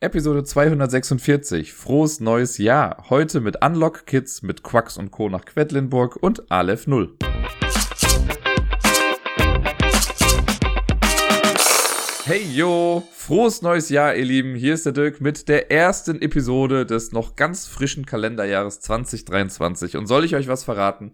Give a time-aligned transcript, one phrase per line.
[0.00, 1.72] Episode 246.
[1.72, 3.06] Frohes neues Jahr.
[3.10, 5.28] Heute mit Unlock Kids, mit Quacks und Co.
[5.28, 7.16] nach Quedlinburg und Aleph 0.
[12.26, 14.54] Hey yo, frohes neues Jahr, ihr Lieben.
[14.54, 19.96] Hier ist der Dirk mit der ersten Episode des noch ganz frischen Kalenderjahres 2023.
[19.96, 21.10] Und soll ich euch was verraten?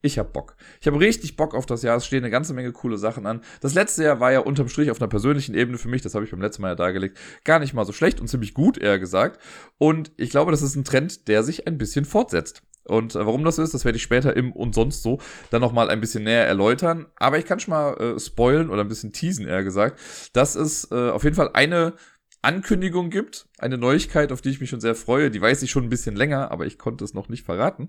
[0.00, 0.56] Ich hab Bock.
[0.80, 1.96] Ich habe richtig Bock auf das Jahr.
[1.96, 3.40] Es stehen eine ganze Menge coole Sachen an.
[3.60, 6.24] Das letzte Jahr war ja unterm Strich auf einer persönlichen Ebene für mich, das habe
[6.24, 8.98] ich beim letzten Mal ja dargelegt, gar nicht mal so schlecht und ziemlich gut, eher
[8.98, 9.40] gesagt.
[9.76, 12.62] Und ich glaube, das ist ein Trend, der sich ein bisschen fortsetzt.
[12.84, 15.18] Und äh, warum das so ist, das werde ich später im und sonst so
[15.50, 17.06] dann nochmal ein bisschen näher erläutern.
[17.16, 20.00] Aber ich kann schon mal äh, spoilen oder ein bisschen teasen, eher gesagt,
[20.32, 21.94] dass es äh, auf jeden Fall eine
[22.40, 25.30] Ankündigung gibt, eine Neuigkeit, auf die ich mich schon sehr freue.
[25.30, 27.88] Die weiß ich schon ein bisschen länger, aber ich konnte es noch nicht verraten.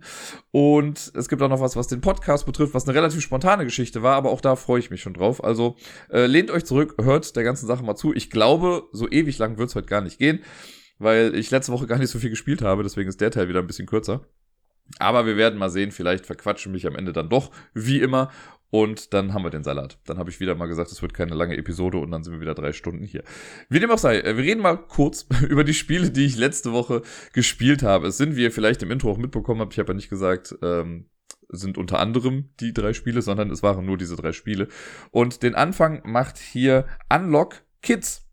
[0.52, 4.02] Und es gibt auch noch was, was den Podcast betrifft, was eine relativ spontane Geschichte
[4.02, 5.44] war, aber auch da freue ich mich schon drauf.
[5.44, 5.76] Also
[6.10, 8.14] äh, lehnt euch zurück, hört der ganzen Sache mal zu.
[8.14, 10.40] Ich glaube, so ewig lang wird es heute gar nicht gehen,
[10.98, 13.60] weil ich letzte Woche gar nicht so viel gespielt habe, deswegen ist der Teil wieder
[13.60, 14.26] ein bisschen kürzer.
[14.98, 18.32] Aber wir werden mal sehen, vielleicht verquatschen mich am Ende dann doch, wie immer.
[18.72, 19.98] Und dann haben wir den Salat.
[20.06, 22.42] Dann habe ich wieder mal gesagt, es wird keine lange Episode und dann sind wir
[22.42, 23.24] wieder drei Stunden hier.
[23.68, 26.72] Wie dem auch sei, äh, wir reden mal kurz über die Spiele, die ich letzte
[26.72, 27.02] Woche
[27.34, 28.08] gespielt habe.
[28.08, 30.56] Es sind, wie ihr vielleicht im Intro auch mitbekommen habt, ich habe ja nicht gesagt,
[30.62, 31.10] ähm,
[31.52, 34.68] sind unter anderem die drei Spiele, sondern es waren nur diese drei Spiele.
[35.10, 38.26] Und den Anfang macht hier Unlock Kids.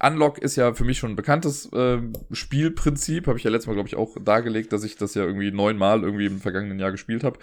[0.00, 1.98] Unlock ist ja für mich schon ein bekanntes äh,
[2.30, 3.26] Spielprinzip.
[3.26, 6.02] Habe ich ja letztes Mal, glaube ich, auch dargelegt, dass ich das ja irgendwie neunmal
[6.02, 7.38] irgendwie im vergangenen Jahr gespielt habe.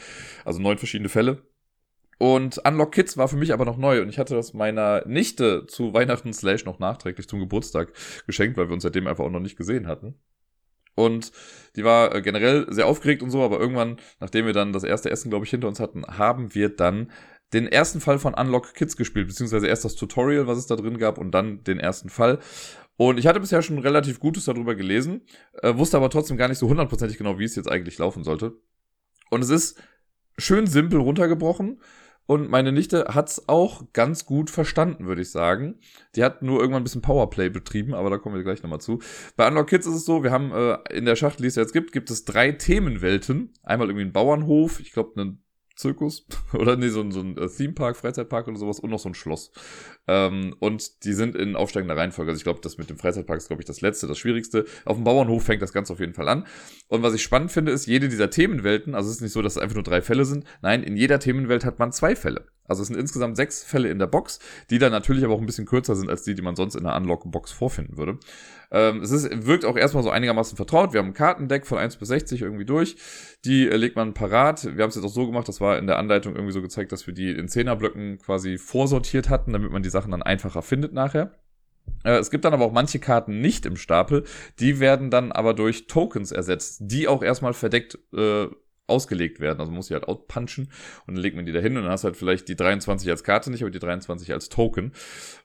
[0.45, 1.41] Also neun verschiedene Fälle.
[2.17, 5.66] Und Unlock Kids war für mich aber noch neu und ich hatte das meiner Nichte
[5.67, 7.94] zu Weihnachten slash noch nachträglich zum Geburtstag
[8.28, 10.16] geschenkt, weil wir uns seitdem einfach auch noch nicht gesehen hatten.
[10.95, 11.31] Und
[11.75, 15.09] die war äh, generell sehr aufgeregt und so, aber irgendwann, nachdem wir dann das erste
[15.09, 17.11] Essen, glaube ich, hinter uns hatten, haben wir dann
[17.53, 20.98] den ersten Fall von Unlock Kids gespielt, beziehungsweise erst das Tutorial, was es da drin
[20.98, 22.39] gab, und dann den ersten Fall.
[22.95, 25.22] Und ich hatte bisher schon relativ Gutes darüber gelesen,
[25.61, 28.53] äh, wusste aber trotzdem gar nicht so hundertprozentig genau, wie es jetzt eigentlich laufen sollte.
[29.30, 29.81] Und es ist
[30.38, 31.81] schön simpel runtergebrochen.
[32.26, 35.80] Und meine Nichte hat's auch ganz gut verstanden, würde ich sagen.
[36.16, 39.00] Die hat nur irgendwann ein bisschen Powerplay betrieben, aber da kommen wir gleich nochmal zu.
[39.36, 41.73] Bei Unlock Kids ist es so, wir haben äh, in der Schachtel, die es jetzt
[41.73, 43.54] gibt, gibt es drei Themenwelten.
[43.64, 45.44] Einmal irgendwie einen Bauernhof, ich glaube einen
[45.76, 49.10] Zirkus oder nee, so ein, so ein äh, Themepark, Freizeitpark oder sowas und noch so
[49.10, 49.52] ein Schloss.
[50.08, 52.32] Ähm, und die sind in aufsteigender Reihenfolge.
[52.32, 54.66] Also ich glaube, das mit dem Freizeitpark ist, glaube ich, das letzte, das schwierigste.
[54.86, 56.45] Auf dem Bauernhof fängt das Ganze auf jeden Fall an.
[56.93, 59.54] Und was ich spannend finde, ist, jede dieser Themenwelten, also es ist nicht so, dass
[59.54, 60.45] es einfach nur drei Fälle sind.
[60.61, 62.45] Nein, in jeder Themenwelt hat man zwei Fälle.
[62.67, 64.37] Also es sind insgesamt sechs Fälle in der Box,
[64.70, 66.83] die dann natürlich aber auch ein bisschen kürzer sind als die, die man sonst in
[66.83, 68.20] der Unlock-Box vorfinden würde.
[68.70, 70.93] Ähm, es ist, wirkt auch erstmal so einigermaßen vertraut.
[70.93, 72.95] Wir haben ein Kartendeck von 1 bis 60 irgendwie durch.
[73.43, 74.64] Die äh, legt man parat.
[74.64, 76.92] Wir haben es jetzt auch so gemacht, das war in der Anleitung irgendwie so gezeigt,
[76.92, 80.93] dass wir die in Zehnerblöcken quasi vorsortiert hatten, damit man die Sachen dann einfacher findet
[80.93, 81.31] nachher.
[82.04, 84.23] Äh, es gibt dann aber auch manche Karten nicht im Stapel,
[84.60, 88.48] die werden dann aber durch Tokens ersetzt, die auch erstmal verdeckt äh,
[88.88, 89.60] ausgelegt werden.
[89.60, 90.70] Also muss sie halt outpunchen
[91.08, 93.10] und dann legt man die da hin und dann hast du halt vielleicht die 23
[93.10, 94.92] als Karte nicht, aber die 23 als Token.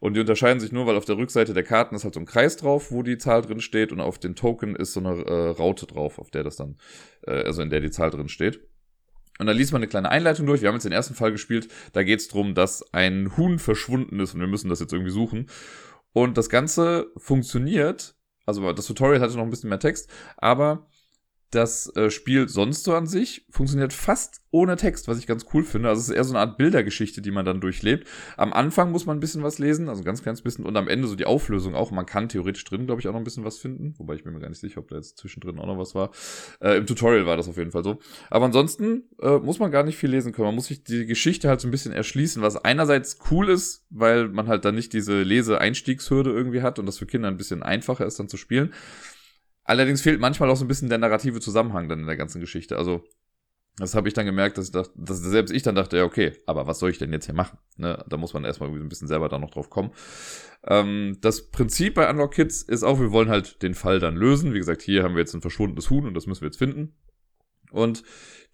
[0.00, 2.26] Und die unterscheiden sich nur, weil auf der Rückseite der Karten ist halt so ein
[2.26, 5.50] Kreis drauf, wo die Zahl drin steht und auf den Token ist so eine äh,
[5.50, 6.76] Raute drauf, auf der das dann,
[7.26, 8.60] äh, also in der die Zahl drin steht.
[9.38, 10.62] Und dann liest man eine kleine Einleitung durch.
[10.62, 11.68] Wir haben jetzt den ersten Fall gespielt.
[11.92, 15.12] Da geht es darum, dass ein Huhn verschwunden ist und wir müssen das jetzt irgendwie
[15.12, 15.46] suchen.
[16.18, 18.16] Und das Ganze funktioniert.
[18.44, 20.88] Also das Tutorial hatte noch ein bisschen mehr Text, aber
[21.50, 25.62] das äh, Spiel sonst so an sich funktioniert fast ohne Text, was ich ganz cool
[25.62, 25.88] finde.
[25.88, 28.06] Also es ist eher so eine Art Bildergeschichte, die man dann durchlebt.
[28.36, 30.88] Am Anfang muss man ein bisschen was lesen, also ein ganz kleines bisschen, und am
[30.88, 31.90] Ende so die Auflösung auch.
[31.90, 34.32] Man kann theoretisch drin, glaube ich, auch noch ein bisschen was finden, wobei ich bin
[34.32, 36.10] mir gar nicht sicher, ob da jetzt zwischendrin auch noch was war.
[36.60, 37.98] Äh, Im Tutorial war das auf jeden Fall so.
[38.30, 40.46] Aber ansonsten äh, muss man gar nicht viel lesen können.
[40.46, 44.28] Man muss sich die Geschichte halt so ein bisschen erschließen, was einerseits cool ist, weil
[44.28, 48.06] man halt dann nicht diese Lese-Einstiegshürde irgendwie hat und das für Kinder ein bisschen einfacher
[48.06, 48.72] ist dann zu spielen.
[49.68, 52.78] Allerdings fehlt manchmal auch so ein bisschen der narrative Zusammenhang dann in der ganzen Geschichte.
[52.78, 53.04] Also,
[53.76, 56.32] das habe ich dann gemerkt, dass, ich dachte, dass selbst ich dann dachte, ja, okay,
[56.46, 57.58] aber was soll ich denn jetzt hier machen?
[57.76, 58.02] Ne?
[58.08, 59.90] Da muss man erstmal ein bisschen selber da noch drauf kommen.
[60.66, 64.54] Ähm, das Prinzip bei Unlock Kids ist auch, wir wollen halt den Fall dann lösen.
[64.54, 66.94] Wie gesagt, hier haben wir jetzt ein verschwundenes Huhn und das müssen wir jetzt finden.
[67.70, 68.04] Und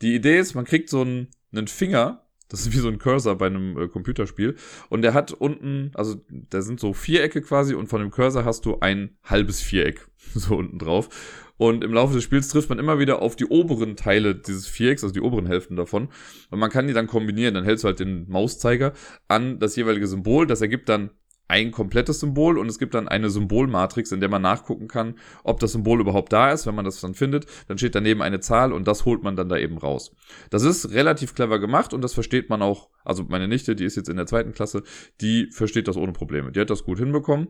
[0.03, 3.37] die Idee ist, man kriegt so einen, einen Finger, das ist wie so ein Cursor
[3.37, 4.57] bei einem äh, Computerspiel.
[4.89, 8.67] Und der hat unten, also da sind so Vierecke quasi und von dem Cursor hast
[8.67, 11.09] du ein halbes Viereck so unten drauf.
[11.57, 15.05] Und im Laufe des Spiels trifft man immer wieder auf die oberen Teile dieses Vierecks,
[15.05, 16.09] also die oberen Hälften davon.
[16.51, 17.55] Und man kann die dann kombinieren.
[17.55, 18.93] Dann hältst du halt den Mauszeiger
[19.29, 20.47] an das jeweilige Symbol.
[20.47, 21.11] Das ergibt dann
[21.47, 25.61] ein komplettes Symbol und es gibt dann eine Symbolmatrix, in der man nachgucken kann, ob
[25.61, 26.67] das Symbol überhaupt da ist.
[26.67, 29.49] Wenn man das dann findet, dann steht daneben eine Zahl und das holt man dann
[29.49, 30.15] da eben raus.
[30.51, 32.89] Das ist relativ clever gemacht und das versteht man auch.
[33.05, 34.83] Also meine Nichte, die ist jetzt in der zweiten Klasse,
[35.21, 36.51] die versteht das ohne Probleme.
[36.51, 37.49] Die hat das gut hinbekommen.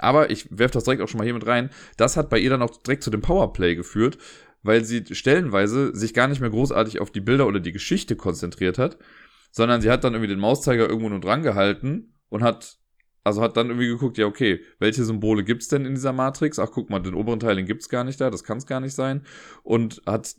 [0.00, 1.70] Aber ich werfe das direkt auch schon mal hier mit rein.
[1.96, 4.18] Das hat bei ihr dann auch direkt zu dem Powerplay geführt,
[4.64, 8.76] weil sie stellenweise sich gar nicht mehr großartig auf die Bilder oder die Geschichte konzentriert
[8.76, 8.98] hat,
[9.52, 12.78] sondern sie hat dann irgendwie den Mauszeiger irgendwo nur dran gehalten und hat
[13.24, 16.58] also hat dann irgendwie geguckt, ja, okay, welche Symbole gibt's denn in dieser Matrix?
[16.58, 18.94] Ach, guck mal, den oberen Teil, den gibt's gar nicht da, das kann's gar nicht
[18.94, 19.22] sein.
[19.62, 20.36] Und hat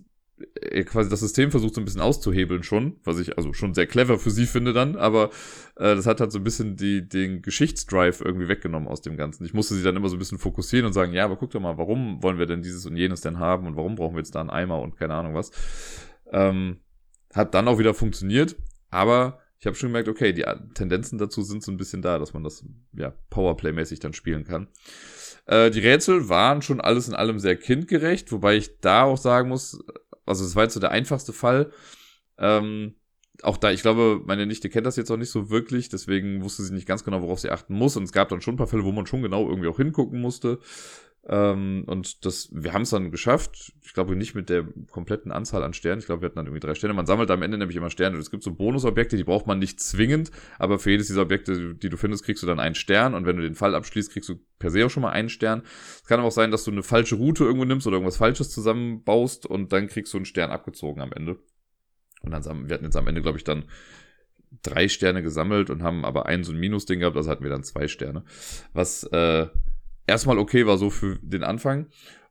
[0.62, 3.88] äh, quasi das System versucht so ein bisschen auszuhebeln schon, was ich also schon sehr
[3.88, 5.30] clever für sie finde dann, aber
[5.78, 9.46] äh, das hat halt so ein bisschen die, den Geschichtsdrive irgendwie weggenommen aus dem Ganzen.
[9.46, 11.62] Ich musste sie dann immer so ein bisschen fokussieren und sagen, ja, aber guck doch
[11.62, 14.36] mal, warum wollen wir denn dieses und jenes denn haben und warum brauchen wir jetzt
[14.36, 15.52] da einen Eimer und keine Ahnung was.
[16.32, 16.82] Ähm,
[17.34, 18.56] hat dann auch wieder funktioniert,
[18.90, 22.34] aber ich habe schon gemerkt, okay, die Tendenzen dazu sind so ein bisschen da, dass
[22.34, 24.68] man das ja Powerplay-mäßig dann spielen kann.
[25.46, 29.50] Äh, die Rätsel waren schon alles in allem sehr kindgerecht, wobei ich da auch sagen
[29.50, 29.80] muss,
[30.25, 31.72] also es war jetzt so der einfachste Fall.
[32.38, 32.96] Ähm,
[33.42, 36.63] auch da, ich glaube, meine Nichte kennt das jetzt auch nicht so wirklich, deswegen wusste
[36.63, 37.98] sie nicht ganz genau, worauf sie achten muss.
[37.98, 40.22] Und es gab dann schon ein paar Fälle, wo man schon genau irgendwie auch hingucken
[40.22, 40.60] musste.
[41.27, 43.74] Ähm, und das, wir haben es dann geschafft.
[43.81, 46.00] Ich glaube nicht mit der kompletten Anzahl an Sternen.
[46.00, 46.94] Ich glaube, wir hatten dann irgendwie drei Sterne.
[46.94, 48.16] Man sammelt am Ende nämlich immer Sterne.
[48.16, 50.30] Und es gibt so Bonusobjekte, die braucht man nicht zwingend,
[50.60, 53.16] aber für jedes dieser Objekte, die du findest, kriegst du dann einen Stern.
[53.16, 55.63] Und wenn du den Fall abschließt, kriegst du per se auch schon mal einen Stern.
[55.95, 58.51] Es kann aber auch sein, dass du eine falsche Route irgendwo nimmst oder irgendwas Falsches
[58.51, 61.39] zusammenbaust und dann kriegst du einen Stern abgezogen am Ende.
[62.22, 63.66] Und dann, wir hatten jetzt am Ende, glaube ich, dann
[64.62, 67.63] drei Sterne gesammelt und haben aber ein so ein Minus-Ding gehabt, also hatten wir dann
[67.63, 68.24] zwei Sterne.
[68.74, 69.48] Was, äh,
[70.07, 71.88] erstmal okay war so für den Anfang.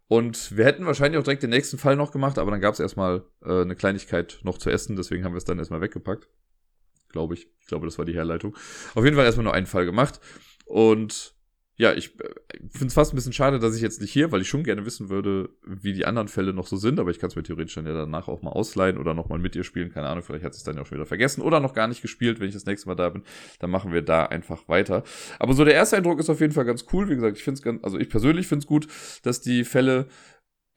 [0.07, 2.81] Und wir hätten wahrscheinlich auch direkt den nächsten Fall noch gemacht, aber dann gab es
[2.81, 6.29] erstmal äh, eine Kleinigkeit noch zu essen, deswegen haben wir es dann erstmal weggepackt.
[7.09, 7.49] Glaube ich.
[7.61, 8.57] Ich glaube, das war die Herleitung.
[8.95, 10.21] Auf jeden Fall erstmal nur einen Fall gemacht.
[10.67, 11.34] Und
[11.77, 12.29] ja, ich äh,
[12.71, 14.87] finde es fast ein bisschen schade, dass ich jetzt nicht hier, weil ich schon gerne
[14.87, 17.75] wissen würde, wie die anderen Fälle noch so sind, aber ich kann es mir theoretisch
[17.75, 19.91] dann ja danach auch mal ausleihen oder nochmal mit ihr spielen.
[19.91, 22.01] Keine Ahnung, vielleicht hat es dann ja auch schon wieder vergessen oder noch gar nicht
[22.01, 23.25] gespielt, wenn ich das nächste Mal da bin.
[23.59, 25.03] Dann machen wir da einfach weiter.
[25.41, 27.09] Aber so der erste Eindruck ist auf jeden Fall ganz cool.
[27.09, 28.87] Wie gesagt, ich finde es ganz, also ich persönlich finde es gut,
[29.23, 30.07] dass die Fälle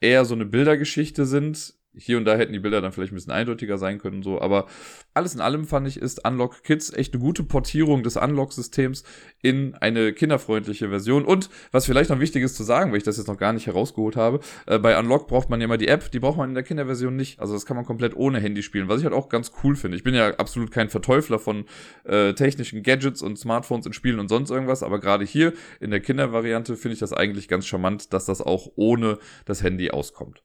[0.00, 3.32] eher so eine Bildergeschichte sind hier und da hätten die Bilder dann vielleicht ein bisschen
[3.32, 4.66] eindeutiger sein können, so, aber
[5.14, 9.04] alles in allem fand ich, ist Unlock Kids echt eine gute Portierung des Unlock-Systems
[9.42, 11.24] in eine kinderfreundliche Version.
[11.24, 13.66] Und was vielleicht noch wichtig ist zu sagen, weil ich das jetzt noch gar nicht
[13.66, 16.54] herausgeholt habe, äh, bei Unlock braucht man ja immer die App, die braucht man in
[16.54, 17.40] der Kinderversion nicht.
[17.40, 19.96] Also das kann man komplett ohne Handy spielen, was ich halt auch ganz cool finde.
[19.96, 21.64] Ich bin ja absolut kein Verteufler von
[22.04, 26.00] äh, technischen Gadgets und Smartphones in Spielen und sonst irgendwas, aber gerade hier in der
[26.00, 30.42] Kindervariante finde ich das eigentlich ganz charmant, dass das auch ohne das Handy auskommt.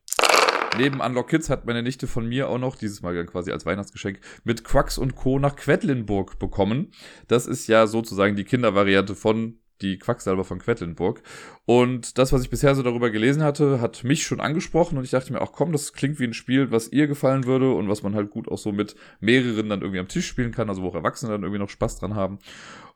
[0.77, 4.19] Neben Unlock Kids hat meine Nichte von mir auch noch, dieses Mal quasi als Weihnachtsgeschenk,
[4.43, 5.37] mit Quacks und Co.
[5.37, 6.91] nach Quedlinburg bekommen.
[7.27, 11.21] Das ist ja sozusagen die Kindervariante von die Quacksalber von Quedlinburg.
[11.65, 15.11] Und das, was ich bisher so darüber gelesen hatte, hat mich schon angesprochen und ich
[15.11, 18.01] dachte mir, ach komm, das klingt wie ein Spiel, was ihr gefallen würde und was
[18.01, 20.87] man halt gut auch so mit mehreren dann irgendwie am Tisch spielen kann, also wo
[20.87, 22.39] auch Erwachsene dann irgendwie noch Spaß dran haben.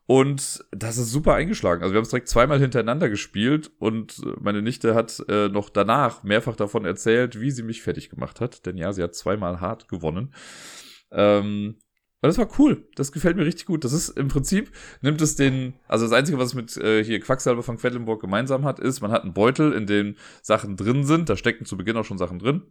[0.07, 1.83] Und das ist super eingeschlagen.
[1.83, 6.23] Also wir haben es direkt zweimal hintereinander gespielt und meine Nichte hat äh, noch danach
[6.23, 8.65] mehrfach davon erzählt, wie sie mich fertig gemacht hat.
[8.65, 10.33] Denn ja, sie hat zweimal hart gewonnen.
[11.11, 11.75] Ähm,
[12.21, 12.87] und das war cool.
[12.95, 13.83] Das gefällt mir richtig gut.
[13.83, 14.71] Das ist im Prinzip,
[15.01, 18.63] nimmt es den, also das Einzige, was es mit äh, hier Quacksalber von Quedlinburg gemeinsam
[18.63, 21.27] hat, ist, man hat einen Beutel, in dem Sachen drin sind.
[21.27, 22.63] Da stecken zu Beginn auch schon Sachen drin.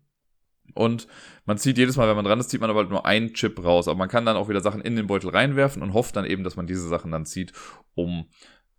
[0.75, 1.07] Und
[1.45, 3.63] man zieht jedes Mal, wenn man dran ist, zieht man aber halt nur einen Chip
[3.63, 3.89] raus.
[3.89, 6.45] Aber man kann dann auch wieder Sachen in den Beutel reinwerfen und hofft dann eben,
[6.45, 7.53] dass man diese Sachen dann zieht,
[7.95, 8.27] um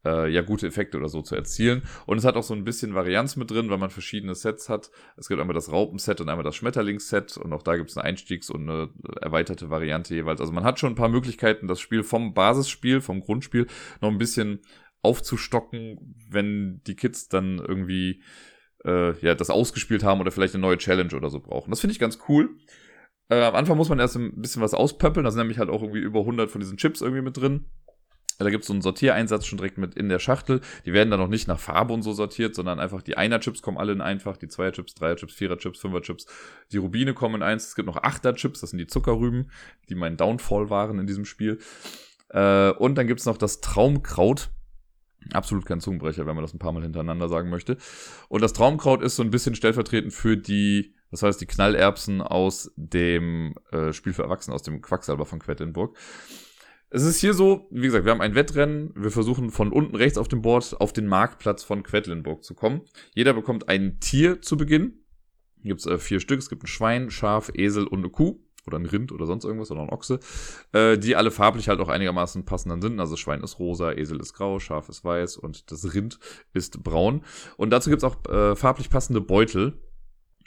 [0.05, 1.83] äh, ja gute Effekte oder so zu erzielen.
[2.05, 4.89] Und es hat auch so ein bisschen Varianz mit drin, weil man verschiedene Sets hat.
[5.17, 8.05] Es gibt einmal das Raupenset und einmal das Schmetterlingsset und auch da gibt es eine
[8.05, 8.89] Einstiegs- und eine
[9.21, 10.41] erweiterte Variante jeweils.
[10.41, 13.67] Also man hat schon ein paar Möglichkeiten, das Spiel vom Basisspiel, vom Grundspiel
[14.01, 14.61] noch ein bisschen
[15.01, 18.21] aufzustocken, wenn die Kids dann irgendwie
[18.85, 21.69] äh, ja, das ausgespielt haben oder vielleicht eine neue Challenge oder so brauchen.
[21.69, 22.49] Das finde ich ganz cool.
[23.29, 25.23] Äh, am Anfang muss man erst ein bisschen was auspöppeln.
[25.23, 27.65] Da sind nämlich halt auch irgendwie über 100 von diesen Chips irgendwie mit drin.
[28.39, 30.61] Da gibt es so einen Sortiereinsatz schon direkt mit in der Schachtel.
[30.85, 33.77] Die werden dann noch nicht nach Farbe und so sortiert, sondern einfach die Einer-Chips kommen
[33.77, 36.27] alle in einfach, die Zweier-Chips, Dreier-Chips, Vierer-Chips, Fünfer-Chips.
[36.71, 37.67] Die Rubine kommen in eins.
[37.67, 39.51] Es gibt noch Achter-Chips, das sind die Zuckerrüben,
[39.89, 41.57] die mein Downfall waren in diesem Spiel.
[42.29, 44.51] Äh, und dann gibt's noch das Traumkraut.
[45.33, 47.77] Absolut kein Zungenbrecher, wenn man das ein paar Mal hintereinander sagen möchte.
[48.29, 52.71] Und das Traumkraut ist so ein bisschen stellvertretend für die, das heißt die Knallerbsen aus
[52.75, 55.97] dem äh, Spiel für Erwachsene, aus dem Quacksalber von Quedlinburg.
[56.89, 58.93] Es ist hier so, wie gesagt, wir haben ein Wettrennen.
[58.95, 62.81] Wir versuchen von unten rechts auf dem Board auf den Marktplatz von Quedlinburg zu kommen.
[63.13, 65.03] Jeder bekommt ein Tier zu Beginn.
[65.61, 66.39] Hier gibt es äh, vier Stück.
[66.39, 69.71] Es gibt ein Schwein, Schaf, Esel und eine Kuh oder ein Rind oder sonst irgendwas
[69.71, 70.19] oder ein Ochse,
[70.73, 72.99] äh, die alle farblich halt auch einigermaßen passend sind.
[72.99, 76.19] Also Schwein ist rosa, Esel ist grau, Schaf ist weiß und das Rind
[76.53, 77.23] ist braun.
[77.55, 79.73] Und dazu gibt's auch äh, farblich passende Beutel.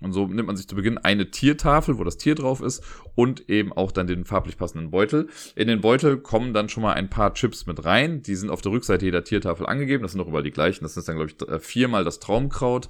[0.00, 2.82] Und so nimmt man sich zu Beginn eine Tiertafel, wo das Tier drauf ist,
[3.14, 5.28] und eben auch dann den farblich passenden Beutel.
[5.54, 8.22] In den Beutel kommen dann schon mal ein paar Chips mit rein.
[8.22, 10.02] Die sind auf der Rückseite jeder Tiertafel angegeben.
[10.02, 10.84] Das sind auch überall die gleichen.
[10.84, 12.88] Das ist dann, glaube ich, äh, viermal das Traumkraut,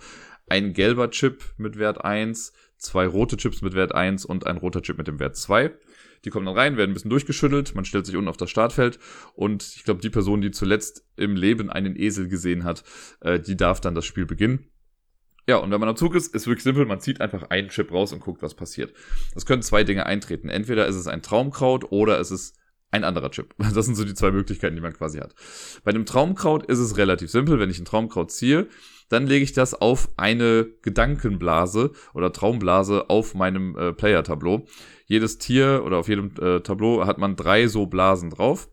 [0.49, 4.83] ein gelber Chip mit Wert 1, zwei rote Chips mit Wert 1 und ein roter
[4.83, 5.71] Chip mit dem Wert 2.
[6.25, 8.99] Die kommen dann rein, werden ein bisschen durchgeschüttelt, man stellt sich unten auf das Startfeld
[9.35, 12.85] und ich glaube, die Person, die zuletzt im Leben einen Esel gesehen hat,
[13.21, 14.67] äh, die darf dann das Spiel beginnen.
[15.47, 17.91] Ja, und wenn man am Zug ist, ist wirklich simpel, man zieht einfach einen Chip
[17.91, 18.93] raus und guckt, was passiert.
[19.35, 20.49] Es können zwei Dinge eintreten.
[20.49, 22.57] Entweder ist es ein Traumkraut oder es ist
[22.91, 23.55] ein anderer Chip.
[23.75, 25.35] Das sind so die zwei Möglichkeiten, die man quasi hat.
[25.85, 27.59] Bei dem Traumkraut ist es relativ simpel.
[27.59, 28.69] Wenn ich ein Traumkraut ziehe,
[29.09, 34.67] dann lege ich das auf eine Gedankenblase oder Traumblase auf meinem äh, Player-Tableau.
[35.07, 38.69] Jedes Tier oder auf jedem äh, Tableau hat man drei so Blasen drauf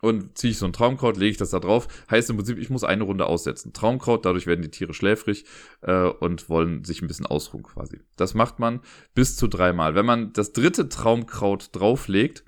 [0.00, 1.88] und ziehe ich so ein Traumkraut, lege ich das da drauf.
[2.10, 3.72] Heißt im Prinzip, ich muss eine Runde aussetzen.
[3.72, 5.44] Traumkraut, dadurch werden die Tiere schläfrig
[5.82, 8.00] äh, und wollen sich ein bisschen ausruhen quasi.
[8.16, 8.80] Das macht man
[9.14, 9.94] bis zu dreimal.
[9.94, 12.44] Wenn man das dritte Traumkraut drauflegt,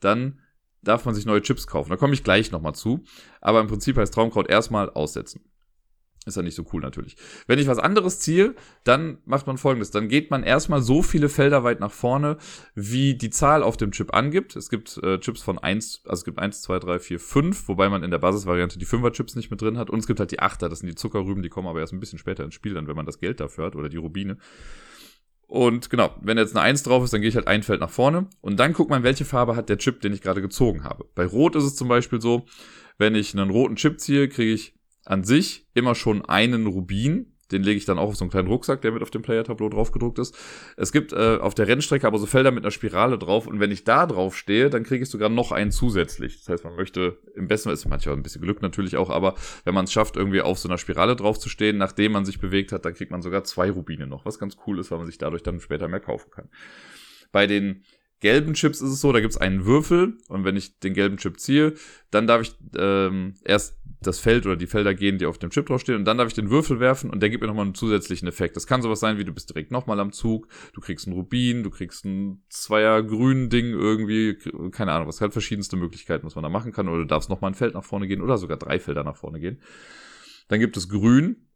[0.00, 0.40] dann
[0.82, 1.90] darf man sich neue Chips kaufen.
[1.90, 3.04] Da komme ich gleich nochmal zu.
[3.40, 5.42] Aber im Prinzip heißt Traumkraut erstmal aussetzen.
[6.26, 7.16] Ist ja nicht so cool natürlich.
[7.46, 8.54] Wenn ich was anderes ziehe,
[8.84, 9.90] dann macht man folgendes.
[9.90, 12.36] Dann geht man erstmal so viele Felder weit nach vorne,
[12.74, 14.54] wie die Zahl auf dem Chip angibt.
[14.54, 17.88] Es gibt äh, Chips von 1, also es gibt 1, 2, 3, 4, 5, wobei
[17.88, 19.88] man in der Basisvariante die 5er Chips nicht mit drin hat.
[19.88, 22.00] Und es gibt halt die 8er, das sind die Zuckerrüben, die kommen aber erst ein
[22.00, 24.36] bisschen später ins Spiel, dann wenn man das Geld dafür hat oder die Rubine.
[25.50, 27.90] Und genau, wenn jetzt eine 1 drauf ist, dann gehe ich halt ein Feld nach
[27.90, 31.06] vorne und dann guckt man, welche Farbe hat der Chip, den ich gerade gezogen habe.
[31.16, 32.46] Bei Rot ist es zum Beispiel so,
[32.98, 37.29] wenn ich einen roten Chip ziehe, kriege ich an sich immer schon einen Rubin.
[37.52, 39.68] Den lege ich dann auch auf so einen kleinen Rucksack, der mit auf dem Player-Tableau
[39.68, 40.36] drauf gedruckt ist.
[40.76, 43.70] Es gibt äh, auf der Rennstrecke aber so Felder mit einer Spirale drauf und wenn
[43.70, 46.38] ich da drauf stehe, dann kriege ich sogar noch einen zusätzlich.
[46.38, 49.74] Das heißt, man möchte im besten ist manchmal ein bisschen Glück natürlich auch, aber wenn
[49.74, 52.72] man es schafft, irgendwie auf so einer Spirale drauf zu stehen, nachdem man sich bewegt
[52.72, 55.18] hat, dann kriegt man sogar zwei Rubine noch, was ganz cool ist, weil man sich
[55.18, 56.48] dadurch dann später mehr kaufen kann.
[57.32, 57.84] Bei den
[58.20, 61.16] gelben Chips ist es so, da gibt es einen Würfel und wenn ich den gelben
[61.16, 61.74] Chip ziehe,
[62.10, 65.66] dann darf ich ähm, erst das Feld oder die Felder gehen, die auf dem Chip
[65.66, 68.28] draufstehen und dann darf ich den Würfel werfen und der gibt mir nochmal einen zusätzlichen
[68.28, 68.56] Effekt.
[68.56, 71.62] Das kann sowas sein, wie du bist direkt nochmal am Zug, du kriegst einen Rubin,
[71.62, 74.38] du kriegst ein zweier grünen Ding irgendwie,
[74.70, 77.50] keine Ahnung, was halt verschiedenste Möglichkeiten, was man da machen kann oder du darfst nochmal
[77.50, 79.60] ein Feld nach vorne gehen oder sogar drei Felder nach vorne gehen.
[80.48, 81.46] Dann gibt es grün.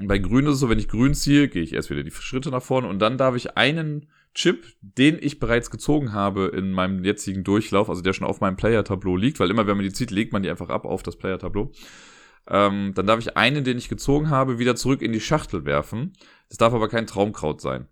[0.00, 2.50] Bei grün ist es so, wenn ich grün ziehe, gehe ich erst wieder die Schritte
[2.50, 7.04] nach vorne und dann darf ich einen Chip, den ich bereits gezogen habe in meinem
[7.04, 10.10] jetzigen Durchlauf, also der schon auf meinem Player-Tableau liegt, weil immer wenn man die zieht,
[10.10, 11.72] legt man die einfach ab auf das Player-Tableau.
[12.48, 16.14] Ähm, dann darf ich einen, den ich gezogen habe, wieder zurück in die Schachtel werfen.
[16.48, 17.88] Das darf aber kein Traumkraut sein.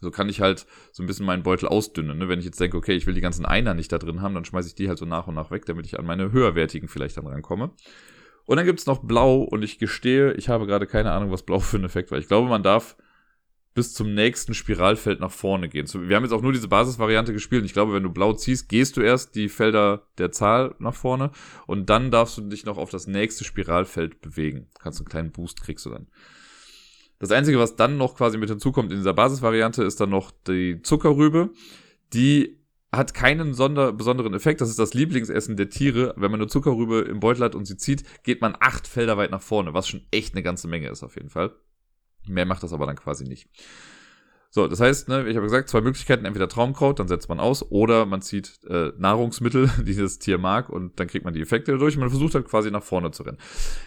[0.00, 2.18] So kann ich halt so ein bisschen meinen Beutel ausdünnen.
[2.18, 2.28] Ne?
[2.28, 4.44] Wenn ich jetzt denke, okay, ich will die ganzen Einer nicht da drin haben, dann
[4.44, 7.16] schmeiße ich die halt so nach und nach weg, damit ich an meine höherwertigen vielleicht
[7.16, 7.72] dann rankomme.
[8.46, 11.60] Und dann gibt's noch Blau und ich gestehe, ich habe gerade keine Ahnung, was Blau
[11.60, 12.18] für ein Effekt war.
[12.18, 12.96] Ich glaube, man darf
[13.74, 15.86] bis zum nächsten Spiralfeld nach vorne gehen.
[15.92, 17.62] Wir haben jetzt auch nur diese Basisvariante gespielt.
[17.62, 20.94] Und ich glaube, wenn du blau ziehst, gehst du erst die Felder der Zahl nach
[20.94, 21.30] vorne
[21.66, 24.66] und dann darfst du dich noch auf das nächste Spiralfeld bewegen.
[24.80, 26.08] Kannst einen kleinen Boost kriegst du dann.
[27.20, 30.80] Das Einzige, was dann noch quasi mit hinzukommt in dieser Basisvariante, ist dann noch die
[30.82, 31.50] Zuckerrübe.
[32.12, 32.58] Die
[32.92, 34.60] hat keinen sonder besonderen Effekt.
[34.60, 36.14] Das ist das Lieblingsessen der Tiere.
[36.16, 39.30] Wenn man eine Zuckerrübe im Beutel hat und sie zieht, geht man acht Felder weit
[39.30, 41.52] nach vorne, was schon echt eine ganze Menge ist auf jeden Fall.
[42.26, 43.48] Mehr macht das aber dann quasi nicht.
[44.52, 47.70] So, das heißt, ne, ich habe gesagt, zwei Möglichkeiten, entweder Traumkraut, dann setzt man aus,
[47.70, 51.72] oder man zieht äh, Nahrungsmittel, die das Tier mag, und dann kriegt man die Effekte
[51.72, 53.38] dadurch und man versucht halt quasi nach vorne zu rennen.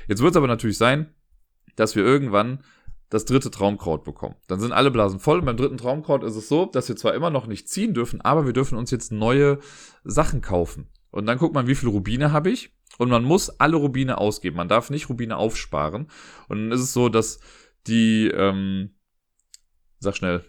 [0.07, 1.13] Jetzt wird es aber natürlich sein,
[1.75, 2.63] dass wir irgendwann
[3.09, 4.35] das dritte Traumkraut bekommen.
[4.47, 5.39] Dann sind alle Blasen voll.
[5.39, 8.21] Und beim dritten Traumkraut ist es so, dass wir zwar immer noch nicht ziehen dürfen,
[8.21, 9.59] aber wir dürfen uns jetzt neue
[10.03, 10.87] Sachen kaufen.
[11.11, 12.71] Und dann guckt man, wie viele Rubine habe ich.
[12.97, 14.57] Und man muss alle Rubine ausgeben.
[14.57, 16.07] Man darf nicht Rubine aufsparen.
[16.47, 17.39] Und dann ist es so, dass
[17.87, 18.91] die, ähm,
[19.99, 20.43] sag schnell,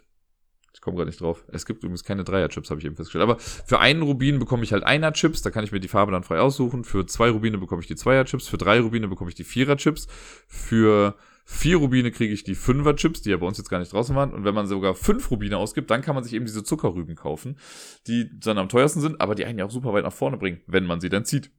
[0.75, 1.45] ich komme gerade nicht drauf.
[1.49, 3.23] Es gibt übrigens keine Dreier-Chips, habe ich eben festgestellt.
[3.23, 6.25] Aber für einen Rubin bekomme ich halt Einer-Chips, da kann ich mir die Farbe dann
[6.25, 6.83] frei aussuchen.
[6.83, 10.09] Für zwei Rubine bekomme ich die Zweier-Chips, für drei Rubine bekomme ich die Vierer-Chips,
[10.49, 11.14] für
[11.45, 14.33] vier Rubine kriege ich die Fünfer-Chips, die ja bei uns jetzt gar nicht draußen waren.
[14.33, 17.57] Und wenn man sogar fünf Rubine ausgibt, dann kann man sich eben diese Zuckerrüben kaufen,
[18.07, 20.61] die dann am teuersten sind, aber die einen ja auch super weit nach vorne bringen,
[20.67, 21.50] wenn man sie dann zieht.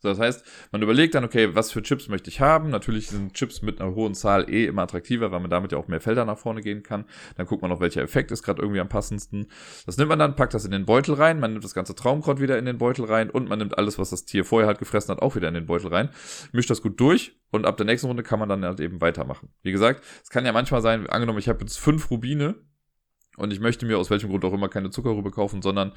[0.00, 2.70] So, das heißt, man überlegt dann, okay, was für Chips möchte ich haben?
[2.70, 5.88] Natürlich sind Chips mit einer hohen Zahl eh immer attraktiver, weil man damit ja auch
[5.88, 7.04] mehr Felder nach vorne gehen kann.
[7.36, 9.50] Dann guckt man noch, welcher Effekt ist gerade irgendwie am passendsten.
[9.86, 12.40] Das nimmt man dann, packt das in den Beutel rein, man nimmt das ganze Traumkraut
[12.40, 15.10] wieder in den Beutel rein und man nimmt alles, was das Tier vorher halt gefressen
[15.10, 16.10] hat, auch wieder in den Beutel rein,
[16.52, 19.48] mischt das gut durch und ab der nächsten Runde kann man dann halt eben weitermachen.
[19.62, 22.56] Wie gesagt, es kann ja manchmal sein, angenommen, ich habe jetzt fünf Rubine
[23.38, 25.92] und ich möchte mir aus welchem Grund auch immer keine Zuckerrübe kaufen, sondern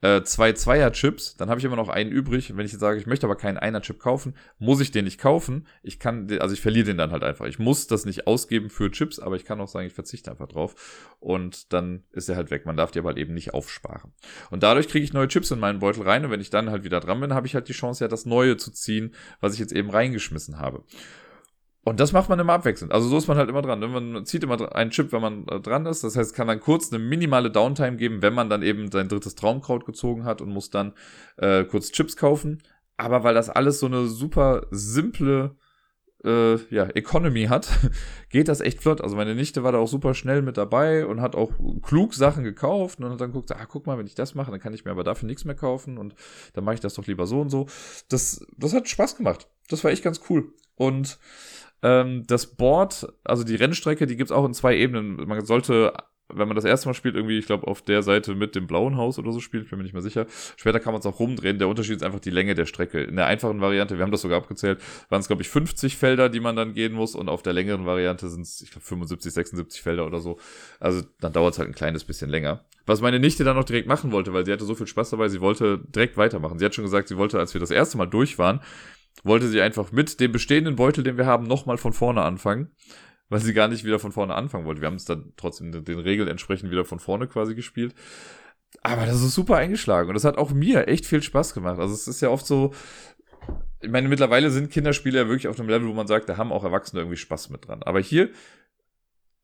[0.00, 2.56] äh, zwei Zweier-Chips, dann habe ich immer noch einen übrig.
[2.56, 5.66] Wenn ich jetzt sage, ich möchte aber keinen Einer-Chip kaufen, muss ich den nicht kaufen.
[5.82, 7.46] Ich kann, also ich verliere den dann halt einfach.
[7.46, 10.48] Ich muss das nicht ausgeben für Chips, aber ich kann auch sagen, ich verzichte einfach
[10.48, 10.74] drauf.
[11.20, 12.66] Und dann ist er halt weg.
[12.66, 14.12] Man darf die aber halt eben nicht aufsparen.
[14.50, 16.24] Und dadurch kriege ich neue Chips in meinen Beutel rein.
[16.24, 18.26] Und wenn ich dann halt wieder dran bin, habe ich halt die Chance, ja das
[18.26, 20.84] Neue zu ziehen, was ich jetzt eben reingeschmissen habe.
[21.84, 22.92] Und das macht man immer abwechselnd.
[22.92, 23.80] Also so ist man halt immer dran.
[23.80, 26.02] Man zieht immer einen Chip, wenn man äh, dran ist.
[26.02, 29.08] Das heißt, es kann dann kurz eine minimale Downtime geben, wenn man dann eben sein
[29.08, 30.94] drittes Traumkraut gezogen hat und muss dann
[31.36, 32.62] äh, kurz Chips kaufen.
[32.96, 35.56] Aber weil das alles so eine super simple
[36.24, 37.68] äh, ja, Economy hat,
[38.30, 39.02] geht das echt flott.
[39.02, 42.44] Also meine Nichte war da auch super schnell mit dabei und hat auch klug Sachen
[42.44, 44.86] gekauft und hat dann guckt, ah, guck mal, wenn ich das mache, dann kann ich
[44.86, 46.14] mir aber dafür nichts mehr kaufen und
[46.54, 47.66] dann mache ich das doch lieber so und so.
[48.08, 49.48] Das, das hat Spaß gemacht.
[49.68, 50.52] Das war echt ganz cool.
[50.76, 51.18] Und
[51.84, 55.28] ähm, das Board, also die Rennstrecke, die gibt's auch in zwei Ebenen.
[55.28, 55.92] Man sollte
[56.28, 58.96] wenn man das erste Mal spielt, irgendwie, ich glaube, auf der Seite mit dem blauen
[58.96, 60.26] Haus oder so spielt, bin mir nicht mehr sicher.
[60.56, 61.58] Später kann man es auch rumdrehen.
[61.58, 63.02] Der Unterschied ist einfach die Länge der Strecke.
[63.02, 66.28] In der einfachen Variante, wir haben das sogar abgezählt, waren es, glaube ich, 50 Felder,
[66.28, 67.14] die man dann gehen muss.
[67.14, 70.38] Und auf der längeren Variante sind es, ich glaube, 75, 76 Felder oder so.
[70.80, 72.64] Also dann dauert es halt ein kleines bisschen länger.
[72.86, 75.28] Was meine Nichte dann noch direkt machen wollte, weil sie hatte so viel Spaß dabei,
[75.28, 76.58] sie wollte direkt weitermachen.
[76.58, 78.60] Sie hat schon gesagt, sie wollte, als wir das erste Mal durch waren,
[79.22, 82.72] wollte sie einfach mit dem bestehenden Beutel, den wir haben, nochmal von vorne anfangen,
[83.28, 84.80] weil sie gar nicht wieder von vorne anfangen wollte.
[84.80, 87.94] Wir haben es dann trotzdem den Regeln entsprechend wieder von vorne quasi gespielt.
[88.82, 91.78] Aber das ist super eingeschlagen und das hat auch mir echt viel Spaß gemacht.
[91.78, 92.74] Also es ist ja oft so,
[93.80, 96.52] ich meine, mittlerweile sind Kinderspiele ja wirklich auf einem Level, wo man sagt, da haben
[96.52, 97.82] auch Erwachsene irgendwie Spaß mit dran.
[97.82, 98.30] Aber hier,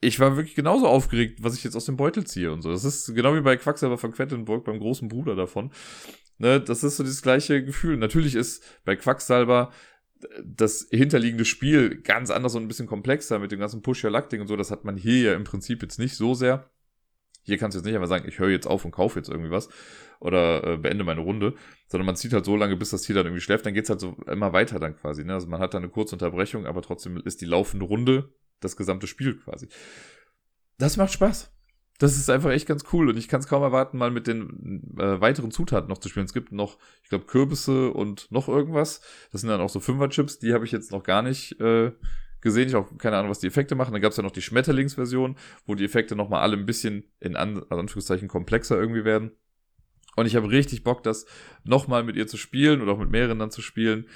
[0.00, 2.71] ich war wirklich genauso aufgeregt, was ich jetzt aus dem Beutel ziehe und so.
[2.71, 5.71] Das ist genau wie bei Quacksalber von Quedlinburg, beim großen Bruder davon.
[6.38, 7.99] Ne, das ist so dieses gleiche Gefühl.
[7.99, 9.71] Natürlich ist bei Quacksalber
[10.42, 14.57] das hinterliegende Spiel ganz anders und ein bisschen komplexer mit dem ganzen Push-Your-Luck-Ding und so.
[14.57, 16.71] Das hat man hier ja im Prinzip jetzt nicht so sehr.
[17.42, 19.50] Hier kannst du jetzt nicht einfach sagen, ich höre jetzt auf und kaufe jetzt irgendwie
[19.50, 19.69] was
[20.21, 21.54] oder äh, beende meine Runde,
[21.88, 24.00] sondern man zieht halt so lange, bis das Tier dann irgendwie schläft, dann geht's halt
[24.00, 25.25] so immer weiter dann quasi.
[25.25, 25.33] Ne?
[25.33, 28.30] Also man hat da eine kurze Unterbrechung, aber trotzdem ist die laufende Runde
[28.61, 29.69] das gesamte Spiel quasi.
[30.79, 31.50] Das macht Spaß
[32.00, 34.97] das ist einfach echt ganz cool und ich kann es kaum erwarten, mal mit den
[34.99, 36.25] äh, weiteren Zutaten noch zu spielen.
[36.25, 39.02] Es gibt noch, ich glaube, Kürbisse und noch irgendwas.
[39.31, 41.93] Das sind dann auch so Fünfer-Chips, die habe ich jetzt noch gar nicht äh,
[42.40, 42.69] gesehen.
[42.69, 43.93] Ich habe keine Ahnung, was die Effekte machen.
[43.93, 45.37] Dann gab es ja noch die Schmetterlingsversion,
[45.67, 49.33] wo die Effekte nochmal alle ein bisschen in An Anführungszeichen komplexer irgendwie werden.
[50.16, 51.27] Und ich habe richtig Bock, das
[51.64, 54.07] nochmal mit ihr zu spielen oder auch mit mehreren dann zu spielen.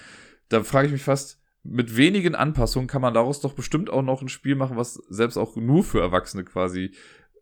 [0.49, 4.23] Da frage ich mich fast, mit wenigen Anpassungen kann man daraus doch bestimmt auch noch
[4.23, 6.93] ein Spiel machen, was selbst auch nur für Erwachsene quasi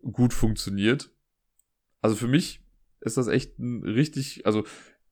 [0.00, 1.10] gut funktioniert.
[2.00, 2.60] Also für mich
[3.00, 4.64] ist das echt ein richtig, also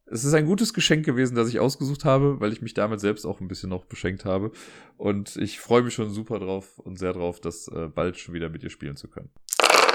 [0.07, 3.25] es ist ein gutes Geschenk gewesen, das ich ausgesucht habe, weil ich mich damit selbst
[3.25, 4.51] auch ein bisschen noch beschenkt habe.
[4.96, 8.49] Und ich freue mich schon super drauf und sehr drauf, das äh, bald schon wieder
[8.49, 9.31] mit dir spielen zu können.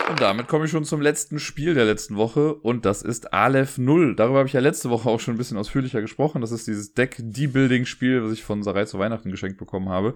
[0.07, 3.79] Und damit komme ich schon zum letzten Spiel der letzten Woche und das ist Aleph
[3.79, 4.15] 0.
[4.15, 6.41] Darüber habe ich ja letzte Woche auch schon ein bisschen ausführlicher gesprochen.
[6.41, 10.13] Das ist dieses Deck-Debuilding-Spiel, was ich von Sarai zu Weihnachten geschenkt bekommen habe.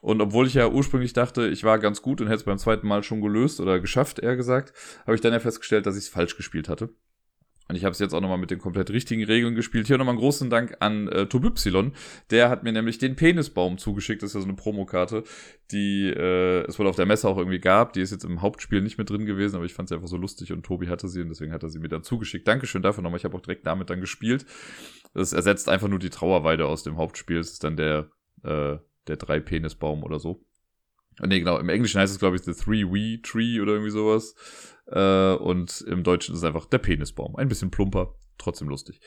[0.00, 2.86] Und obwohl ich ja ursprünglich dachte, ich war ganz gut und hätte es beim zweiten
[2.86, 4.72] Mal schon gelöst oder geschafft, eher gesagt,
[5.04, 6.90] habe ich dann ja festgestellt, dass ich es falsch gespielt hatte.
[7.68, 9.86] Und ich habe es jetzt auch nochmal mit den komplett richtigen Regeln gespielt.
[9.86, 11.92] Hier nochmal einen großen Dank an äh, Tobypsilon.
[12.30, 14.22] Der hat mir nämlich den Penisbaum zugeschickt.
[14.22, 15.22] Das ist ja so eine Promokarte,
[15.70, 17.92] die äh, es wohl auf der Messe auch irgendwie gab.
[17.92, 20.16] Die ist jetzt im Hauptspiel nicht mit drin gewesen, aber ich fand sie einfach so
[20.16, 22.48] lustig und Tobi hatte sie und deswegen hat er sie mir dann zugeschickt.
[22.48, 23.18] Dankeschön dafür nochmal.
[23.18, 24.46] Ich habe auch direkt damit dann gespielt.
[25.12, 27.38] Das ersetzt einfach nur die Trauerweide aus dem Hauptspiel.
[27.38, 28.08] Es ist dann der
[28.44, 28.78] äh,
[29.08, 30.44] der Drei-Penisbaum oder so.
[31.20, 34.34] Nee, genau, im Englischen heißt es, glaube ich, The Three-Wee-Tree oder irgendwie sowas.
[34.86, 37.36] Äh, und im Deutschen ist es einfach der Penisbaum.
[37.36, 39.00] Ein bisschen plumper, trotzdem lustig.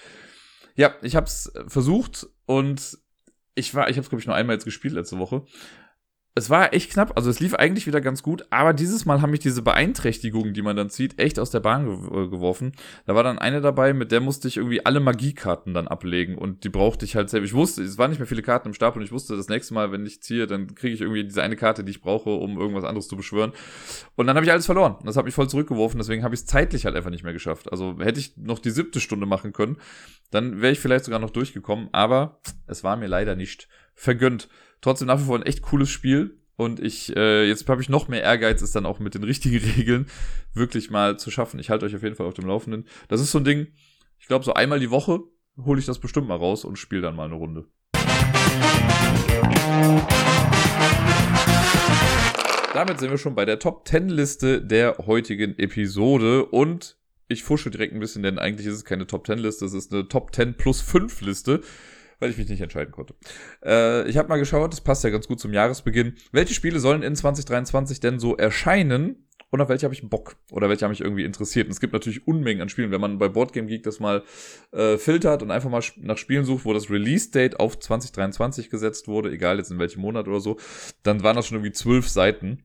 [0.75, 2.97] Ja, ich habe es versucht und
[3.55, 5.45] ich war, ich habe es, glaube ich, nur einmal jetzt gespielt letzte Woche
[6.33, 9.31] es war echt knapp, also es lief eigentlich wieder ganz gut, aber dieses Mal haben
[9.31, 12.71] mich diese Beeinträchtigungen, die man dann zieht, echt aus der Bahn ge äh, geworfen.
[13.05, 16.63] Da war dann eine dabei, mit der musste ich irgendwie alle Magiekarten dann ablegen und
[16.63, 17.47] die brauchte ich halt selbst.
[17.47, 19.73] Ich wusste, es waren nicht mehr viele Karten im Stapel und ich wusste, das nächste
[19.73, 22.57] Mal, wenn ich ziehe, dann kriege ich irgendwie diese eine Karte, die ich brauche, um
[22.57, 23.51] irgendwas anderes zu beschwören.
[24.15, 24.95] Und dann habe ich alles verloren.
[25.03, 27.69] Das hat mich voll zurückgeworfen, deswegen habe ich es zeitlich halt einfach nicht mehr geschafft.
[27.69, 29.77] Also hätte ich noch die siebte Stunde machen können,
[30.29, 34.49] dann wäre ich vielleicht sogar noch durchgekommen, aber es war mir leider nicht vergönnt.
[34.81, 36.37] Trotzdem nach wie vor ein echt cooles Spiel.
[36.57, 39.57] Und ich, äh, jetzt habe ich noch mehr Ehrgeiz, es dann auch mit den richtigen
[39.57, 40.07] Regeln
[40.53, 41.59] wirklich mal zu schaffen.
[41.59, 42.85] Ich halte euch auf jeden Fall auf dem Laufenden.
[43.07, 43.67] Das ist so ein Ding,
[44.19, 45.21] ich glaube, so einmal die Woche
[45.57, 47.65] hole ich das bestimmt mal raus und spiele dann mal eine Runde.
[52.73, 57.69] Damit sind wir schon bei der Top 10 Liste der heutigen Episode und ich fusche
[57.71, 60.33] direkt ein bisschen, denn eigentlich ist es keine Top 10 Liste, es ist eine Top
[60.33, 61.61] 10 plus 5 Liste
[62.21, 63.15] weil ich mich nicht entscheiden konnte.
[63.65, 66.15] Äh, ich habe mal geschaut, das passt ja ganz gut zum Jahresbeginn.
[66.31, 69.27] Welche Spiele sollen in 2023 denn so erscheinen?
[69.51, 71.67] und auf welche habe ich Bock oder welche haben mich irgendwie interessiert.
[71.67, 72.89] Und es gibt natürlich Unmengen an Spielen.
[72.89, 74.23] Wenn man bei Boardgame Geek das mal
[74.71, 79.29] äh, filtert und einfach mal nach Spielen sucht, wo das Release-Date auf 2023 gesetzt wurde,
[79.29, 80.57] egal jetzt in welchem Monat oder so,
[81.03, 82.63] dann waren das schon irgendwie zwölf Seiten.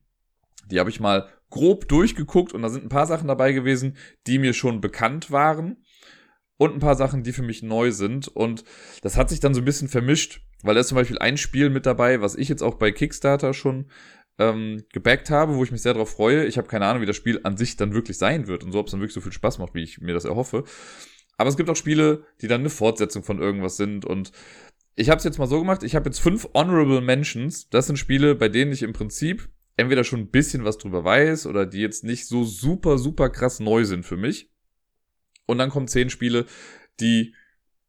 [0.70, 3.96] Die habe ich mal grob durchgeguckt und da sind ein paar Sachen dabei gewesen,
[4.28, 5.78] die mir schon bekannt waren
[6.58, 8.28] und ein paar Sachen, die für mich neu sind.
[8.28, 8.64] Und
[9.02, 11.70] das hat sich dann so ein bisschen vermischt, weil da ist zum Beispiel ein Spiel
[11.70, 13.90] mit dabei, was ich jetzt auch bei Kickstarter schon
[14.38, 16.44] ähm, gebackt habe, wo ich mich sehr darauf freue.
[16.44, 18.78] Ich habe keine Ahnung, wie das Spiel an sich dann wirklich sein wird und so,
[18.78, 20.64] ob es dann wirklich so viel Spaß macht, wie ich mir das erhoffe.
[21.38, 24.32] Aber es gibt auch Spiele, die dann eine Fortsetzung von irgendwas sind und
[24.98, 27.68] ich habe es jetzt mal so gemacht, ich habe jetzt fünf Honorable Mentions.
[27.68, 31.46] Das sind Spiele, bei denen ich im Prinzip entweder schon ein bisschen was drüber weiß
[31.46, 34.50] oder die jetzt nicht so super, super krass neu sind für mich.
[35.46, 36.46] Und dann kommen zehn Spiele,
[37.00, 37.34] die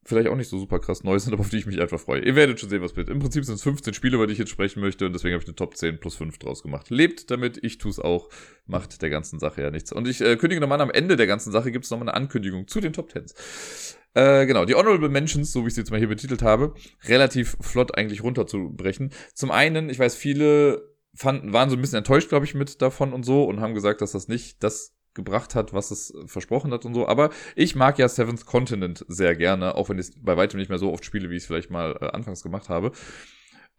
[0.08, 2.24] vielleicht auch nicht so super krass neu sind, aber auf die ich mich einfach freue.
[2.24, 3.10] Ihr werdet schon sehen, was wird.
[3.10, 5.44] Im Prinzip sind es 15 Spiele, über die ich jetzt sprechen möchte und deswegen habe
[5.44, 6.90] ich eine Top 10 plus 5 draus gemacht.
[6.90, 8.30] Lebt damit, ich tue es auch,
[8.66, 9.92] macht der ganzen Sache ja nichts.
[9.92, 12.16] Und ich äh, kündige nochmal an, am Ende der ganzen Sache gibt es nochmal eine
[12.18, 13.96] Ankündigung zu den Top 10s.
[14.14, 16.74] Äh, genau, die Honorable Mentions, so wie ich sie jetzt mal hier betitelt habe,
[17.06, 19.12] relativ flott eigentlich runterzubrechen.
[19.34, 23.14] Zum einen, ich weiß, viele fanden, waren so ein bisschen enttäuscht, glaube ich, mit davon
[23.14, 26.86] und so und haben gesagt, dass das nicht das gebracht hat, was es versprochen hat
[26.86, 27.06] und so.
[27.08, 30.70] Aber ich mag ja Seventh Continent sehr gerne, auch wenn ich es bei weitem nicht
[30.70, 32.94] mehr so oft spiele, wie ich es vielleicht mal äh, anfangs gemacht habe.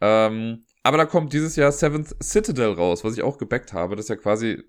[0.03, 3.97] Ähm, aber da kommt dieses Jahr Seventh Citadel raus, was ich auch gebackt habe.
[3.97, 4.63] Das ist ja quasi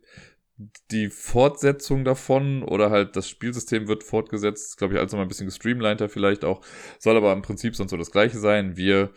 [0.91, 4.77] die Fortsetzung davon oder halt das Spielsystem wird fortgesetzt.
[4.77, 6.61] Glaube ich, noch mal ein bisschen gestreamliner vielleicht auch.
[6.99, 8.75] Soll aber im Prinzip sonst so das gleiche sein.
[8.75, 9.11] Wir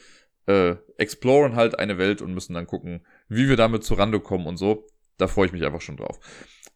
[0.46, 4.56] äh, exploren halt eine Welt und müssen dann gucken, wie wir damit zurande kommen und
[4.56, 4.86] so.
[5.18, 6.18] Da freue ich mich einfach schon drauf.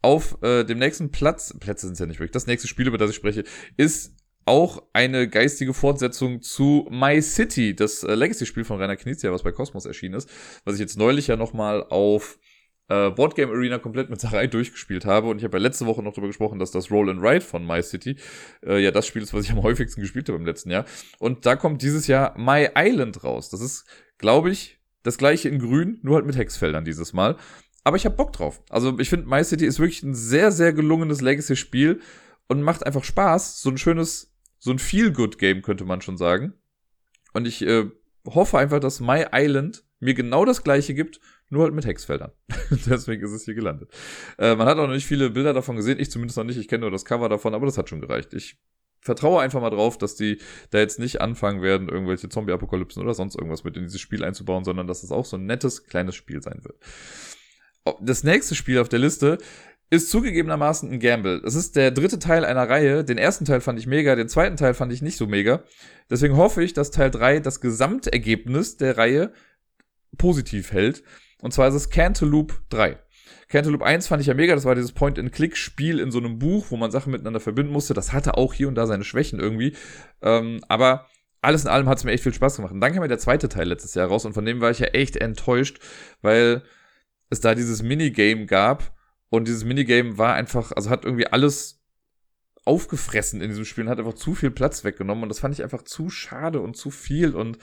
[0.01, 3.09] Auf äh, dem nächsten Platz, Plätze sind ja nicht wirklich, das nächste Spiel, über das
[3.09, 3.43] ich spreche,
[3.77, 9.43] ist auch eine geistige Fortsetzung zu My City, das äh, Legacy-Spiel von Rainer Knizia, was
[9.43, 10.29] bei Cosmos erschienen ist,
[10.63, 12.39] was ich jetzt neulich ja nochmal auf
[12.89, 15.27] äh, Boardgame Arena komplett mit Sarai durchgespielt habe.
[15.27, 17.65] Und ich habe ja letzte Woche noch darüber gesprochen, dass das Roll and Ride von
[17.65, 18.17] My City
[18.65, 20.85] äh, ja das Spiel ist, was ich am häufigsten gespielt habe im letzten Jahr.
[21.19, 23.49] Und da kommt dieses Jahr My Island raus.
[23.49, 23.85] Das ist,
[24.17, 27.37] glaube ich, das gleiche in Grün, nur halt mit Hexfeldern dieses Mal.
[27.87, 28.61] Aber ich habe Bock drauf.
[28.69, 32.01] Also ich finde, My City ist wirklich ein sehr, sehr gelungenes Legacy-Spiel
[32.49, 33.61] und macht einfach Spaß.
[33.61, 36.51] So ein schönes, so ein Feel-Good-Game könnte man schon sagen.
[37.31, 37.85] Und ich äh,
[38.25, 42.33] hoffe einfach, dass My Island mir genau das gleiche gibt, nur halt mit Hexfeldern.
[42.71, 43.89] Deswegen ist es hier gelandet.
[44.37, 46.67] Äh, man hat auch noch nicht viele Bilder davon gesehen, ich zumindest noch nicht, ich
[46.67, 48.33] kenne nur das Cover davon, aber das hat schon gereicht.
[48.33, 48.59] Ich
[48.99, 53.35] vertraue einfach mal drauf, dass die da jetzt nicht anfangen werden, irgendwelche Zombie-Apokalypsen oder sonst
[53.35, 56.43] irgendwas mit in dieses Spiel einzubauen, sondern dass es auch so ein nettes, kleines Spiel
[56.43, 56.77] sein wird
[58.01, 59.37] das nächste Spiel auf der Liste
[59.89, 61.41] ist zugegebenermaßen ein Gamble.
[61.45, 63.05] Es ist der dritte Teil einer Reihe.
[63.05, 65.63] Den ersten Teil fand ich mega, den zweiten Teil fand ich nicht so mega.
[66.09, 69.31] Deswegen hoffe ich, dass Teil 3 das Gesamtergebnis der Reihe
[70.17, 71.03] positiv hält.
[71.41, 72.97] Und zwar ist es Cantaloupe 3.
[73.47, 76.75] Cantaloupe 1 fand ich ja mega, das war dieses Point-and-Click-Spiel in so einem Buch, wo
[76.75, 77.93] man Sachen miteinander verbinden musste.
[77.93, 79.73] Das hatte auch hier und da seine Schwächen irgendwie.
[80.21, 81.07] Ähm, aber
[81.41, 82.73] alles in allem hat es mir echt viel Spaß gemacht.
[82.73, 84.79] Und dann kam ja der zweite Teil letztes Jahr raus und von dem war ich
[84.79, 85.79] ja echt enttäuscht,
[86.21, 86.63] weil
[87.29, 88.95] es da dieses Minigame gab
[89.29, 91.81] und dieses Minigame war einfach, also hat irgendwie alles
[92.65, 95.63] aufgefressen in diesem Spiel und hat einfach zu viel Platz weggenommen und das fand ich
[95.63, 97.57] einfach zu schade und zu viel und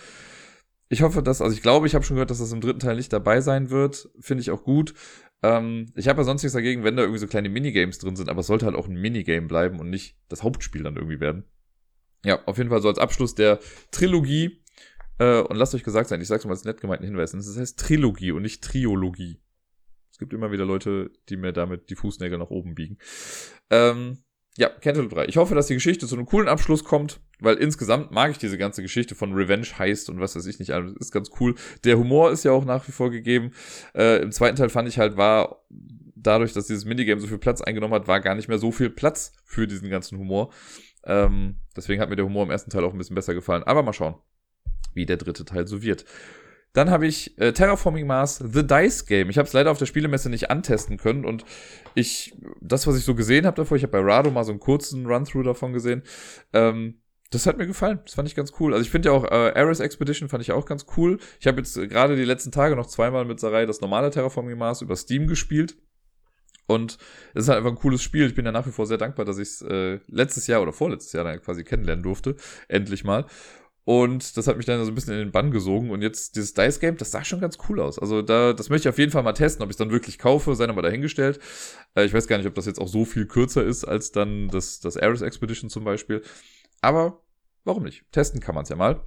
[0.88, 2.96] ich hoffe, dass, also ich glaube, ich habe schon gehört, dass das im dritten Teil
[2.96, 4.10] nicht dabei sein wird.
[4.20, 4.94] Finde ich auch gut.
[5.42, 8.28] Ähm, ich habe ja sonst nichts dagegen, wenn da irgendwie so kleine Minigames drin sind,
[8.28, 11.44] aber es sollte halt auch ein Minigame bleiben und nicht das Hauptspiel dann irgendwie werden.
[12.24, 14.62] Ja, auf jeden Fall so als Abschluss der Trilogie.
[15.18, 17.78] Äh, und lasst euch gesagt sein, ich sag's mal als nett gemeinten Hinweis, das heißt
[17.78, 19.40] Trilogie und nicht Triologie.
[20.14, 22.98] Es gibt immer wieder Leute, die mir damit die Fußnägel nach oben biegen.
[23.68, 24.18] Ähm,
[24.56, 25.24] ja, Cantaloupe 3.
[25.24, 28.56] Ich hoffe, dass die Geschichte zu einem coolen Abschluss kommt, weil insgesamt mag ich diese
[28.56, 31.56] ganze Geschichte von Revenge heißt und was weiß ich nicht, alles ist ganz cool.
[31.82, 33.50] Der Humor ist ja auch nach wie vor gegeben.
[33.92, 35.64] Äh, Im zweiten Teil fand ich halt, war
[36.14, 38.90] dadurch, dass dieses Minigame so viel Platz eingenommen hat, war gar nicht mehr so viel
[38.90, 40.52] Platz für diesen ganzen Humor.
[41.02, 43.64] Ähm, deswegen hat mir der Humor im ersten Teil auch ein bisschen besser gefallen.
[43.64, 44.14] Aber mal schauen,
[44.92, 46.04] wie der dritte Teil so wird.
[46.74, 49.30] Dann habe ich äh, Terraforming Mars The Dice Game.
[49.30, 51.44] Ich habe es leider auf der Spielemesse nicht antesten können und
[51.94, 54.60] ich, das, was ich so gesehen habe davor, ich habe bei Rado mal so einen
[54.60, 56.02] kurzen Run-Through davon gesehen,
[56.52, 58.00] ähm, das hat mir gefallen.
[58.04, 58.72] Das fand ich ganz cool.
[58.72, 61.18] Also ich finde ja auch äh, Ares Expedition fand ich auch ganz cool.
[61.40, 64.82] Ich habe jetzt gerade die letzten Tage noch zweimal mit Sarai das normale Terraforming Mars
[64.82, 65.76] über Steam gespielt.
[66.66, 66.96] Und
[67.34, 68.26] es ist halt einfach ein cooles Spiel.
[68.26, 70.72] Ich bin ja nach wie vor sehr dankbar, dass ich es äh, letztes Jahr oder
[70.72, 72.36] vorletztes Jahr dann quasi kennenlernen durfte.
[72.68, 73.26] Endlich mal.
[73.84, 75.90] Und das hat mich dann so ein bisschen in den Bann gesogen.
[75.90, 77.98] Und jetzt dieses Dice Game, das sah schon ganz cool aus.
[77.98, 80.18] Also da, das möchte ich auf jeden Fall mal testen, ob ich es dann wirklich
[80.18, 81.38] kaufe, sei aber dahingestellt.
[81.94, 84.48] Äh, ich weiß gar nicht, ob das jetzt auch so viel kürzer ist als dann
[84.48, 86.22] das, das Ares Expedition zum Beispiel.
[86.80, 87.20] Aber
[87.64, 88.10] warum nicht?
[88.10, 89.04] Testen kann man es ja mal.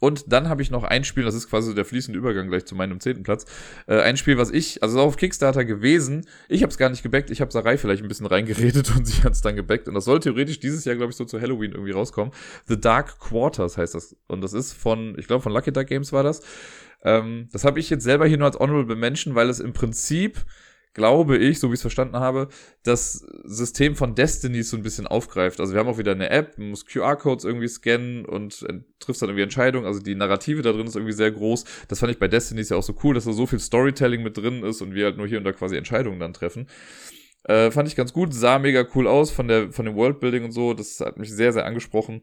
[0.00, 2.74] Und dann habe ich noch ein Spiel, das ist quasi der fließende Übergang gleich zu
[2.74, 3.44] meinem zehnten Platz.
[3.86, 7.30] Äh, ein Spiel, was ich, also auf Kickstarter gewesen, ich habe es gar nicht gebackt,
[7.30, 9.88] ich habe Sarai vielleicht ein bisschen reingeredet und sie hat es dann gebackt.
[9.88, 12.32] Und das soll theoretisch dieses Jahr, glaube ich, so zu Halloween irgendwie rauskommen.
[12.66, 14.16] The Dark Quarters heißt das.
[14.26, 16.40] Und das ist von, ich glaube, von Lucky Duck Games war das.
[17.02, 20.44] Ähm, das habe ich jetzt selber hier nur als Honorable Mention, weil es im Prinzip
[20.92, 22.48] glaube ich, so wie ich es verstanden habe,
[22.82, 25.60] das System von Destiny so ein bisschen aufgreift.
[25.60, 28.66] Also wir haben auch wieder eine App, man muss QR-Codes irgendwie scannen und
[28.98, 29.86] trifft dann irgendwie Entscheidungen.
[29.86, 31.64] Also die Narrative da drin ist irgendwie sehr groß.
[31.88, 34.36] Das fand ich bei Destiny ja auch so cool, dass da so viel Storytelling mit
[34.36, 36.66] drin ist und wir halt nur hier und da quasi Entscheidungen dann treffen.
[37.44, 40.52] Äh, fand ich ganz gut, sah mega cool aus von der von dem Worldbuilding und
[40.52, 40.74] so.
[40.74, 42.22] Das hat mich sehr sehr angesprochen.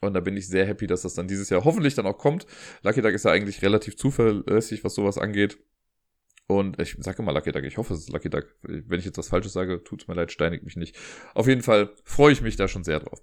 [0.00, 2.46] Und da bin ich sehr happy, dass das dann dieses Jahr hoffentlich dann auch kommt.
[2.82, 5.58] Lucky Duck ist ja eigentlich relativ zuverlässig, was sowas angeht.
[6.50, 8.44] Und ich sage immer Lucky Duck, ich hoffe, es ist Lucky Duck.
[8.62, 10.96] Wenn ich jetzt was Falsches sage, tut's mir leid, steinigt mich nicht.
[11.32, 13.22] Auf jeden Fall freue ich mich da schon sehr drauf.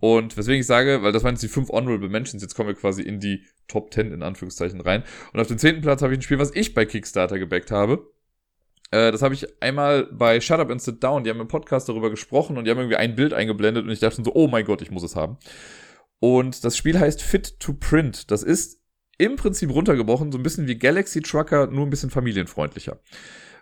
[0.00, 2.74] Und weswegen ich sage, weil das waren jetzt die fünf Honorable Mentions, jetzt kommen wir
[2.74, 5.04] quasi in die Top 10 in Anführungszeichen rein.
[5.34, 8.10] Und auf dem zehnten Platz habe ich ein Spiel, was ich bei Kickstarter gebackt habe.
[8.90, 11.90] Äh, das habe ich einmal bei Shut Up and Sit Down, die haben im Podcast
[11.90, 14.64] darüber gesprochen und die haben irgendwie ein Bild eingeblendet und ich dachte so, oh mein
[14.64, 15.36] Gott, ich muss es haben.
[16.18, 18.30] Und das Spiel heißt Fit to Print.
[18.30, 18.80] Das ist
[19.18, 22.98] im Prinzip runtergebrochen, so ein bisschen wie Galaxy Trucker, nur ein bisschen familienfreundlicher.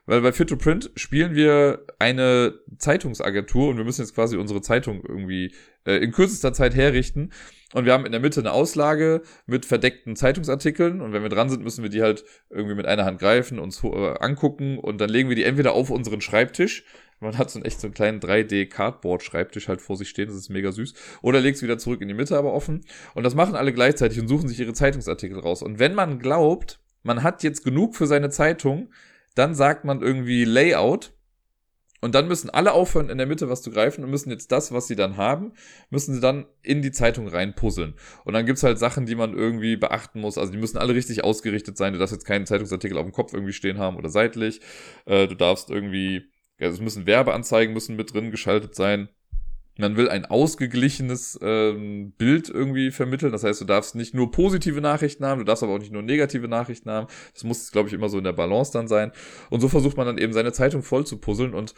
[0.04, 4.60] Weil bei Fit to Print spielen wir eine Zeitungsagentur und wir müssen jetzt quasi unsere
[4.60, 5.54] Zeitung irgendwie
[5.86, 7.30] äh, in kürzester Zeit herrichten.
[7.72, 11.00] Und wir haben in der Mitte eine Auslage mit verdeckten Zeitungsartikeln.
[11.00, 13.82] Und wenn wir dran sind, müssen wir die halt irgendwie mit einer Hand greifen, uns
[13.84, 16.84] äh, angucken und dann legen wir die entweder auf unseren Schreibtisch
[17.22, 20.50] man hat so einen echt so einen kleinen 3D-Cardboard-Schreibtisch halt vor sich stehen, das ist
[20.50, 20.94] mega süß.
[21.22, 22.84] Oder legt es wieder zurück in die Mitte, aber offen.
[23.14, 25.62] Und das machen alle gleichzeitig und suchen sich ihre Zeitungsartikel raus.
[25.62, 28.90] Und wenn man glaubt, man hat jetzt genug für seine Zeitung,
[29.34, 31.12] dann sagt man irgendwie Layout.
[32.00, 34.72] Und dann müssen alle aufhören, in der Mitte was zu greifen und müssen jetzt das,
[34.72, 35.52] was sie dann haben,
[35.88, 37.94] müssen sie dann in die Zeitung reinpuzzeln.
[38.24, 40.36] Und dann gibt's halt Sachen, die man irgendwie beachten muss.
[40.36, 41.92] Also die müssen alle richtig ausgerichtet sein.
[41.92, 44.60] Du darfst jetzt keinen Zeitungsartikel auf dem Kopf irgendwie stehen haben oder seitlich.
[45.06, 46.31] Äh, du darfst irgendwie
[46.62, 49.08] also es müssen Werbeanzeigen müssen mit drin geschaltet sein.
[49.78, 53.32] Man will ein ausgeglichenes ähm, Bild irgendwie vermitteln.
[53.32, 56.02] Das heißt, du darfst nicht nur positive Nachrichten haben, du darfst aber auch nicht nur
[56.02, 57.06] negative Nachrichten haben.
[57.32, 59.12] Das muss, glaube ich, immer so in der Balance dann sein.
[59.48, 61.74] Und so versucht man dann eben seine Zeitung voll zu puzzeln und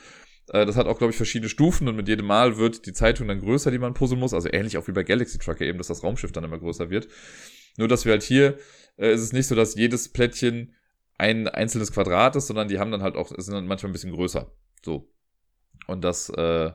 [0.48, 3.28] äh, das hat auch, glaube ich, verschiedene Stufen und mit jedem Mal wird die Zeitung
[3.28, 4.34] dann größer, die man puzzeln muss.
[4.34, 7.08] Also ähnlich auch wie bei Galaxy Trucker eben, dass das Raumschiff dann immer größer wird.
[7.76, 8.58] Nur, dass wir halt hier,
[8.96, 10.74] äh, ist es nicht so, dass jedes Plättchen
[11.16, 14.12] ein einzelnes Quadrat ist, sondern die haben dann halt auch, sind dann manchmal ein bisschen
[14.12, 14.50] größer.
[14.84, 15.10] So.
[15.86, 16.72] Und das, äh,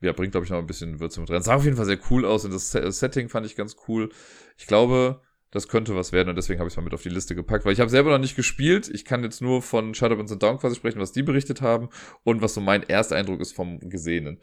[0.00, 1.42] ja, bringt, glaube ich, noch ein bisschen Würze mit rein.
[1.42, 4.10] Sah auf jeden Fall sehr cool aus und das Setting fand ich ganz cool.
[4.58, 7.08] Ich glaube, das könnte was werden und deswegen habe ich es mal mit auf die
[7.08, 8.90] Liste gepackt, weil ich habe selber noch nicht gespielt.
[8.92, 11.88] Ich kann jetzt nur von Shadow and Down quasi sprechen, was die berichtet haben
[12.24, 14.38] und was so mein erster Eindruck ist vom Gesehenen.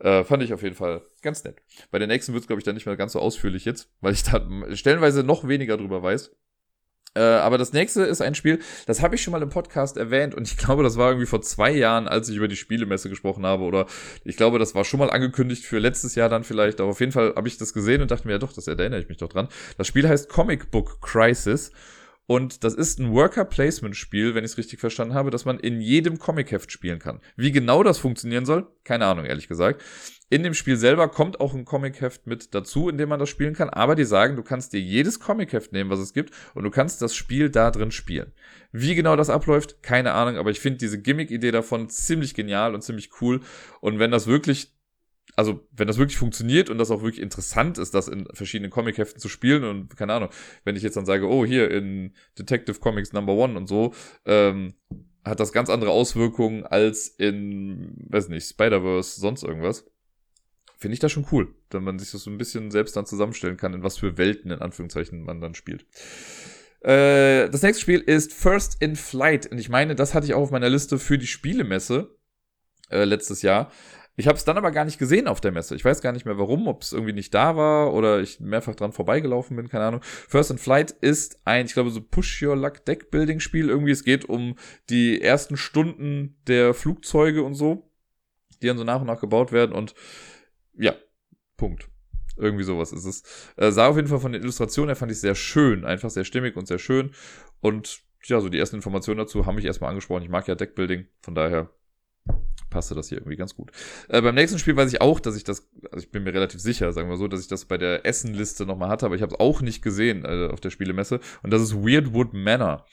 [0.00, 1.62] Äh, fand ich auf jeden Fall ganz nett.
[1.90, 4.12] Bei der nächsten wird es, glaube ich, dann nicht mehr ganz so ausführlich jetzt, weil
[4.12, 6.34] ich da stellenweise noch weniger drüber weiß.
[7.16, 10.34] Äh, aber das nächste ist ein Spiel, das habe ich schon mal im Podcast erwähnt
[10.34, 13.46] und ich glaube, das war irgendwie vor zwei Jahren, als ich über die Spielemesse gesprochen
[13.46, 13.86] habe oder
[14.24, 17.12] ich glaube, das war schon mal angekündigt für letztes Jahr dann vielleicht, aber auf jeden
[17.12, 19.30] Fall habe ich das gesehen und dachte mir, ja doch, das erinnere ich mich doch
[19.30, 19.48] dran.
[19.78, 21.72] Das Spiel heißt Comic Book Crisis
[22.26, 26.18] und das ist ein Worker-Placement-Spiel, wenn ich es richtig verstanden habe, dass man in jedem
[26.18, 27.20] Comic-Heft spielen kann.
[27.36, 29.82] Wie genau das funktionieren soll, keine Ahnung, ehrlich gesagt.
[30.28, 33.54] In dem Spiel selber kommt auch ein Comic-Heft mit dazu, in dem man das spielen
[33.54, 33.70] kann.
[33.70, 37.00] Aber die sagen, du kannst dir jedes Comic-Heft nehmen, was es gibt, und du kannst
[37.00, 38.32] das Spiel da drin spielen.
[38.72, 42.82] Wie genau das abläuft, keine Ahnung, aber ich finde diese Gimmick-Idee davon ziemlich genial und
[42.82, 43.40] ziemlich cool.
[43.80, 44.72] Und wenn das wirklich
[45.34, 49.20] also wenn das wirklich funktioniert und das auch wirklich interessant ist, das in verschiedenen Comic-Heften
[49.20, 50.30] zu spielen und keine Ahnung,
[50.64, 53.92] wenn ich jetzt dann sage, oh, hier in Detective Comics Number One und so,
[54.24, 54.74] ähm,
[55.24, 59.84] hat das ganz andere Auswirkungen als in, weiß nicht, Spider-Verse, sonst irgendwas.
[60.86, 63.56] Finde ich das schon cool, wenn man sich das so ein bisschen selbst dann zusammenstellen
[63.56, 65.84] kann, in was für Welten, in Anführungszeichen, man dann spielt.
[66.80, 69.50] Äh, das nächste Spiel ist First in Flight.
[69.50, 72.16] Und ich meine, das hatte ich auch auf meiner Liste für die Spielemesse
[72.88, 73.72] äh, letztes Jahr.
[74.14, 75.74] Ich habe es dann aber gar nicht gesehen auf der Messe.
[75.74, 78.76] Ich weiß gar nicht mehr warum, ob es irgendwie nicht da war oder ich mehrfach
[78.76, 80.02] dran vorbeigelaufen bin, keine Ahnung.
[80.04, 83.90] First in Flight ist ein, ich glaube, so Push Your Luck Deck Building Spiel irgendwie.
[83.90, 84.54] Es geht um
[84.88, 87.90] die ersten Stunden der Flugzeuge und so,
[88.62, 89.96] die dann so nach und nach gebaut werden und
[90.78, 90.94] ja,
[91.56, 91.88] Punkt.
[92.36, 93.22] Irgendwie sowas ist es.
[93.56, 96.24] Äh, sah auf jeden Fall von den Illustrationen her fand ich sehr schön, einfach sehr
[96.24, 97.12] stimmig und sehr schön
[97.60, 100.22] und ja, so die ersten Informationen dazu haben mich erstmal angesprochen.
[100.22, 101.70] Ich mag ja Deckbuilding, von daher
[102.70, 103.70] passte das hier irgendwie ganz gut.
[104.08, 106.60] Äh, beim nächsten Spiel weiß ich auch, dass ich das, also ich bin mir relativ
[106.60, 109.34] sicher, sagen wir so, dass ich das bei der Essenliste nochmal hatte, aber ich habe
[109.34, 111.20] es auch nicht gesehen äh, auf der Spielemesse.
[111.42, 112.84] Und das ist Weirdwood Manor.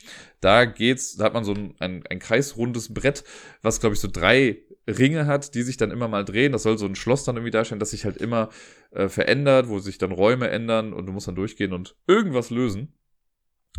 [0.41, 3.23] Da geht's, da hat man so ein, ein, ein kreisrundes Brett,
[3.61, 6.51] was, glaube ich, so drei Ringe hat, die sich dann immer mal drehen.
[6.51, 8.49] Das soll so ein Schloss dann irgendwie darstellen, das sich halt immer
[8.91, 12.93] äh, verändert, wo sich dann Räume ändern und du musst dann durchgehen und irgendwas lösen.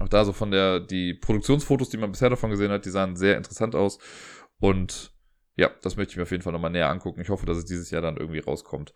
[0.00, 3.16] Auch da so von der, die Produktionsfotos, die man bisher davon gesehen hat, die sahen
[3.16, 3.98] sehr interessant aus.
[4.58, 5.12] Und
[5.56, 7.20] ja, das möchte ich mir auf jeden Fall nochmal näher angucken.
[7.20, 8.92] Ich hoffe, dass es dieses Jahr dann irgendwie rauskommt.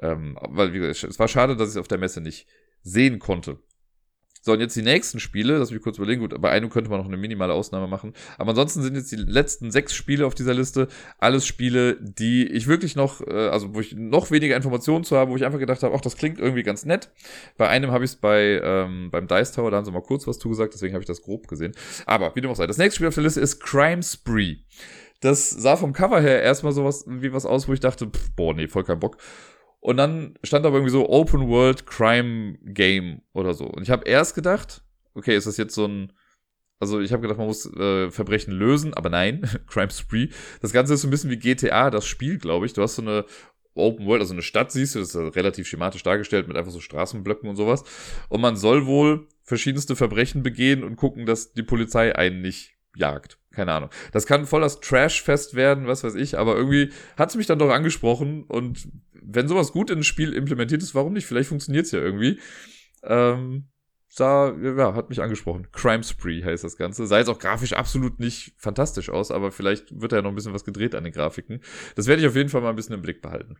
[0.00, 2.46] Ähm, weil, wie gesagt, es war schade, dass ich es auf der Messe nicht
[2.82, 3.58] sehen konnte.
[4.48, 7.00] So, und jetzt die nächsten Spiele, lass mich kurz überlegen, gut, bei einem könnte man
[7.00, 8.14] noch eine minimale Ausnahme machen.
[8.38, 12.66] Aber ansonsten sind jetzt die letzten sechs Spiele auf dieser Liste alles Spiele, die ich
[12.66, 15.82] wirklich noch, äh, also wo ich noch weniger Informationen zu habe, wo ich einfach gedacht
[15.82, 17.10] habe, ach, das klingt irgendwie ganz nett.
[17.58, 20.26] Bei einem habe ich es bei ähm, beim Dice Tower, da haben sie mal kurz
[20.26, 21.74] was zugesagt, deswegen habe ich das grob gesehen.
[22.06, 24.56] Aber wie dem auch sei, das nächste Spiel auf der Liste ist Crime Spree.
[25.20, 28.54] Das sah vom Cover her erstmal sowas wie was aus, wo ich dachte, pff, boah,
[28.54, 29.18] nee, voll kein Bock.
[29.80, 33.64] Und dann stand aber irgendwie so Open World Crime Game oder so.
[33.64, 34.82] Und ich habe erst gedacht,
[35.14, 36.12] okay, ist das jetzt so ein.
[36.80, 40.28] Also ich habe gedacht, man muss äh, Verbrechen lösen, aber nein, Crime Spree.
[40.60, 42.72] Das Ganze ist so ein bisschen wie GTA, das Spiel, glaube ich.
[42.72, 43.24] Du hast so eine
[43.74, 46.80] Open World, also eine Stadt siehst du, das ist relativ schematisch dargestellt mit einfach so
[46.80, 47.84] Straßenblöcken und sowas.
[48.28, 53.37] Und man soll wohl verschiedenste Verbrechen begehen und gucken, dass die Polizei einen nicht jagt.
[53.50, 53.90] Keine Ahnung.
[54.12, 57.58] Das kann voll das Trash-Fest werden, was weiß ich, aber irgendwie hat es mich dann
[57.58, 61.26] doch angesprochen und wenn sowas gut in ein Spiel implementiert ist, warum nicht?
[61.26, 62.40] Vielleicht funktioniert es ja irgendwie.
[63.02, 63.68] Ähm,
[64.08, 65.68] sah, ja, hat mich angesprochen.
[65.72, 67.06] Crime Spree heißt das Ganze.
[67.06, 70.34] Sah jetzt auch grafisch absolut nicht fantastisch aus, aber vielleicht wird da ja noch ein
[70.34, 71.60] bisschen was gedreht an den Grafiken.
[71.94, 73.56] Das werde ich auf jeden Fall mal ein bisschen im Blick behalten.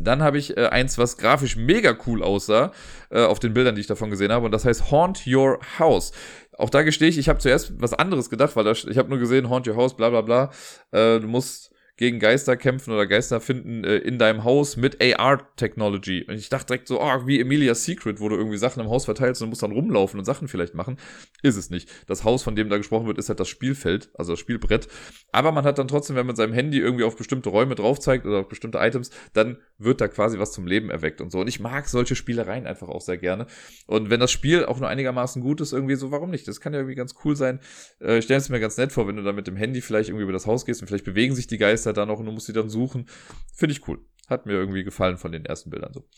[0.00, 2.72] Dann habe ich äh, eins, was grafisch mega cool aussah,
[3.10, 6.12] äh, auf den Bildern, die ich davon gesehen habe, und das heißt Haunt Your House.
[6.58, 9.18] Auch da gestehe ich, ich habe zuerst was anderes gedacht, weil das, ich habe nur
[9.18, 10.50] gesehen, Haunt Your House, bla bla bla.
[10.92, 16.24] Äh, du musst gegen Geister kämpfen oder Geister finden äh, in deinem Haus mit AR-Technology.
[16.28, 19.04] Und ich dachte direkt so, oh, wie Emilia's Secret, wo du irgendwie Sachen im Haus
[19.04, 20.98] verteilst und musst dann rumlaufen und Sachen vielleicht machen.
[21.42, 21.88] Ist es nicht.
[22.06, 24.88] Das Haus, von dem da gesprochen wird, ist halt das Spielfeld, also das Spielbrett.
[25.30, 28.00] Aber man hat dann trotzdem, wenn man mit seinem Handy irgendwie auf bestimmte Räume drauf
[28.00, 31.40] zeigt oder auf bestimmte Items, dann wird da quasi was zum Leben erweckt und so.
[31.40, 33.46] Und ich mag solche Spielereien einfach auch sehr gerne.
[33.86, 36.48] Und wenn das Spiel auch nur einigermaßen gut ist, irgendwie so, warum nicht?
[36.48, 37.60] Das kann ja irgendwie ganz cool sein.
[38.00, 40.08] Äh, ich stelle es mir ganz nett vor, wenn du da mit dem Handy vielleicht
[40.08, 42.32] irgendwie über das Haus gehst und vielleicht bewegen sich die Geister da noch und du
[42.32, 43.06] musst sie dann suchen.
[43.54, 43.98] Finde ich cool.
[44.28, 46.08] Hat mir irgendwie gefallen von den ersten Bildern so.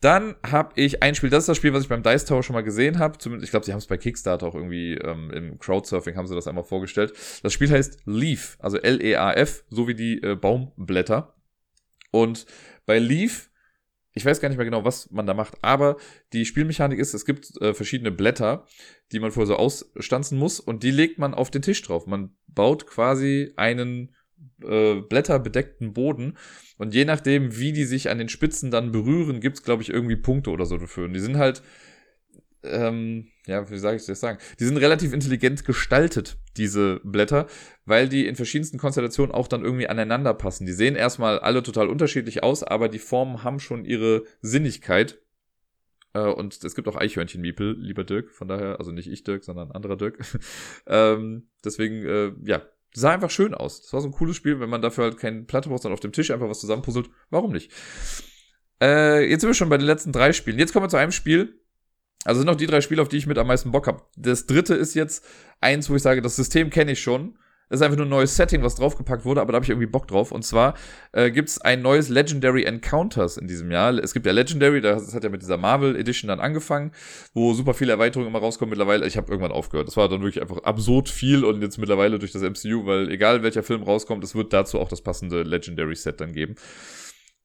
[0.00, 2.54] Dann habe ich ein Spiel, das ist das Spiel, was ich beim Dice Tower schon
[2.54, 3.18] mal gesehen habe.
[3.18, 6.34] Zumindest, ich glaube, sie haben es bei Kickstarter auch irgendwie ähm, im Crowdsurfing haben sie
[6.34, 7.12] das einmal vorgestellt.
[7.42, 11.34] Das Spiel heißt Leaf, also L-E-A-F, so wie die äh, Baumblätter.
[12.10, 12.46] Und
[12.86, 13.50] bei Leaf
[14.14, 15.96] ich weiß gar nicht mehr genau, was man da macht, aber
[16.32, 18.64] die Spielmechanik ist, es gibt äh, verschiedene Blätter,
[19.10, 22.06] die man vorher so ausstanzen muss und die legt man auf den Tisch drauf.
[22.06, 24.14] Man baut quasi einen
[24.62, 26.36] äh, blätterbedeckten Boden.
[26.78, 30.16] Und je nachdem, wie die sich an den Spitzen dann berühren, gibt's glaube ich, irgendwie
[30.16, 31.04] Punkte oder so dafür.
[31.06, 31.62] Und die sind halt,
[32.64, 34.38] ähm, ja, wie sage ich das sagen?
[34.58, 37.46] Die sind relativ intelligent gestaltet, diese Blätter,
[37.84, 40.66] weil die in verschiedensten Konstellationen auch dann irgendwie aneinander passen.
[40.66, 45.18] Die sehen erstmal alle total unterschiedlich aus, aber die Formen haben schon ihre Sinnigkeit.
[46.14, 49.70] Äh, und es gibt auch Eichhörnchen-Miepel, lieber Dirk, von daher, also nicht ich Dirk, sondern
[49.70, 50.18] anderer Dirk.
[50.86, 52.62] ähm, deswegen, äh, ja,
[52.94, 53.82] sah einfach schön aus.
[53.82, 56.00] Das war so ein cooles Spiel, wenn man dafür halt keinen Platte braucht, sondern auf
[56.00, 57.10] dem Tisch einfach was zusammenpuzzelt.
[57.30, 57.70] Warum nicht?
[58.80, 60.58] Äh, jetzt sind wir schon bei den letzten drei Spielen.
[60.58, 61.60] Jetzt kommen wir zu einem Spiel.
[62.24, 64.02] Also sind noch die drei Spiele, auf die ich mit am meisten Bock habe.
[64.16, 65.24] Das dritte ist jetzt
[65.60, 67.38] eins, wo ich sage, das System kenne ich schon.
[67.68, 69.86] Das ist einfach nur ein neues Setting, was draufgepackt wurde, aber da habe ich irgendwie
[69.86, 70.32] Bock drauf.
[70.32, 70.74] Und zwar
[71.12, 73.94] äh, gibt es ein neues Legendary Encounters in diesem Jahr.
[73.94, 76.92] Es gibt ja Legendary, das hat ja mit dieser Marvel Edition dann angefangen,
[77.32, 79.06] wo super viele Erweiterungen immer rauskommen mittlerweile.
[79.06, 79.88] Ich habe irgendwann aufgehört.
[79.88, 83.42] Das war dann wirklich einfach absurd viel und jetzt mittlerweile durch das MCU, weil egal
[83.42, 86.56] welcher Film rauskommt, es wird dazu auch das passende Legendary Set dann geben.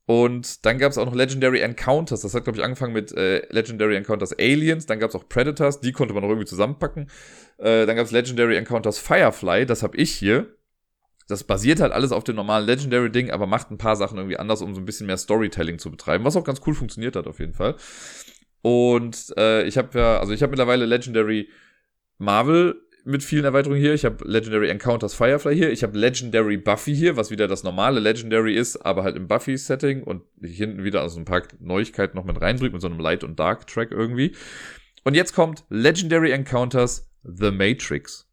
[0.10, 2.22] Und dann gab es auch noch Legendary Encounters.
[2.22, 4.88] Das hat, glaube ich, angefangen mit äh, Legendary Encounters Aliens.
[4.88, 5.82] Dann gab es auch Predators.
[5.82, 7.12] Die konnte man noch irgendwie zusammenpacken.
[7.60, 9.68] Äh, dann gab es Legendary Encounters Firefly.
[9.68, 10.48] Das habe ich hier.
[11.28, 14.64] Das basiert halt alles auf dem normalen Legendary-Ding, aber macht ein paar Sachen irgendwie anders,
[14.64, 16.26] um so ein bisschen mehr Storytelling zu betreiben.
[16.26, 17.76] Was auch ganz cool funktioniert hat, auf jeden Fall.
[18.64, 21.50] Und äh, ich habe ja, also ich habe mittlerweile Legendary
[22.18, 23.94] Marvel mit vielen Erweiterungen hier.
[23.94, 25.72] Ich habe Legendary Encounters Firefly hier.
[25.72, 30.04] Ich habe Legendary Buffy hier, was wieder das normale Legendary ist, aber halt im Buffy-Setting
[30.04, 33.40] und hinten wieder also ein paar Neuigkeiten noch mit reindrückt, mit so einem Light- und
[33.40, 34.36] Dark-Track irgendwie.
[35.04, 38.28] Und jetzt kommt Legendary Encounters The Matrix.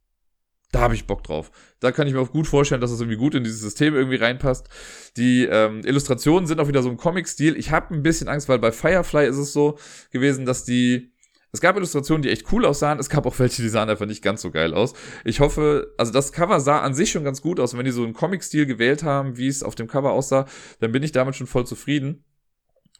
[0.72, 1.50] Da habe ich Bock drauf.
[1.80, 3.94] Da kann ich mir auch gut vorstellen, dass es das irgendwie gut in dieses System
[3.94, 4.68] irgendwie reinpasst.
[5.16, 7.56] Die ähm, Illustrationen sind auch wieder so im Comic-Stil.
[7.56, 9.78] Ich habe ein bisschen Angst, weil bei Firefly ist es so
[10.10, 11.12] gewesen, dass die
[11.57, 12.99] Es gab Illustrationen, die echt cool aussahen.
[12.99, 14.92] Es gab auch welche, die sahen einfach nicht ganz so geil aus.
[15.25, 17.73] Ich hoffe, also das Cover sah an sich schon ganz gut aus.
[17.73, 20.45] Und wenn die so einen Comic-Stil gewählt haben, wie es auf dem Cover aussah,
[20.81, 22.27] dann bin ich damit schon voll zufrieden.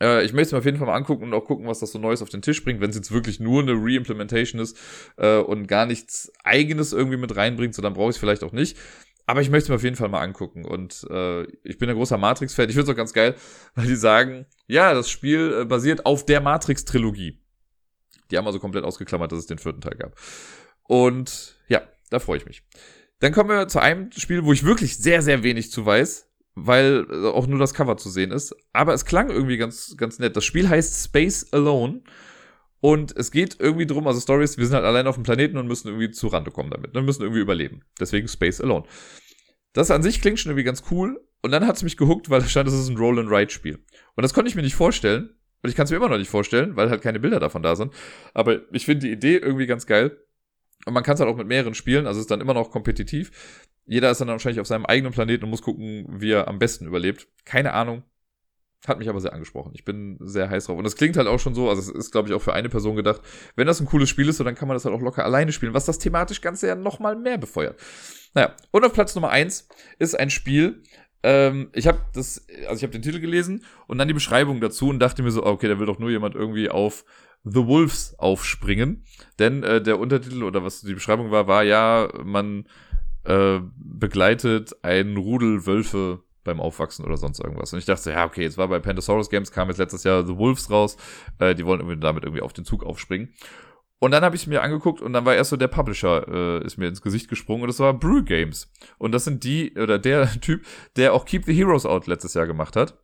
[0.01, 1.93] Äh, ich möchte es mir auf jeden Fall mal angucken und auch gucken, was das
[1.93, 4.79] so Neues auf den Tisch bringt, wenn es jetzt wirklich nur eine Re-Implementation ist
[5.19, 8.53] äh, und gar nichts Eigenes irgendwie mit reinbringt, so dann brauche ich es vielleicht auch
[8.53, 8.79] nicht.
[9.27, 10.65] Aber ich möchte es mir auf jeden Fall mal angucken.
[10.65, 12.71] Und äh, ich bin ein großer Matrix-Fan.
[12.71, 13.35] Ich finde es auch ganz geil,
[13.75, 17.43] weil die sagen, ja, das Spiel äh, basiert auf der Matrix-Trilogie.
[18.31, 20.17] Die haben also komplett ausgeklammert, dass es den vierten Teil gab.
[20.83, 22.63] Und ja, da freue ich mich.
[23.21, 27.07] Dann kommen wir zu einem Spiel, wo ich wirklich sehr, sehr wenig zu weiß, weil
[27.11, 28.55] äh, auch nur das Cover zu sehen ist.
[28.73, 30.37] Aber es klang irgendwie ganz, ganz nett.
[30.37, 32.03] Das Spiel heißt Space Alone.
[32.81, 35.67] Und es geht irgendwie drum, also Stories, wir sind halt allein auf dem Planeten und
[35.67, 36.95] müssen irgendwie zu Rande kommen damit.
[36.95, 37.83] Wir müssen irgendwie überleben.
[37.99, 38.87] Deswegen Space Alone.
[39.73, 41.21] Das an sich klingt schon irgendwie ganz cool.
[41.43, 43.75] Und dann hat es mich gehuckt, weil es stand, es ist ein Roll-and-Ride-Spiel.
[44.15, 45.36] Und das konnte ich mir nicht vorstellen.
[45.67, 47.75] Und ich kann es mir immer noch nicht vorstellen, weil halt keine Bilder davon da
[47.75, 47.93] sind.
[48.35, 50.17] Aber ich finde die Idee irgendwie ganz geil.
[50.85, 53.59] Und man kann es halt auch mit mehreren spielen, also ist dann immer noch kompetitiv.
[53.85, 56.87] Jeder ist dann wahrscheinlich auf seinem eigenen Planeten und muss gucken, wie er am besten
[56.87, 57.27] überlebt.
[57.45, 58.05] Keine Ahnung.
[58.87, 59.73] Hat mich aber sehr angesprochen.
[59.75, 60.79] Ich bin sehr heiß drauf.
[60.79, 62.69] Und das klingt halt auch schon so, also es ist, glaube ich, auch für eine
[62.69, 63.23] Person gedacht.
[63.57, 65.51] Wenn das ein cooles Spiel ist, so, dann kann man das halt auch locker alleine
[65.51, 67.81] spielen, was das thematisch Ganze ja nochmal mehr befeuert.
[68.35, 69.67] Naja, und auf Platz Nummer eins
[69.99, 70.85] ist ein Spiel,
[71.27, 74.89] ähm, ich habe das, also ich habe den Titel gelesen und dann die Beschreibung dazu
[74.89, 77.05] und dachte mir so, okay, da will doch nur jemand irgendwie auf
[77.43, 79.05] The Wolves aufspringen.
[79.41, 82.67] Denn äh, der Untertitel oder was die Beschreibung war, war ja, man
[83.25, 87.73] äh, begleitet einen Rudel Wölfe beim Aufwachsen oder sonst irgendwas.
[87.73, 90.37] Und ich dachte, ja, okay, jetzt war bei Pandasaurus Games, kam jetzt letztes Jahr The
[90.37, 90.97] Wolves raus,
[91.41, 93.35] äh, die wollen irgendwie damit irgendwie auf den Zug aufspringen.
[93.99, 96.77] Und dann habe ich mir angeguckt und dann war erst so der Publisher äh, ist
[96.77, 98.71] mir ins Gesicht gesprungen und das war Brew Games.
[98.99, 100.67] Und das sind die oder der Typ,
[100.97, 102.99] der auch Keep the Heroes Out letztes Jahr gemacht hat.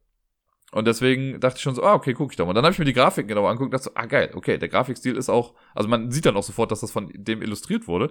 [0.71, 2.55] Und deswegen dachte ich schon so, ah, okay, guck ich doch mal.
[2.55, 4.71] Dann habe ich mir die Grafiken genau angeguckt und dachte so, ah, geil, okay, der
[4.71, 8.11] Grafikstil ist auch, also man sieht dann auch sofort, dass das von dem illustriert wurde.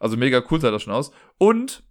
[0.00, 1.12] Also mega cool sah das schon aus.
[1.36, 1.82] Und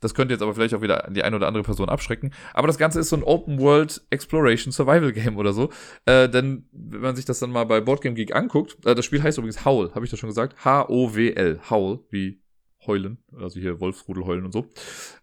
[0.00, 2.32] das könnte jetzt aber vielleicht auch wieder die eine oder andere Person abschrecken.
[2.54, 5.70] Aber das Ganze ist so ein Open World Exploration Survival Game oder so.
[6.06, 9.22] Äh, denn wenn man sich das dann mal bei Boardgame Geek anguckt, äh, das Spiel
[9.22, 10.64] heißt übrigens Howl, habe ich das schon gesagt?
[10.64, 11.60] H-O-W-L.
[11.70, 12.40] Howl, wie
[12.86, 13.18] heulen.
[13.36, 14.66] Also hier Wolfsrudel heulen und so.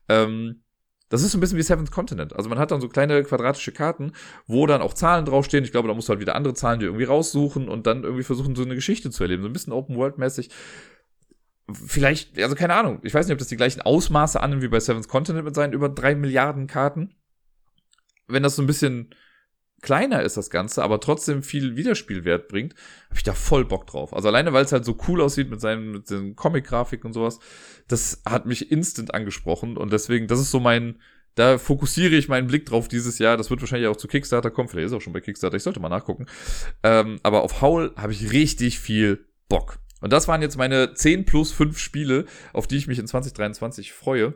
[0.10, 0.62] Ähm,
[1.10, 2.36] das ist so ein bisschen wie Seventh Continent.
[2.36, 4.14] Also man hat dann so kleine quadratische Karten,
[4.48, 5.64] wo dann auch Zahlen draufstehen.
[5.64, 8.24] Ich glaube, da musst du halt wieder andere Zahlen dir irgendwie raussuchen und dann irgendwie
[8.24, 9.44] versuchen, so eine Geschichte zu erleben.
[9.44, 10.50] So ein bisschen Open World mäßig
[11.72, 14.80] vielleicht, also keine Ahnung, ich weiß nicht, ob das die gleichen Ausmaße annimmt wie bei
[14.80, 17.16] Seven's Continent mit seinen über drei Milliarden Karten.
[18.28, 19.14] Wenn das so ein bisschen
[19.82, 22.74] kleiner ist, das Ganze, aber trotzdem viel Wiederspielwert bringt,
[23.10, 24.14] habe ich da voll Bock drauf.
[24.14, 27.40] Also alleine, weil es halt so cool aussieht mit seinen, mit den Comic-Grafiken und sowas,
[27.88, 31.00] das hat mich instant angesprochen und deswegen, das ist so mein,
[31.36, 33.38] da fokussiere ich meinen Blick drauf dieses Jahr.
[33.38, 34.70] Das wird wahrscheinlich auch zu Kickstarter kommen.
[34.70, 35.58] Vielleicht ist auch schon bei Kickstarter.
[35.58, 36.28] Ich sollte mal nachgucken.
[36.82, 39.80] Ähm, aber auf Howl habe ich richtig viel Bock.
[40.06, 43.92] Und das waren jetzt meine 10 plus 5 Spiele, auf die ich mich in 2023
[43.92, 44.36] freue.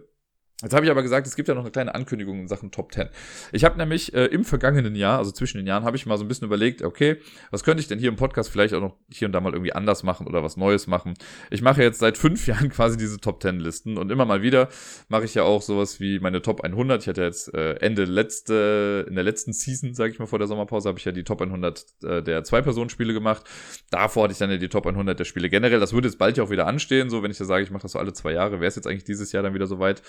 [0.61, 2.91] Jetzt habe ich aber gesagt, es gibt ja noch eine kleine Ankündigung in Sachen Top
[2.91, 3.07] 10.
[3.53, 6.25] Ich habe nämlich äh, im vergangenen Jahr, also zwischen den Jahren, habe ich mal so
[6.25, 7.15] ein bisschen überlegt, okay,
[7.49, 9.71] was könnte ich denn hier im Podcast vielleicht auch noch hier und da mal irgendwie
[9.71, 11.13] anders machen oder was Neues machen.
[11.49, 14.67] Ich mache jetzt seit fünf Jahren quasi diese Top 10 Listen und immer mal wieder
[15.07, 17.03] mache ich ja auch sowas wie meine Top 100.
[17.03, 20.49] Ich hatte jetzt äh, Ende letzte, in der letzten Season, sage ich mal vor der
[20.49, 23.45] Sommerpause, habe ich ja die Top 100 äh, der Zwei-Personen-Spiele gemacht.
[23.91, 25.79] Davor hatte ich dann ja die Top 100 der Spiele generell.
[25.79, 27.83] Das würde jetzt bald ja auch wieder anstehen, so wenn ich ja sage, ich mache
[27.83, 30.01] das so alle zwei Jahre, wäre es jetzt eigentlich dieses Jahr dann wieder soweit.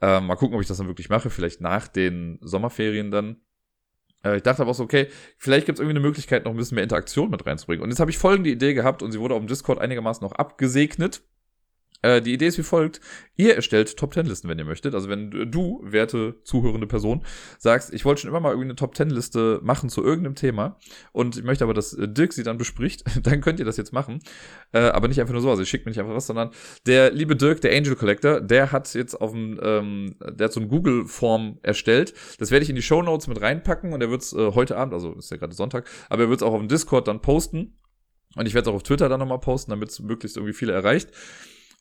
[0.00, 3.36] Ähm, mal gucken, ob ich das dann wirklich mache, vielleicht nach den Sommerferien dann.
[4.24, 5.08] Äh, ich dachte aber auch so, okay,
[5.38, 7.82] vielleicht gibt es irgendwie eine Möglichkeit, noch ein bisschen mehr Interaktion mit reinzubringen.
[7.82, 10.32] Und jetzt habe ich folgende Idee gehabt und sie wurde auf dem Discord einigermaßen noch
[10.32, 11.22] abgesegnet.
[12.02, 13.00] Äh, die Idee ist wie folgt.
[13.36, 14.94] Ihr erstellt Top 10 Listen, wenn ihr möchtet.
[14.94, 17.24] Also wenn du, werte zuhörende Person,
[17.58, 20.78] sagst, ich wollte schon immer mal irgendwie eine Top 10 Liste machen zu irgendeinem Thema
[21.12, 24.20] und ich möchte aber, dass Dirk sie dann bespricht, dann könnt ihr das jetzt machen.
[24.72, 26.50] Äh, aber nicht einfach nur so, also ich schicke mir nicht einfach was, sondern
[26.86, 30.60] der liebe Dirk, der Angel Collector, der hat jetzt auf dem, ähm, der hat so
[30.60, 32.14] eine Google-Form erstellt.
[32.38, 34.76] Das werde ich in die Show Notes mit reinpacken und er wird es äh, heute
[34.76, 37.22] Abend, also ist ja gerade Sonntag, aber er wird es auch auf dem Discord dann
[37.22, 37.74] posten.
[38.36, 40.72] Und ich werde es auch auf Twitter dann nochmal posten, damit es möglichst irgendwie viele
[40.72, 41.10] erreicht.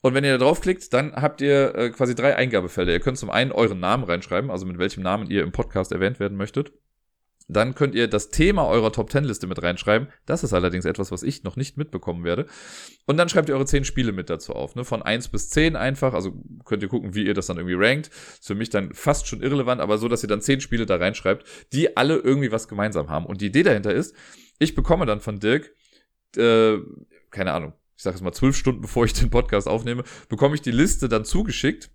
[0.02, 2.94] Und wenn ihr da draufklickt, dann habt ihr äh, quasi drei Eingabefelder.
[2.94, 6.20] Ihr könnt zum einen euren Namen reinschreiben, also mit welchem Namen ihr im Podcast erwähnt
[6.20, 6.72] werden möchtet.
[7.50, 10.10] Dann könnt ihr das Thema eurer Top 10 Liste mit reinschreiben.
[10.26, 12.46] Das ist allerdings etwas, was ich noch nicht mitbekommen werde.
[13.06, 14.76] Und dann schreibt ihr eure 10 Spiele mit dazu auf.
[14.76, 14.84] Ne?
[14.84, 16.14] Von 1 bis 10 einfach.
[16.14, 16.34] Also
[16.66, 18.08] könnt ihr gucken, wie ihr das dann irgendwie rankt.
[18.08, 20.98] Ist für mich dann fast schon irrelevant, aber so, dass ihr dann 10 Spiele da
[20.98, 23.26] reinschreibt, die alle irgendwie was gemeinsam haben.
[23.26, 24.14] Und die Idee dahinter ist,
[24.60, 25.74] ich bekomme dann von Dirk,
[26.36, 26.80] äh,
[27.32, 30.62] keine Ahnung, ich sage jetzt mal zwölf Stunden bevor ich den Podcast aufnehme, bekomme ich
[30.62, 31.90] die Liste dann zugeschickt.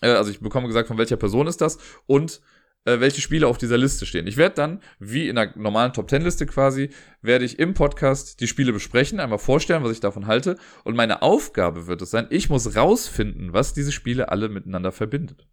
[0.00, 2.40] Äh, also ich bekomme gesagt, von welcher Person ist das und
[2.84, 4.26] äh, welche Spiele auf dieser Liste stehen.
[4.26, 6.90] Ich werde dann, wie in einer normalen Top Ten Liste quasi,
[7.22, 10.56] werde ich im Podcast die Spiele besprechen, einmal vorstellen, was ich davon halte.
[10.84, 15.46] Und meine Aufgabe wird es sein, ich muss rausfinden, was diese Spiele alle miteinander verbindet.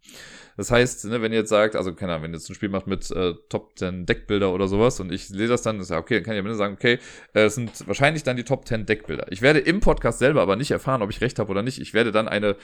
[0.56, 2.68] Das heißt, ne, wenn ihr jetzt sagt, also keine Ahnung, wenn ihr jetzt ein Spiel
[2.68, 5.98] macht mit äh, Top 10 Deckbilder oder sowas und ich lese das dann, ist ja
[5.98, 6.98] okay, dann kann ich am Ende sagen, okay,
[7.32, 9.30] äh, es sind wahrscheinlich dann die Top 10 Deckbilder.
[9.30, 11.80] Ich werde im Podcast selber aber nicht erfahren, ob ich recht habe oder nicht.
[11.80, 12.56] Ich werde dann eine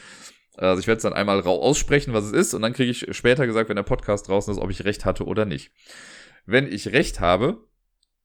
[0.57, 3.47] also ich werde es dann einmal aussprechen, was es ist, und dann kriege ich später
[3.47, 5.73] gesagt, wenn der Podcast draußen ist, ob ich recht hatte oder nicht.
[6.47, 7.65] Wenn ich recht habe,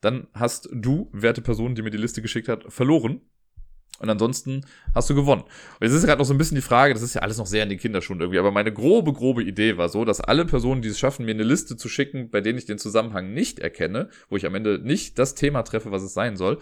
[0.02, 3.22] dann hast du, werte Person, die mir die Liste geschickt hat, verloren.
[4.00, 4.66] Und ansonsten
[4.96, 5.42] hast du gewonnen.
[5.42, 7.48] Und jetzt ist gerade noch so ein bisschen die Frage, das ist ja alles noch
[7.48, 10.82] sehr in den Kinderschuhen irgendwie, aber meine grobe, grobe Idee war so, dass alle Personen,
[10.82, 14.10] die es schaffen, mir eine Liste zu schicken, bei denen ich den Zusammenhang nicht erkenne,
[14.30, 16.60] wo ich am Ende nicht das Thema treffe, was es sein soll,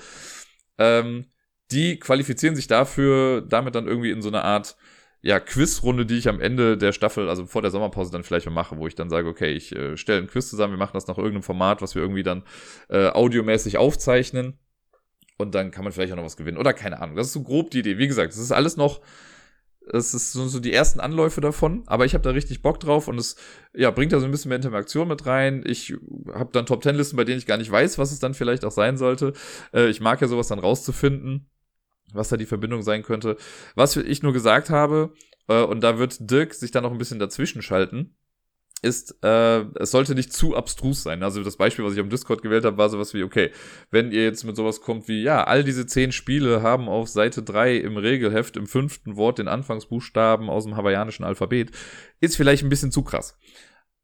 [0.79, 1.25] ähm,
[1.69, 4.75] die qualifizieren sich dafür, damit dann irgendwie in so eine Art
[5.21, 8.51] ja, Quizrunde, die ich am Ende der Staffel, also vor der Sommerpause dann vielleicht mal
[8.51, 11.07] mache, wo ich dann sage, okay, ich äh, stelle ein Quiz zusammen, wir machen das
[11.07, 12.43] nach irgendeinem Format, was wir irgendwie dann
[12.89, 14.59] äh, audiomäßig aufzeichnen.
[15.37, 16.57] Und dann kann man vielleicht auch noch was gewinnen.
[16.57, 17.15] Oder keine Ahnung.
[17.15, 17.99] Das ist so grob die Idee.
[17.99, 19.01] Wie gesagt, das ist alles noch,
[19.91, 23.07] das ist so, so die ersten Anläufe davon, aber ich habe da richtig Bock drauf
[23.07, 23.35] und es
[23.73, 25.63] ja, bringt da so ein bisschen mehr Interaktion mit rein.
[25.65, 25.93] Ich
[26.33, 28.65] habe dann Top Ten Listen, bei denen ich gar nicht weiß, was es dann vielleicht
[28.65, 29.33] auch sein sollte.
[29.73, 31.49] Äh, ich mag ja sowas dann rauszufinden
[32.13, 33.37] was da die Verbindung sein könnte.
[33.75, 35.13] Was ich nur gesagt habe,
[35.47, 38.15] äh, und da wird Dirk sich dann noch ein bisschen dazwischen schalten,
[38.81, 41.23] ist, äh, es sollte nicht zu abstrus sein.
[41.23, 43.51] Also das Beispiel, was ich am Discord gewählt habe, war sowas wie, okay,
[43.89, 47.41] wenn ihr jetzt mit sowas kommt wie, ja, all diese zehn Spiele haben auf Seite
[47.41, 51.71] drei im Regelheft im fünften Wort den Anfangsbuchstaben aus dem hawaiianischen Alphabet,
[52.19, 53.37] ist vielleicht ein bisschen zu krass.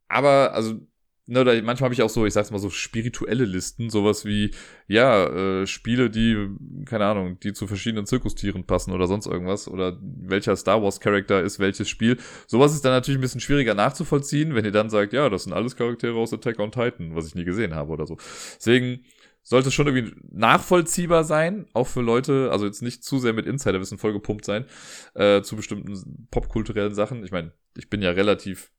[0.07, 0.79] Aber, also
[1.25, 4.51] Ne, oder manchmal habe ich auch so, ich sag's mal so, spirituelle Listen, sowas wie,
[4.87, 6.49] ja, äh, Spiele, die,
[6.85, 11.41] keine Ahnung, die zu verschiedenen Zirkustieren passen oder sonst irgendwas, oder welcher Star Wars Charakter
[11.41, 12.17] ist welches Spiel.
[12.45, 15.53] Sowas ist dann natürlich ein bisschen schwieriger nachzuvollziehen, wenn ihr dann sagt, ja, das sind
[15.53, 18.17] alles Charaktere aus Attack on Titan, was ich nie gesehen habe oder so.
[18.57, 19.05] Deswegen
[19.43, 23.45] sollte es schon irgendwie nachvollziehbar sein, auch für Leute, also jetzt nicht zu sehr mit
[23.45, 24.65] Insiderwissen vollgepumpt sein,
[25.13, 27.23] äh, zu bestimmten popkulturellen Sachen.
[27.23, 28.71] Ich meine, ich bin ja relativ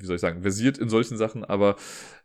[0.00, 1.76] wie soll ich sagen, versiert in solchen Sachen, aber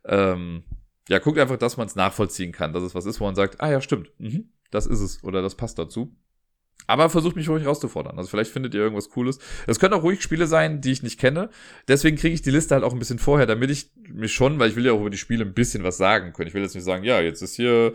[0.04, 0.64] ähm,
[1.08, 3.60] ja, guckt einfach, dass man es nachvollziehen kann, dass es was ist, wo man sagt,
[3.60, 6.16] ah ja, stimmt, mhm, das ist es oder das passt dazu.
[6.86, 8.16] Aber versucht mich ruhig rauszufordern.
[8.16, 9.38] Also vielleicht findet ihr irgendwas Cooles.
[9.66, 11.50] Es können auch ruhig Spiele sein, die ich nicht kenne.
[11.88, 14.70] Deswegen kriege ich die Liste halt auch ein bisschen vorher, damit ich mich schon, weil
[14.70, 16.48] ich will ja auch über die Spiele ein bisschen was sagen können.
[16.48, 17.92] Ich will jetzt nicht sagen, ja, jetzt ist hier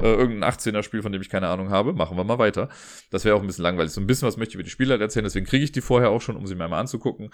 [0.00, 1.92] äh, irgendein 18er Spiel, von dem ich keine Ahnung habe.
[1.94, 2.68] Machen wir mal weiter.
[3.10, 3.92] Das wäre auch ein bisschen langweilig.
[3.92, 5.24] So ein bisschen was möchte ich über die Spiele halt erzählen.
[5.24, 7.30] Deswegen kriege ich die vorher auch schon, um sie mir mal anzugucken.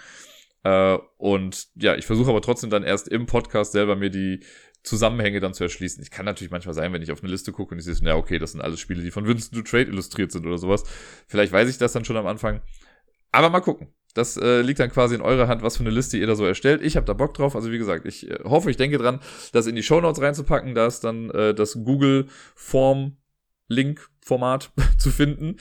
[0.65, 4.39] Äh, und ja, ich versuche aber trotzdem dann erst im Podcast selber mir die
[4.81, 6.01] Zusammenhänge dann zu erschließen.
[6.01, 8.15] Ich kann natürlich manchmal sein, wenn ich auf eine Liste gucke und ich sehe, ja,
[8.15, 10.83] okay, das sind alles Spiele, die von Winston to Trade illustriert sind oder sowas.
[11.27, 12.61] Vielleicht weiß ich das dann schon am Anfang.
[13.31, 13.93] Aber mal gucken.
[14.15, 16.45] Das äh, liegt dann quasi in eurer Hand, was für eine Liste ihr da so
[16.45, 16.81] erstellt.
[16.81, 17.55] Ich habe da Bock drauf.
[17.55, 19.19] Also wie gesagt, ich äh, hoffe, ich denke dran,
[19.51, 20.73] das in die Show Notes reinzupacken.
[20.73, 23.17] Da ist dann äh, das Google Form
[23.67, 25.57] Link Format zu finden.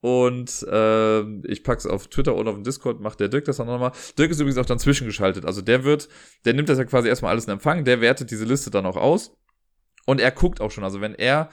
[0.00, 3.66] Und äh, ich pack's auf Twitter und auf dem Discord, macht der Dirk das dann
[3.66, 3.92] nochmal.
[4.16, 5.44] Dirk ist übrigens auch dann zwischengeschaltet.
[5.44, 6.08] Also der wird,
[6.44, 8.96] der nimmt das ja quasi erstmal alles in Empfang, der wertet diese Liste dann auch
[8.96, 9.36] aus.
[10.06, 10.84] Und er guckt auch schon.
[10.84, 11.50] Also wenn er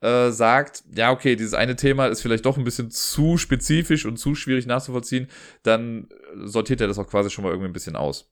[0.00, 4.18] äh, sagt, ja, okay, dieses eine Thema ist vielleicht doch ein bisschen zu spezifisch und
[4.18, 5.28] zu schwierig nachzuvollziehen,
[5.62, 6.08] dann
[6.44, 8.30] sortiert er das auch quasi schon mal irgendwie ein bisschen aus.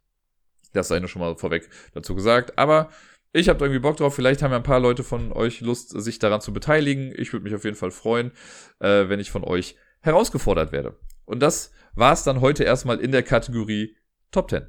[0.75, 2.59] Das sei nur schon mal vorweg dazu gesagt.
[2.59, 2.91] Aber
[3.33, 4.15] ich habe irgendwie Bock drauf.
[4.15, 7.13] Vielleicht haben ja ein paar Leute von euch Lust, sich daran zu beteiligen.
[7.17, 8.33] Ich würde mich auf jeden Fall freuen,
[8.81, 10.97] äh, wenn ich von euch herausgefordert werde.
[11.25, 13.97] Und das war's dann heute erstmal in der Kategorie
[14.31, 14.63] Top 10.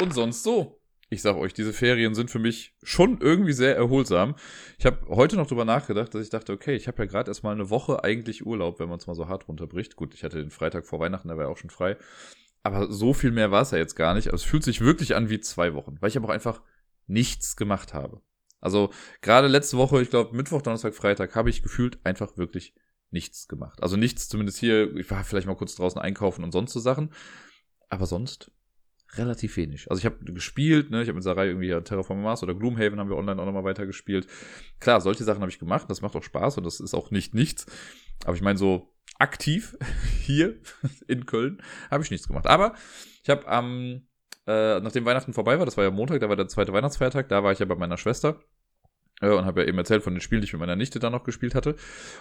[0.00, 0.80] Und sonst so
[1.16, 4.36] ich sag euch, diese Ferien sind für mich schon irgendwie sehr erholsam.
[4.78, 7.42] Ich habe heute noch drüber nachgedacht, dass ich dachte, okay, ich habe ja gerade erst
[7.42, 9.96] mal eine Woche eigentlich Urlaub, wenn man es mal so hart runterbricht.
[9.96, 11.96] Gut, ich hatte den Freitag vor Weihnachten, da war ja auch schon frei.
[12.62, 14.28] Aber so viel mehr war es ja jetzt gar nicht.
[14.28, 16.60] Aber es fühlt sich wirklich an wie zwei Wochen, weil ich aber auch einfach
[17.06, 18.20] nichts gemacht habe.
[18.60, 18.90] Also
[19.22, 22.74] gerade letzte Woche, ich glaube Mittwoch, Donnerstag, Freitag, habe ich gefühlt einfach wirklich
[23.10, 23.82] nichts gemacht.
[23.82, 27.10] Also nichts, zumindest hier, ich war vielleicht mal kurz draußen einkaufen und sonst so Sachen.
[27.88, 28.50] Aber sonst
[29.18, 29.90] relativ wenig.
[29.90, 32.98] Also ich habe gespielt, ne, ich habe mit Sarai irgendwie ja Terraform Mars oder Gloomhaven
[32.98, 34.26] haben wir online auch nochmal weitergespielt.
[34.80, 37.34] Klar, solche Sachen habe ich gemacht, das macht auch Spaß und das ist auch nicht
[37.34, 37.66] nichts.
[38.24, 39.76] Aber ich meine, so aktiv
[40.22, 40.60] hier
[41.08, 42.46] in Köln habe ich nichts gemacht.
[42.46, 42.74] Aber
[43.22, 44.06] ich habe am,
[44.46, 47.42] äh, nachdem Weihnachten vorbei war, das war ja Montag, da war der zweite Weihnachtsfeiertag, da
[47.42, 48.40] war ich ja bei meiner Schwester
[49.20, 51.10] äh, und habe ja eben erzählt von den Spielen, die ich mit meiner Nichte da
[51.10, 51.76] noch gespielt hatte.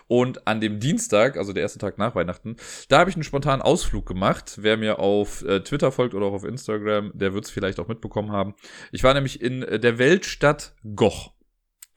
[0.08, 2.56] Und an dem Dienstag, also der erste Tag nach Weihnachten,
[2.90, 4.58] da habe ich einen spontanen Ausflug gemacht.
[4.62, 7.88] Wer mir auf äh, Twitter folgt oder auch auf Instagram, der wird es vielleicht auch
[7.88, 8.56] mitbekommen haben.
[8.92, 11.34] Ich war nämlich in äh, der Weltstadt Goch.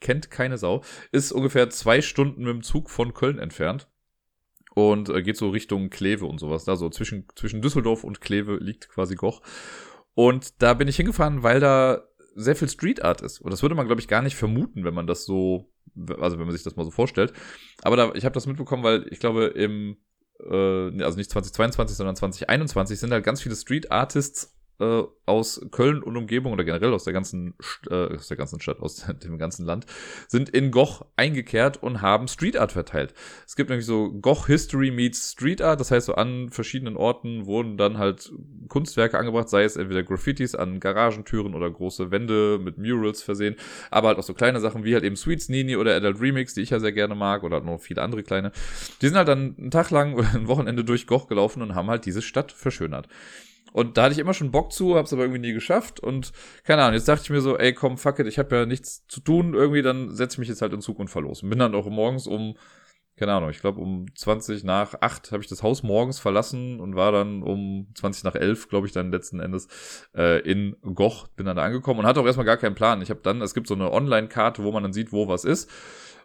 [0.01, 0.83] kennt keine Sau.
[1.11, 3.87] Ist ungefähr zwei Stunden mit dem Zug von Köln entfernt.
[4.75, 6.63] Und äh, geht so Richtung Kleve und sowas.
[6.63, 9.41] Da so zwischen, zwischen Düsseldorf und Kleve liegt quasi Goch.
[10.13, 13.39] Und da bin ich hingefahren, weil da sehr viel Street Art ist.
[13.39, 15.71] Und das würde man, glaube ich, gar nicht vermuten, wenn man das so,
[16.19, 17.33] also wenn man sich das mal so vorstellt.
[17.81, 19.97] Aber da, ich habe das mitbekommen, weil ich glaube, im,
[20.39, 26.01] äh, also nicht 2022, sondern 2021 sind halt ganz viele Street Artists äh, aus Köln
[26.01, 27.53] und Umgebung oder generell aus der ganzen
[27.89, 29.85] äh, aus der ganzen Stadt, aus dem ganzen Land,
[30.27, 33.13] sind in Goch eingekehrt und haben Street Art verteilt.
[33.45, 37.45] Es gibt nämlich so Goch History meets Street Art, das heißt so an verschiedenen Orten
[37.45, 38.31] wurden dann halt
[38.67, 43.55] Kunstwerke angebracht, sei es entweder Graffitis an Garagentüren oder große Wände mit Murals versehen,
[43.91, 46.61] aber halt auch so kleine Sachen wie halt eben Sweets Nini oder Adult Remix, die
[46.61, 48.51] ich ja sehr gerne mag oder noch viele andere kleine.
[49.01, 51.89] Die sind halt dann einen Tag lang oder ein Wochenende durch Goch gelaufen und haben
[51.89, 53.07] halt diese Stadt verschönert.
[53.73, 55.99] Und da hatte ich immer schon Bock zu, hab's aber irgendwie nie geschafft.
[55.99, 56.31] Und
[56.63, 59.05] keine Ahnung, jetzt dachte ich mir so, ey, komm, fuck it, ich habe ja nichts
[59.07, 61.43] zu tun irgendwie, dann setze ich mich jetzt halt in Zug und fahr los.
[61.43, 62.55] Und bin dann auch morgens um,
[63.15, 66.95] keine Ahnung, ich glaube um 20 nach 8 habe ich das Haus morgens verlassen und
[66.95, 69.67] war dann um 20 nach 11, glaube ich, dann letzten Endes
[70.15, 73.01] äh, in Goch, bin dann da angekommen und hatte auch erstmal gar keinen Plan.
[73.01, 75.69] Ich habe dann, es gibt so eine Online-Karte, wo man dann sieht, wo was ist.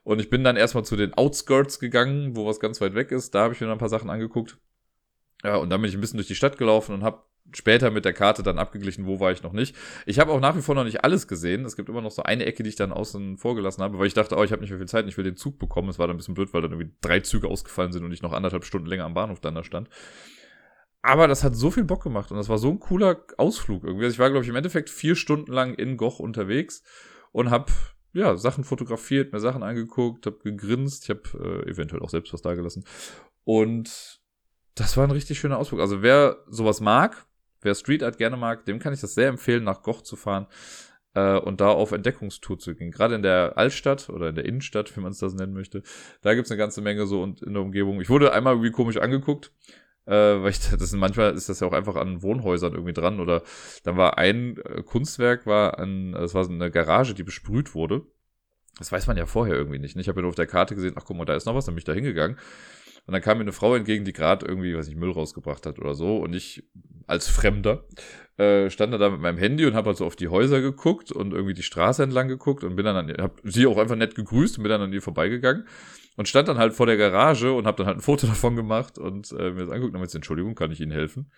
[0.04, 3.34] Und ich bin dann erstmal zu den Outskirts gegangen, wo was ganz weit weg ist.
[3.34, 4.58] Da habe ich mir dann ein paar Sachen angeguckt.
[5.42, 7.22] Ja, und dann bin ich ein bisschen durch die Stadt gelaufen und habe
[7.52, 9.76] später mit der Karte dann abgeglichen, wo war ich noch nicht.
[10.06, 11.64] Ich habe auch nach wie vor noch nicht alles gesehen.
[11.64, 14.14] Es gibt immer noch so eine Ecke, die ich dann außen vorgelassen habe, weil ich
[14.14, 15.88] dachte, oh, ich habe nicht mehr viel Zeit, ich will den Zug bekommen.
[15.88, 18.22] Es war dann ein bisschen blöd, weil dann irgendwie drei Züge ausgefallen sind und ich
[18.22, 19.88] noch anderthalb Stunden länger am Bahnhof dann da stand.
[21.02, 24.06] Aber das hat so viel Bock gemacht und das war so ein cooler Ausflug irgendwie.
[24.06, 26.82] Also ich war, glaube ich, im Endeffekt vier Stunden lang in Goch unterwegs
[27.30, 27.70] und habe
[28.14, 32.42] ja, Sachen fotografiert, mir Sachen angeguckt, habe gegrinst, ich habe äh, eventuell auch selbst was
[32.42, 32.84] da gelassen.
[33.42, 34.20] Und
[34.76, 35.80] das war ein richtig schöner Ausflug.
[35.80, 37.26] Also wer sowas mag,
[37.64, 40.46] Wer Street Art gerne mag, dem kann ich das sehr empfehlen, nach Goch zu fahren
[41.14, 42.90] äh, und da auf Entdeckungstour zu gehen.
[42.90, 45.82] Gerade in der Altstadt oder in der Innenstadt, wie man es das nennen möchte.
[46.22, 48.00] Da gibt's eine ganze Menge so und in der Umgebung.
[48.00, 49.52] Ich wurde einmal irgendwie komisch angeguckt.
[50.06, 53.20] Äh, weil ich, das sind manchmal ist das ja auch einfach an Wohnhäusern irgendwie dran
[53.20, 53.42] oder
[53.84, 58.02] dann war ein äh, Kunstwerk war an das war so eine Garage die besprüht wurde
[58.78, 59.94] das weiß man ja vorher irgendwie nicht.
[59.94, 60.02] Ne?
[60.02, 61.64] Ich habe ja nur auf der Karte gesehen, ach guck mal, da ist noch was,
[61.64, 62.38] dann bin ich da hingegangen.
[63.06, 65.78] Und dann kam mir eine Frau entgegen, die gerade irgendwie, weiß ich, Müll rausgebracht hat
[65.78, 66.16] oder so.
[66.18, 66.64] Und ich
[67.06, 67.84] als Fremder
[68.38, 71.32] äh, stand da mit meinem Handy und habe halt so auf die Häuser geguckt und
[71.32, 74.14] irgendwie die Straße entlang geguckt und bin dann an ihr, hab sie auch einfach nett
[74.14, 75.66] gegrüßt und bin dann an ihr vorbeigegangen
[76.16, 78.98] und stand dann halt vor der Garage und habe dann halt ein Foto davon gemacht
[78.98, 81.30] und äh, mir das angeguckt und dann meinte Entschuldigung, kann ich Ihnen helfen?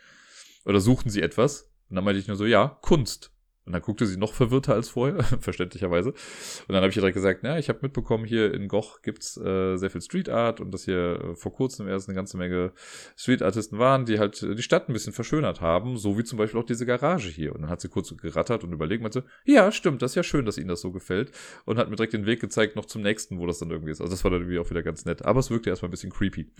[0.64, 1.70] Oder suchten Sie etwas?
[1.88, 3.32] Und dann meinte ich nur so, ja, Kunst.
[3.66, 6.10] Und dann guckte sie noch verwirrter als vorher, verständlicherweise.
[6.10, 9.36] Und dann habe ich ihr direkt gesagt, ja, ich habe mitbekommen, hier in Goch gibt's
[9.36, 12.72] äh, sehr viel Street Art und dass hier äh, vor kurzem erst eine ganze Menge
[13.16, 16.60] Street Artisten waren, die halt die Stadt ein bisschen verschönert haben, so wie zum Beispiel
[16.60, 17.54] auch diese Garage hier.
[17.54, 20.46] Und dann hat sie kurz gerattert und überlegt, meinte, ja, stimmt, das ist ja schön,
[20.46, 21.32] dass Ihnen das so gefällt.
[21.64, 24.00] Und hat mir direkt den Weg gezeigt, noch zum nächsten, wo das dann irgendwie ist.
[24.00, 25.24] Also das war dann irgendwie auch wieder ganz nett.
[25.24, 26.52] Aber es wirkte erstmal ein bisschen creepy.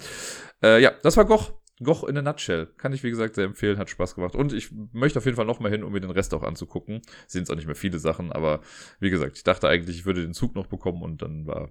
[0.63, 1.53] Äh, ja, das war Goch.
[1.83, 2.67] Goch in a Nutshell.
[2.77, 4.35] Kann ich, wie gesagt, sehr empfehlen, hat Spaß gemacht.
[4.35, 7.03] Und ich möchte auf jeden Fall nochmal hin, um mir den Rest auch anzugucken.
[7.27, 8.61] Sind es auch nicht mehr viele Sachen, aber
[9.01, 11.71] wie gesagt, ich dachte eigentlich, ich würde den Zug noch bekommen und dann war,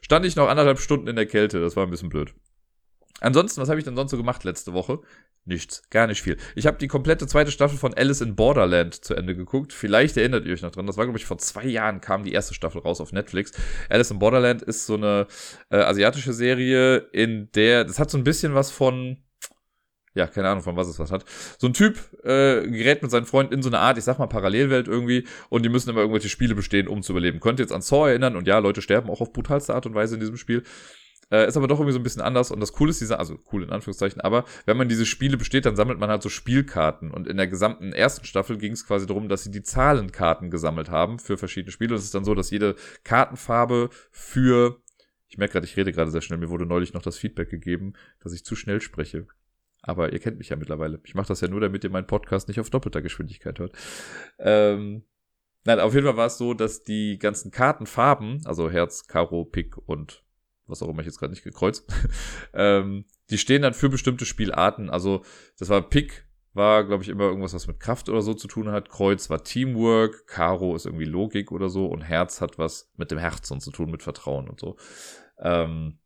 [0.00, 1.60] stand ich noch anderthalb Stunden in der Kälte.
[1.60, 2.34] Das war ein bisschen blöd.
[3.22, 5.00] Ansonsten, was habe ich denn sonst so gemacht letzte Woche?
[5.44, 6.36] Nichts, gar nicht viel.
[6.56, 9.72] Ich habe die komplette zweite Staffel von Alice in Borderland zu Ende geguckt.
[9.72, 10.86] Vielleicht erinnert ihr euch noch dran.
[10.86, 13.52] Das war, glaube ich, vor zwei Jahren kam die erste Staffel raus auf Netflix.
[13.88, 15.26] Alice in Borderland ist so eine
[15.70, 19.18] äh, asiatische Serie, in der, das hat so ein bisschen was von,
[20.14, 21.24] ja, keine Ahnung, von was es was hat.
[21.58, 24.26] So ein Typ äh, gerät mit seinen Freunden in so eine Art, ich sag mal,
[24.26, 27.40] Parallelwelt irgendwie und die müssen immer irgendwelche Spiele bestehen, um zu überleben.
[27.40, 29.94] Könnt ihr jetzt an Saw erinnern und ja, Leute sterben auch auf brutalste Art und
[29.94, 30.62] Weise in diesem Spiel.
[31.30, 33.38] Äh, ist aber doch irgendwie so ein bisschen anders und das Coole ist diese, also
[33.52, 37.10] cool in Anführungszeichen, aber wenn man diese Spiele besteht, dann sammelt man halt so Spielkarten
[37.10, 40.90] und in der gesamten ersten Staffel ging es quasi darum, dass sie die Zahlenkarten gesammelt
[40.90, 41.94] haben für verschiedene Spiele.
[41.94, 44.82] Und es ist dann so, dass jede Kartenfarbe für
[45.32, 46.38] ich merke gerade, ich rede gerade sehr schnell.
[46.38, 49.26] Mir wurde neulich noch das Feedback gegeben, dass ich zu schnell spreche.
[49.82, 51.00] Aber ihr kennt mich ja mittlerweile.
[51.04, 53.72] Ich mache das ja nur, damit ihr meinen Podcast nicht auf doppelter Geschwindigkeit hört.
[54.38, 55.04] Ähm,
[55.64, 59.76] nein, auf jeden Fall war es so, dass die ganzen Kartenfarben, also Herz, Karo, Pik
[59.76, 60.24] und
[60.66, 61.92] was auch immer ich jetzt gerade nicht gekreuzt,
[62.54, 64.88] ähm, die stehen dann für bestimmte Spielarten.
[64.88, 65.24] Also
[65.58, 68.70] das war Pik, war, glaube ich, immer irgendwas, was mit Kraft oder so zu tun
[68.70, 68.88] hat.
[68.88, 73.18] Kreuz war Teamwork, Karo ist irgendwie Logik oder so und Herz hat was mit dem
[73.18, 74.76] Herzen zu tun, mit Vertrauen und so.
[75.38, 75.98] Ähm,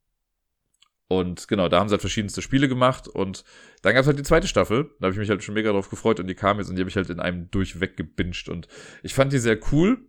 [1.08, 3.44] und genau, da haben sie halt verschiedenste Spiele gemacht und
[3.82, 4.90] dann gab es halt die zweite Staffel.
[4.98, 6.82] Da habe ich mich halt schon mega drauf gefreut und die kam jetzt und die
[6.82, 8.66] habe ich halt in einem durchweg gebinged und
[9.02, 10.08] ich fand die sehr cool.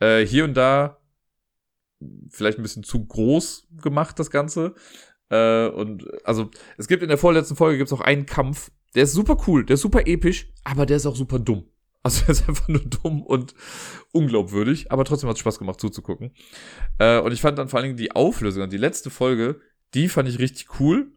[0.00, 0.98] Äh, hier und da
[2.30, 4.74] vielleicht ein bisschen zu groß gemacht, das Ganze.
[5.28, 9.12] Äh, und also es gibt in der vorletzten Folge gibt's auch einen Kampf, der ist
[9.12, 11.66] super cool, der ist super episch, aber der ist auch super dumm.
[12.02, 13.54] Also er ist einfach nur dumm und
[14.12, 16.32] unglaubwürdig, aber trotzdem hat es Spaß gemacht zuzugucken.
[16.98, 19.60] Äh, und ich fand dann vor allen Dingen die Auflösung, die letzte Folge,
[19.94, 21.12] die fand ich richtig cool.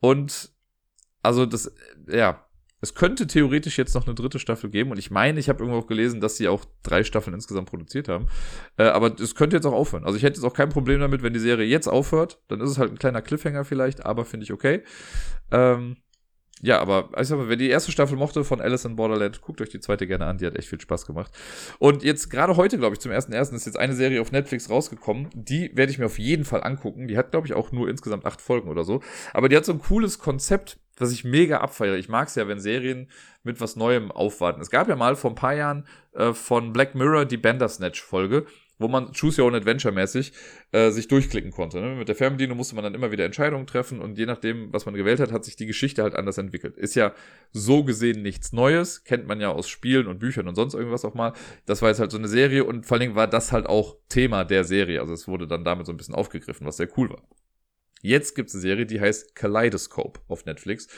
[0.00, 0.52] Und
[1.22, 1.74] also das,
[2.08, 2.46] ja,
[2.82, 4.90] es könnte theoretisch jetzt noch eine dritte Staffel geben.
[4.90, 8.08] Und ich meine, ich habe irgendwo auch gelesen, dass sie auch drei Staffeln insgesamt produziert
[8.08, 8.28] haben.
[8.78, 10.04] Äh, aber es könnte jetzt auch aufhören.
[10.04, 12.40] Also ich hätte jetzt auch kein Problem damit, wenn die Serie jetzt aufhört.
[12.48, 14.82] Dann ist es halt ein kleiner Cliffhanger vielleicht, aber finde ich okay.
[15.50, 15.98] Ähm,
[16.62, 19.60] ja, aber ich sag mal, wer die erste Staffel mochte von Alice in Borderland, guckt
[19.62, 21.32] euch die zweite gerne an, die hat echt viel Spaß gemacht.
[21.78, 24.68] Und jetzt gerade heute, glaube ich, zum ersten ersten ist jetzt eine Serie auf Netflix
[24.68, 25.28] rausgekommen.
[25.32, 27.08] Die werde ich mir auf jeden Fall angucken.
[27.08, 29.00] Die hat, glaube ich, auch nur insgesamt acht Folgen oder so.
[29.32, 31.96] Aber die hat so ein cooles Konzept, was ich mega abfeiere.
[31.96, 33.08] Ich mag es ja, wenn Serien
[33.42, 34.60] mit was Neuem aufwarten.
[34.60, 38.44] Es gab ja mal vor ein paar Jahren äh, von Black Mirror die Bandersnatch-Folge
[38.80, 40.32] wo man Choose Your Own Adventure mäßig
[40.72, 41.80] äh, sich durchklicken konnte.
[41.80, 41.94] Ne?
[41.96, 44.94] Mit der Fernbedienung musste man dann immer wieder Entscheidungen treffen und je nachdem, was man
[44.94, 46.76] gewählt hat, hat sich die Geschichte halt anders entwickelt.
[46.76, 47.14] Ist ja
[47.52, 51.14] so gesehen nichts Neues, kennt man ja aus Spielen und Büchern und sonst irgendwas auch
[51.14, 51.34] mal.
[51.66, 53.96] Das war jetzt halt so eine Serie und vor allen Dingen war das halt auch
[54.08, 55.00] Thema der Serie.
[55.00, 57.22] Also es wurde dann damit so ein bisschen aufgegriffen, was sehr cool war.
[58.02, 60.88] Jetzt gibt es eine Serie, die heißt Kaleidoscope auf Netflix.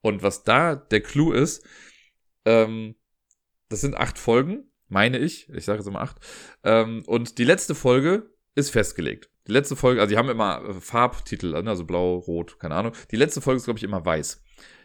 [0.00, 1.64] Und was da der Clou ist,
[2.44, 2.96] ähm,
[3.68, 5.48] das sind acht Folgen meine ich.
[5.50, 6.16] Ich sage jetzt immer acht.
[6.64, 9.30] Ähm, und die letzte Folge ist festgelegt.
[9.46, 12.92] Die letzte Folge, also die haben immer äh, Farbtitel, ne, also blau, rot, keine Ahnung.
[13.10, 14.42] Die letzte Folge ist, glaube ich, immer weiß.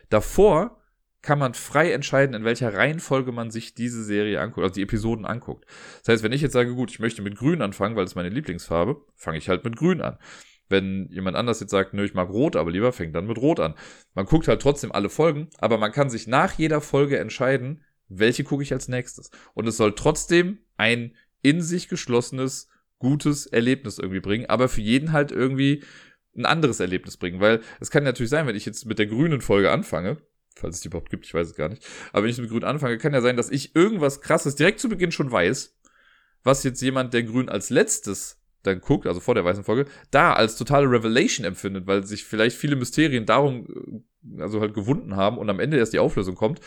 [0.10, 0.80] Davor
[1.22, 5.26] kann man frei entscheiden, in welcher Reihenfolge man sich diese Serie anguckt, also die Episoden
[5.26, 5.66] anguckt.
[6.00, 8.30] Das heißt, wenn ich jetzt sage, gut, ich möchte mit Grün anfangen, weil es meine
[8.30, 10.18] Lieblingsfarbe, fange ich halt mit Grün an.
[10.70, 13.60] Wenn jemand anders jetzt sagt, nö, ich mag Rot, aber lieber fängt dann mit Rot
[13.60, 13.76] an.
[14.14, 18.44] Man guckt halt trotzdem alle Folgen, aber man kann sich nach jeder Folge entscheiden, welche
[18.44, 19.32] gucke ich als nächstes.
[19.54, 25.12] Und es soll trotzdem ein in sich geschlossenes, gutes Erlebnis irgendwie bringen, aber für jeden
[25.12, 25.84] halt irgendwie
[26.36, 29.42] ein anderes Erlebnis bringen, weil es kann natürlich sein, wenn ich jetzt mit der grünen
[29.42, 30.18] Folge anfange,
[30.56, 32.64] falls es die überhaupt gibt, ich weiß es gar nicht, aber wenn ich mit grün
[32.64, 35.78] anfange, kann ja sein, dass ich irgendwas krasses direkt zu Beginn schon weiß,
[36.44, 40.34] was jetzt jemand, der grün als letztes dann guckt, also vor der weißen Folge, da
[40.34, 44.04] als totale Revelation empfindet, weil sich vielleicht viele Mysterien darum,
[44.38, 46.62] äh, also halt gewunden haben und am Ende erst die Auflösung kommt.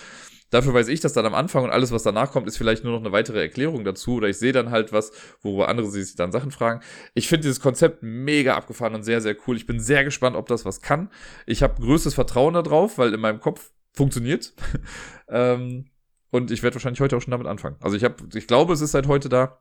[0.50, 2.92] Dafür weiß ich das dann am Anfang und alles, was danach kommt, ist vielleicht nur
[2.92, 6.30] noch eine weitere Erklärung dazu oder ich sehe dann halt was, worüber andere sich dann
[6.30, 6.80] Sachen fragen.
[7.14, 9.56] Ich finde dieses Konzept mega abgefahren und sehr, sehr cool.
[9.56, 11.10] Ich bin sehr gespannt, ob das was kann.
[11.46, 14.52] Ich habe größtes Vertrauen darauf, weil in meinem Kopf funktioniert.
[15.28, 15.86] ähm,
[16.30, 17.76] und ich werde wahrscheinlich heute auch schon damit anfangen.
[17.80, 19.58] Also ich habe, ich glaube, es ist seit heute da.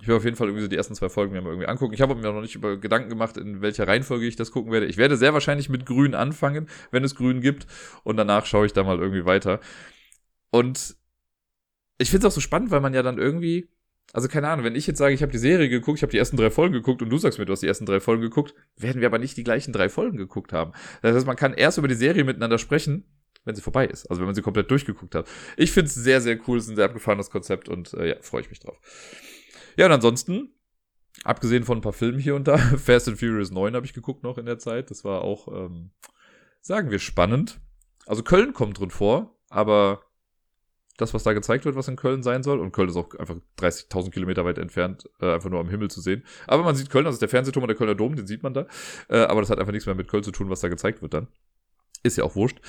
[0.00, 1.94] Ich werde auf jeden Fall irgendwie so die ersten zwei Folgen mir mal irgendwie angucken.
[1.94, 4.86] Ich habe mir noch nicht über Gedanken gemacht, in welcher Reihenfolge ich das gucken werde.
[4.86, 7.66] Ich werde sehr wahrscheinlich mit Grün anfangen, wenn es Grün gibt.
[8.02, 9.60] Und danach schaue ich da mal irgendwie weiter.
[10.54, 10.96] Und
[11.98, 13.72] ich finde es auch so spannend, weil man ja dann irgendwie,
[14.12, 16.18] also keine Ahnung, wenn ich jetzt sage, ich habe die Serie geguckt, ich habe die
[16.18, 18.54] ersten drei Folgen geguckt und du sagst mir, du hast die ersten drei Folgen geguckt,
[18.76, 20.70] werden wir aber nicht die gleichen drei Folgen geguckt haben.
[21.02, 23.04] Das heißt, man kann erst über die Serie miteinander sprechen,
[23.44, 24.08] wenn sie vorbei ist.
[24.08, 25.26] Also wenn man sie komplett durchgeguckt hat.
[25.56, 28.16] Ich finde es sehr, sehr cool, es ist ein sehr abgefahrenes Konzept und äh, ja,
[28.20, 28.78] freue ich mich drauf.
[29.76, 30.54] Ja, und ansonsten,
[31.24, 34.22] abgesehen von ein paar Filmen hier und da, Fast and Furious 9 habe ich geguckt
[34.22, 34.92] noch in der Zeit.
[34.92, 35.90] Das war auch, ähm,
[36.60, 37.58] sagen wir, spannend.
[38.06, 40.04] Also Köln kommt drin vor, aber
[40.96, 42.60] das, was da gezeigt wird, was in Köln sein soll.
[42.60, 46.00] Und Köln ist auch einfach 30.000 Kilometer weit entfernt, äh, einfach nur am Himmel zu
[46.00, 46.24] sehen.
[46.46, 48.54] Aber man sieht Köln, das ist der Fernsehturm und der Kölner Dom, den sieht man
[48.54, 48.66] da.
[49.08, 51.14] Äh, aber das hat einfach nichts mehr mit Köln zu tun, was da gezeigt wird
[51.14, 51.28] dann.
[52.02, 52.60] Ist ja auch wurscht.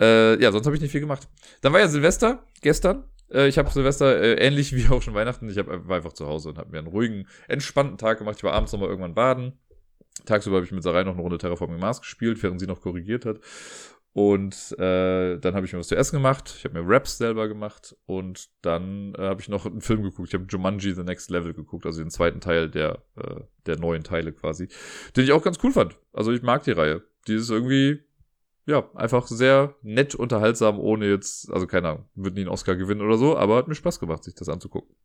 [0.00, 1.28] Äh, ja, sonst habe ich nicht viel gemacht.
[1.60, 3.04] Dann war ja Silvester gestern.
[3.30, 5.48] Äh, ich habe Silvester äh, ähnlich wie auch schon Weihnachten.
[5.48, 8.36] Ich hab, war einfach zu Hause und habe mir einen ruhigen, entspannten Tag gemacht.
[8.38, 9.58] Ich war abends nochmal irgendwann baden.
[10.24, 13.24] Tagsüber habe ich mit Sarai noch eine Runde Terraforming Mars gespielt, während sie noch korrigiert
[13.24, 13.40] hat.
[14.12, 16.52] Und äh, dann habe ich mir was zu essen gemacht.
[16.58, 17.96] Ich habe mir Raps selber gemacht.
[18.06, 20.28] Und dann äh, habe ich noch einen Film geguckt.
[20.28, 24.02] Ich habe Jumanji The Next Level geguckt, also den zweiten Teil der, äh, der neuen
[24.02, 24.68] Teile quasi.
[25.16, 25.96] Den ich auch ganz cool fand.
[26.12, 27.02] Also ich mag die Reihe.
[27.28, 28.00] Die ist irgendwie,
[28.66, 33.02] ja, einfach sehr nett unterhaltsam, ohne jetzt, also keine Ahnung, wird nie einen Oscar gewinnen
[33.02, 34.96] oder so, aber hat mir Spaß gemacht, sich das anzugucken.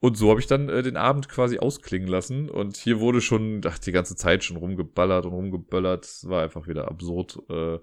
[0.00, 2.50] Und so habe ich dann äh, den Abend quasi ausklingen lassen.
[2.50, 6.06] Und hier wurde schon, ach, die ganze Zeit schon rumgeballert und rumgeböllert.
[6.24, 7.38] War einfach wieder absurd.
[7.48, 7.78] Äh,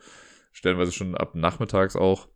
[0.54, 2.30] stellenweise schon ab nachmittags auch.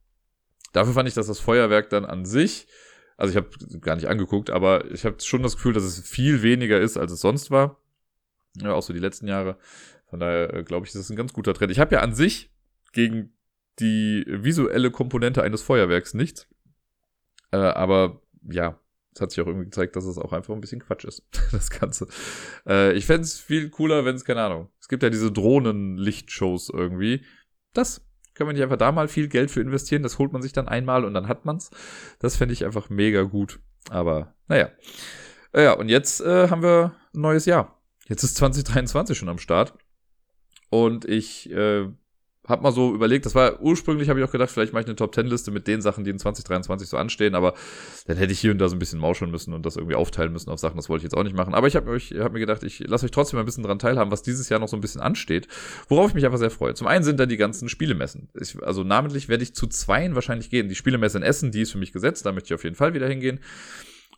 [0.74, 2.68] Dafür fand ich, dass das Feuerwerk dann an sich,
[3.15, 3.49] also ich habe
[3.80, 7.11] gar nicht angeguckt, aber ich habe schon das Gefühl, dass es viel weniger ist, als
[7.11, 7.82] es sonst war.
[8.57, 9.57] Ja, auch so die letzten Jahre.
[10.09, 11.72] Von daher äh, glaube ich, ist das ein ganz guter Trend.
[11.72, 12.51] Ich habe ja an sich
[12.93, 13.34] gegen
[13.80, 16.47] die visuelle Komponente eines Feuerwerks nichts.
[17.51, 18.80] Äh, aber ja,
[19.13, 21.70] es hat sich auch irgendwie gezeigt, dass es auch einfach ein bisschen Quatsch ist, das
[21.70, 22.07] Ganze.
[22.65, 26.70] Äh, ich fände es viel cooler, wenn es, keine Ahnung, es gibt ja diese Drohnen-Lichtshows
[26.70, 27.24] irgendwie.
[27.74, 28.07] Das
[28.38, 30.03] kann man nicht einfach da mal viel Geld für investieren.
[30.03, 31.71] Das holt man sich dann einmal und dann hat man's.
[32.19, 33.59] Das fände ich einfach mega gut.
[33.89, 34.69] Aber naja.
[35.53, 37.81] Äh, ja, und jetzt äh, haben wir ein neues Jahr.
[38.07, 39.73] Jetzt ist 2023 schon am Start.
[40.69, 41.88] Und ich äh,
[42.48, 44.95] hab mal so überlegt, das war ursprünglich, habe ich auch gedacht, vielleicht mache ich eine
[44.95, 47.54] Top-10-Liste mit den Sachen, die in 2023 so anstehen, aber
[48.06, 50.32] dann hätte ich hier und da so ein bisschen mauscheln müssen und das irgendwie aufteilen
[50.32, 51.54] müssen auf Sachen, das wollte ich jetzt auch nicht machen.
[51.54, 54.24] Aber ich habe hab mir gedacht, ich lasse euch trotzdem ein bisschen dran teilhaben, was
[54.24, 55.48] dieses Jahr noch so ein bisschen ansteht,
[55.89, 56.74] worauf ich mich einfach sehr freue.
[56.74, 58.30] Zum einen sind da die ganzen Spielemessen.
[58.39, 60.70] Ich, also namentlich werde ich zu zweien wahrscheinlich gehen.
[60.70, 62.93] Die Spielemesse in Essen, die ist für mich gesetzt, da möchte ich auf jeden Fall
[62.93, 63.39] wieder hingehen.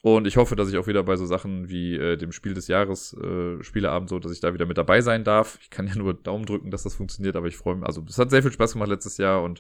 [0.02, 2.68] Und ich hoffe, dass ich auch wieder bei so Sachen wie äh, dem Spiel des
[2.68, 5.58] Jahres, äh, Spieleabend, so, dass ich da wieder mit dabei sein darf.
[5.62, 7.86] Ich kann ja nur Daumen drücken, dass das funktioniert, aber ich freue mich.
[7.86, 9.60] Also, es hat sehr viel Spaß gemacht letztes Jahr und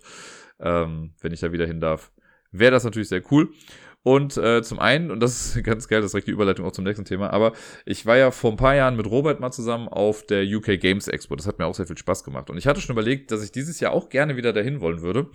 [0.60, 2.12] ähm, wenn ich da wieder hin darf,
[2.52, 3.50] wäre das natürlich sehr cool.
[4.02, 6.72] Und äh, zum einen, und das ist ganz geil, das ist direkt die Überleitung auch
[6.72, 7.52] zum nächsten Thema, aber
[7.86, 11.08] ich war ja vor ein paar Jahren mit Robert mal zusammen auf der UK Games
[11.08, 11.36] Expo.
[11.36, 12.50] Das hat mir auch sehr viel Spaß gemacht.
[12.50, 15.30] Und ich hatte schon überlegt, dass ich dieses Jahr auch gerne wieder dahin wollen würde.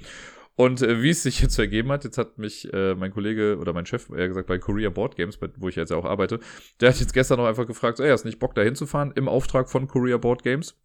[0.56, 3.72] Und äh, wie es sich jetzt ergeben hat, jetzt hat mich äh, mein Kollege oder
[3.72, 6.38] mein Chef, eher gesagt, bei Korea Board Games, wo ich jetzt ja auch arbeite,
[6.80, 9.68] der hat jetzt gestern noch einfach gefragt, ey, hast nicht Bock da hinzufahren im Auftrag
[9.68, 10.76] von Korea Board Games?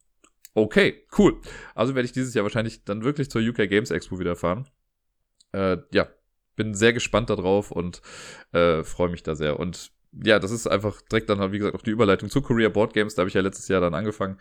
[0.56, 1.40] Okay, cool.
[1.76, 4.68] Also werde ich dieses Jahr wahrscheinlich dann wirklich zur UK Games Expo wieder fahren.
[5.52, 6.08] Äh, ja,
[6.56, 8.02] bin sehr gespannt darauf und
[8.52, 9.60] äh, freue mich da sehr.
[9.60, 12.94] Und ja, das ist einfach direkt dann, wie gesagt, auch die Überleitung zu Korea Board
[12.94, 13.14] Games.
[13.14, 14.40] Da habe ich ja letztes Jahr dann angefangen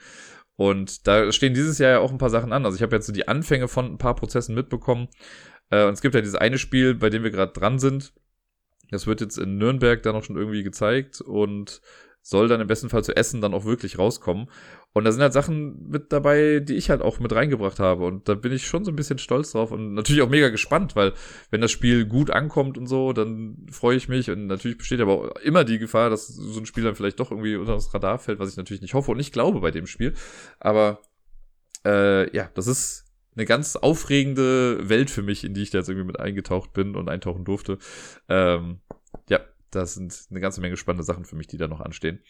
[0.58, 2.64] und da stehen dieses Jahr ja auch ein paar Sachen an.
[2.64, 5.06] Also ich habe jetzt so die Anfänge von ein paar Prozessen mitbekommen.
[5.70, 8.12] Äh, und es gibt ja dieses eine Spiel, bei dem wir gerade dran sind.
[8.90, 11.80] Das wird jetzt in Nürnberg dann auch schon irgendwie gezeigt und
[12.28, 14.50] soll dann im besten Fall zu Essen dann auch wirklich rauskommen.
[14.92, 18.04] Und da sind halt Sachen mit dabei, die ich halt auch mit reingebracht habe.
[18.04, 20.94] Und da bin ich schon so ein bisschen stolz drauf und natürlich auch mega gespannt,
[20.94, 21.14] weil
[21.50, 24.30] wenn das Spiel gut ankommt und so, dann freue ich mich.
[24.30, 27.30] Und natürlich besteht aber auch immer die Gefahr, dass so ein Spiel dann vielleicht doch
[27.30, 29.86] irgendwie unter das Radar fällt, was ich natürlich nicht hoffe und nicht glaube bei dem
[29.86, 30.12] Spiel.
[30.60, 31.00] Aber
[31.86, 33.06] äh, ja, das ist
[33.36, 36.94] eine ganz aufregende Welt für mich, in die ich da jetzt irgendwie mit eingetaucht bin
[36.94, 37.78] und eintauchen durfte.
[38.28, 38.80] Ähm,
[39.30, 39.40] ja,
[39.70, 42.20] das sind eine ganze Menge spannende Sachen für mich, die da noch anstehen.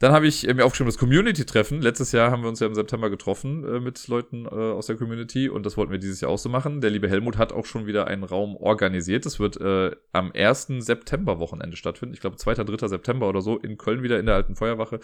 [0.00, 1.82] Dann habe ich äh, mir aufgeschrieben, das Community-Treffen.
[1.82, 4.96] Letztes Jahr haben wir uns ja im September getroffen äh, mit Leuten äh, aus der
[4.96, 6.80] Community und das wollten wir dieses Jahr auch so machen.
[6.80, 9.26] Der liebe Helmut hat auch schon wieder einen Raum organisiert.
[9.26, 10.68] Das wird äh, am 1.
[10.78, 12.14] September-Wochenende stattfinden.
[12.14, 12.88] Ich glaube, 2., 3.
[12.88, 15.00] September oder so in Köln wieder in der alten Feuerwache.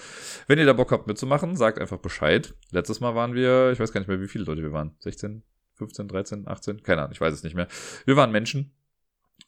[0.46, 2.54] Wenn ihr da Bock habt mitzumachen, sagt einfach Bescheid.
[2.70, 4.96] Letztes Mal waren wir, ich weiß gar nicht mehr, wie viele Leute wir waren.
[5.00, 5.42] 16,
[5.74, 6.82] 15, 13, 18?
[6.82, 7.68] Keine Ahnung, ich weiß es nicht mehr.
[8.06, 8.72] Wir waren Menschen.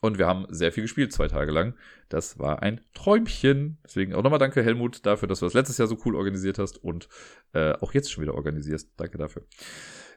[0.01, 1.75] Und wir haben sehr viel gespielt, zwei Tage lang.
[2.09, 3.79] Das war ein Träumchen.
[3.85, 6.83] Deswegen auch nochmal danke, Helmut, dafür, dass du das letztes Jahr so cool organisiert hast
[6.83, 7.09] und
[7.53, 8.93] äh, auch jetzt schon wieder organisierst.
[8.97, 9.45] Danke dafür.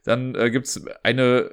[0.04, 1.52] Dann äh, gibt's eine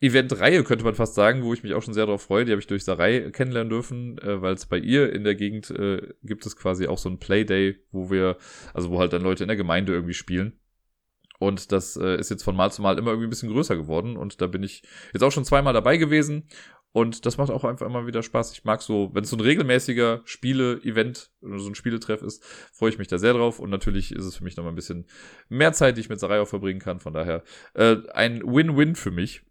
[0.00, 2.44] Eventreihe, könnte man fast sagen, wo ich mich auch schon sehr darauf freue.
[2.44, 5.70] Die habe ich durch Sarai kennenlernen dürfen, äh, weil es bei ihr in der Gegend
[5.70, 8.36] äh, gibt es quasi auch so ein Playday, wo wir,
[8.72, 10.58] also wo halt dann Leute in der Gemeinde irgendwie spielen.
[11.38, 14.16] Und das äh, ist jetzt von Mal zu Mal immer irgendwie ein bisschen größer geworden.
[14.16, 16.48] Und da bin ich jetzt auch schon zweimal dabei gewesen.
[16.96, 18.52] Und das macht auch einfach immer wieder Spaß.
[18.52, 22.42] Ich mag so, wenn es so ein regelmäßiger Spiele-Event oder so ein Spieletreff ist,
[22.72, 23.58] freue ich mich da sehr drauf.
[23.58, 25.04] Und natürlich ist es für mich noch mal ein bisschen
[25.50, 26.98] mehr Zeit, die ich mit auch verbringen kann.
[26.98, 27.42] Von daher
[27.74, 29.42] äh, ein Win-Win für mich.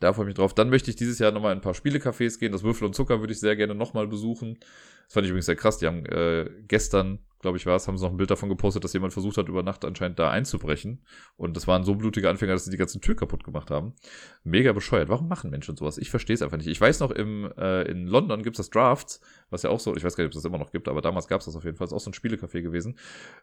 [0.00, 0.54] Da freue ich mich drauf.
[0.54, 2.50] Dann möchte ich dieses Jahr nochmal in ein paar Spielecafés gehen.
[2.50, 4.58] Das Würfel und Zucker würde ich sehr gerne nochmal besuchen.
[5.04, 5.78] Das fand ich übrigens sehr krass.
[5.78, 8.82] Die haben äh, gestern, glaube ich, war es, haben sie noch ein Bild davon gepostet,
[8.82, 11.04] dass jemand versucht hat, über Nacht anscheinend da einzubrechen.
[11.36, 13.94] Und das waren so blutige Anfänger, dass sie die ganzen Tür kaputt gemacht haben.
[14.42, 15.08] Mega bescheuert.
[15.08, 15.96] Warum machen Menschen sowas?
[15.96, 16.66] Ich verstehe es einfach nicht.
[16.66, 19.94] Ich weiß noch, im, äh, in London gibt es das Drafts, was ja auch so,
[19.94, 21.54] ich weiß gar nicht, ob es das immer noch gibt, aber damals gab es das
[21.54, 21.84] auf jeden Fall.
[21.84, 22.98] Das ist auch so ein Spielecafé gewesen.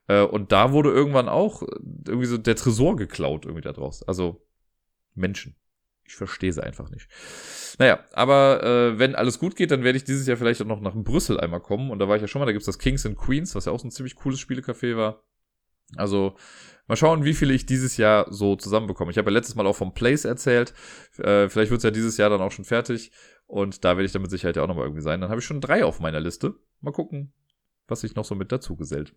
[0.08, 1.64] Äh, und da wurde irgendwann auch
[2.06, 4.04] irgendwie so der Tresor geklaut irgendwie da draus.
[4.04, 4.45] Also
[5.16, 5.56] Menschen.
[6.06, 7.08] Ich verstehe sie einfach nicht.
[7.80, 10.82] Naja, aber äh, wenn alles gut geht, dann werde ich dieses Jahr vielleicht auch noch
[10.82, 11.91] nach Brüssel einmal kommen.
[11.91, 13.72] Und da war ich ja schon mal, da gibt's das Kings and Queens, was ja
[13.72, 15.24] auch so ein ziemlich cooles Spielecafé war.
[15.95, 16.36] Also
[16.88, 19.12] mal schauen, wie viele ich dieses Jahr so zusammenbekomme.
[19.12, 20.74] Ich habe ja letztes Mal auch vom Place erzählt.
[21.18, 23.12] Äh, vielleicht wird's ja dieses Jahr dann auch schon fertig.
[23.45, 25.22] Und da werde ich dann mit Sicherheit ja auch nochmal irgendwie sein.
[25.22, 26.56] Dann habe ich schon drei auf meiner Liste.
[26.82, 27.34] Mal gucken,
[27.88, 29.16] was sich noch so mit dazu gesellt.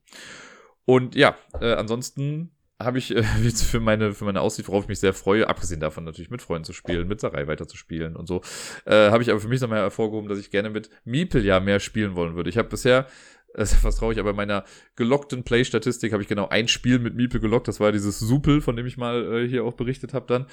[0.85, 4.89] Und ja, äh, ansonsten habe ich äh, jetzt für meine, für meine Aussicht, worauf ich
[4.89, 8.43] mich sehr freue, abgesehen davon natürlich mit Freunden zu spielen, mit Sarai weiterzuspielen und so,
[8.85, 11.81] äh, habe ich aber für mich nochmal hervorgehoben, dass ich gerne mit Miepel ja mehr
[11.81, 12.51] spielen wollen würde.
[12.51, 13.07] Ich habe bisher,
[13.55, 14.65] das ist fast traurig, aber in meiner
[14.97, 17.69] gelockten Play-Statistik habe ich genau ein Spiel mit Miepel gelockt.
[17.69, 20.47] Das war dieses Supel, von dem ich mal äh, hier auch berichtet habe dann.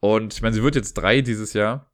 [0.00, 1.92] Und ich meine, sie wird jetzt drei dieses Jahr.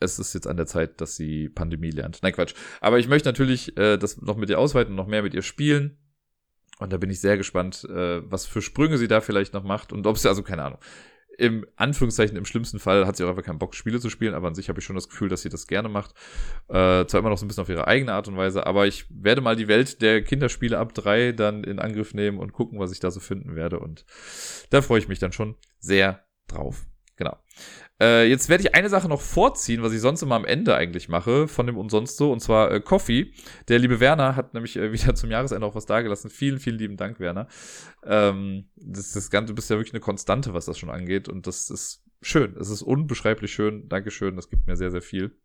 [0.00, 2.20] Es ist jetzt an der Zeit, dass sie Pandemie lernt.
[2.22, 2.54] Nein, Quatsch.
[2.80, 5.42] Aber ich möchte natürlich äh, das noch mit ihr ausweiten und noch mehr mit ihr
[5.42, 5.98] spielen
[6.78, 9.92] und da bin ich sehr gespannt, äh, was für Sprünge sie da vielleicht noch macht
[9.92, 10.78] und ob sie, also keine Ahnung.
[11.36, 14.48] Im Anführungszeichen, im schlimmsten Fall hat sie auch einfach keinen Bock, Spiele zu spielen, aber
[14.48, 16.12] an sich habe ich schon das Gefühl, dass sie das gerne macht.
[16.66, 19.06] Äh, zwar immer noch so ein bisschen auf ihre eigene Art und Weise, aber ich
[19.08, 22.90] werde mal die Welt der Kinderspiele ab drei dann in Angriff nehmen und gucken, was
[22.90, 23.78] ich da so finden werde.
[23.78, 24.04] Und
[24.70, 26.86] da freue ich mich dann schon sehr drauf.
[27.18, 27.36] Genau.
[28.00, 31.08] Äh, jetzt werde ich eine Sache noch vorziehen, was ich sonst immer am Ende eigentlich
[31.08, 33.32] mache, von dem und so, und zwar äh, Coffee.
[33.66, 36.30] Der liebe Werner hat nämlich äh, wieder zum Jahresende auch was dagelassen.
[36.30, 37.48] Vielen, vielen lieben Dank, Werner.
[38.04, 41.48] Ähm, das, das Ganze, du bist ja wirklich eine Konstante, was das schon angeht, und
[41.48, 42.56] das ist schön.
[42.56, 43.88] Es ist unbeschreiblich schön.
[43.88, 45.36] Dankeschön, das gibt mir sehr, sehr viel.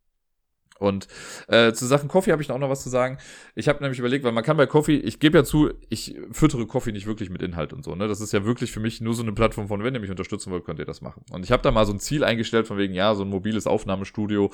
[0.84, 1.08] Und
[1.48, 3.18] äh, zu Sachen Coffee habe ich auch noch was zu sagen.
[3.56, 6.68] Ich habe nämlich überlegt, weil man kann bei Coffee, ich gebe ja zu, ich füttere
[6.68, 7.96] Coffee nicht wirklich mit Inhalt und so.
[7.96, 8.08] Ne?
[8.08, 10.52] Das ist ja wirklich für mich nur so eine Plattform von, wenn ihr mich unterstützen
[10.52, 11.24] wollt, könnt ihr das machen.
[11.32, 13.66] Und ich habe da mal so ein Ziel eingestellt von wegen, ja, so ein mobiles
[13.66, 14.52] Aufnahmestudio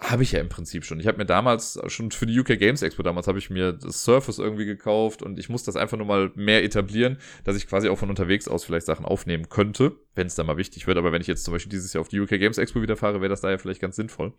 [0.00, 0.98] habe ich ja im Prinzip schon.
[0.98, 4.02] Ich habe mir damals schon für die UK Games Expo damals habe ich mir das
[4.02, 7.88] Surface irgendwie gekauft und ich muss das einfach nur mal mehr etablieren, dass ich quasi
[7.88, 10.98] auch von unterwegs aus vielleicht Sachen aufnehmen könnte, wenn es da mal wichtig wird.
[10.98, 13.20] Aber wenn ich jetzt zum Beispiel dieses Jahr auf die UK Games Expo wieder fahre,
[13.20, 14.32] wäre das da ja vielleicht ganz sinnvoll.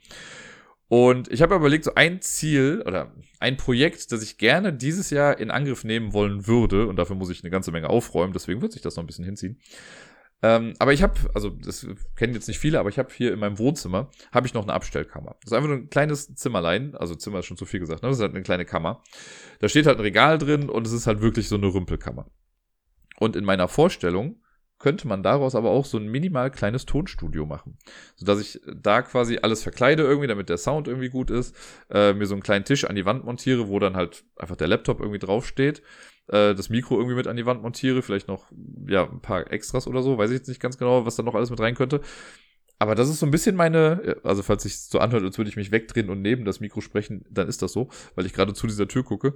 [0.88, 5.40] Und ich habe überlegt, so ein Ziel oder ein Projekt, das ich gerne dieses Jahr
[5.40, 8.72] in Angriff nehmen wollen würde, und dafür muss ich eine ganze Menge aufräumen, deswegen wird
[8.72, 9.60] sich das noch ein bisschen hinziehen.
[10.44, 13.40] Ähm, aber ich habe, also das kennen jetzt nicht viele, aber ich habe hier in
[13.40, 15.38] meinem Wohnzimmer, habe ich noch eine Abstellkammer.
[15.42, 18.10] Das ist einfach nur ein kleines Zimmerlein, also Zimmer ist schon zu viel gesagt, ne?
[18.10, 19.02] das ist halt eine kleine Kammer.
[19.60, 22.30] Da steht halt ein Regal drin und es ist halt wirklich so eine Rümpelkammer.
[23.18, 24.42] Und in meiner Vorstellung
[24.78, 27.78] könnte man daraus aber auch so ein minimal kleines Tonstudio machen.
[28.16, 31.56] Sodass ich da quasi alles verkleide irgendwie, damit der Sound irgendwie gut ist,
[31.90, 34.68] äh, mir so einen kleinen Tisch an die Wand montiere, wo dann halt einfach der
[34.68, 35.82] Laptop irgendwie draufsteht,
[36.28, 38.52] äh, das Mikro irgendwie mit an die Wand montiere, vielleicht noch,
[38.88, 41.36] ja, ein paar Extras oder so, weiß ich jetzt nicht ganz genau, was da noch
[41.36, 42.02] alles mit rein könnte.
[42.78, 45.56] Aber das ist so ein bisschen meine, also falls sich so anhört, als würde ich
[45.56, 48.68] mich wegdrehen und neben das Mikro sprechen, dann ist das so, weil ich gerade zu
[48.68, 49.36] dieser Tür gucke.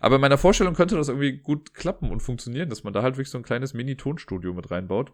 [0.00, 3.16] Aber in meiner Vorstellung könnte das irgendwie gut klappen und funktionieren, dass man da halt
[3.16, 5.12] wirklich so ein kleines Mini-Tonstudio mit reinbaut.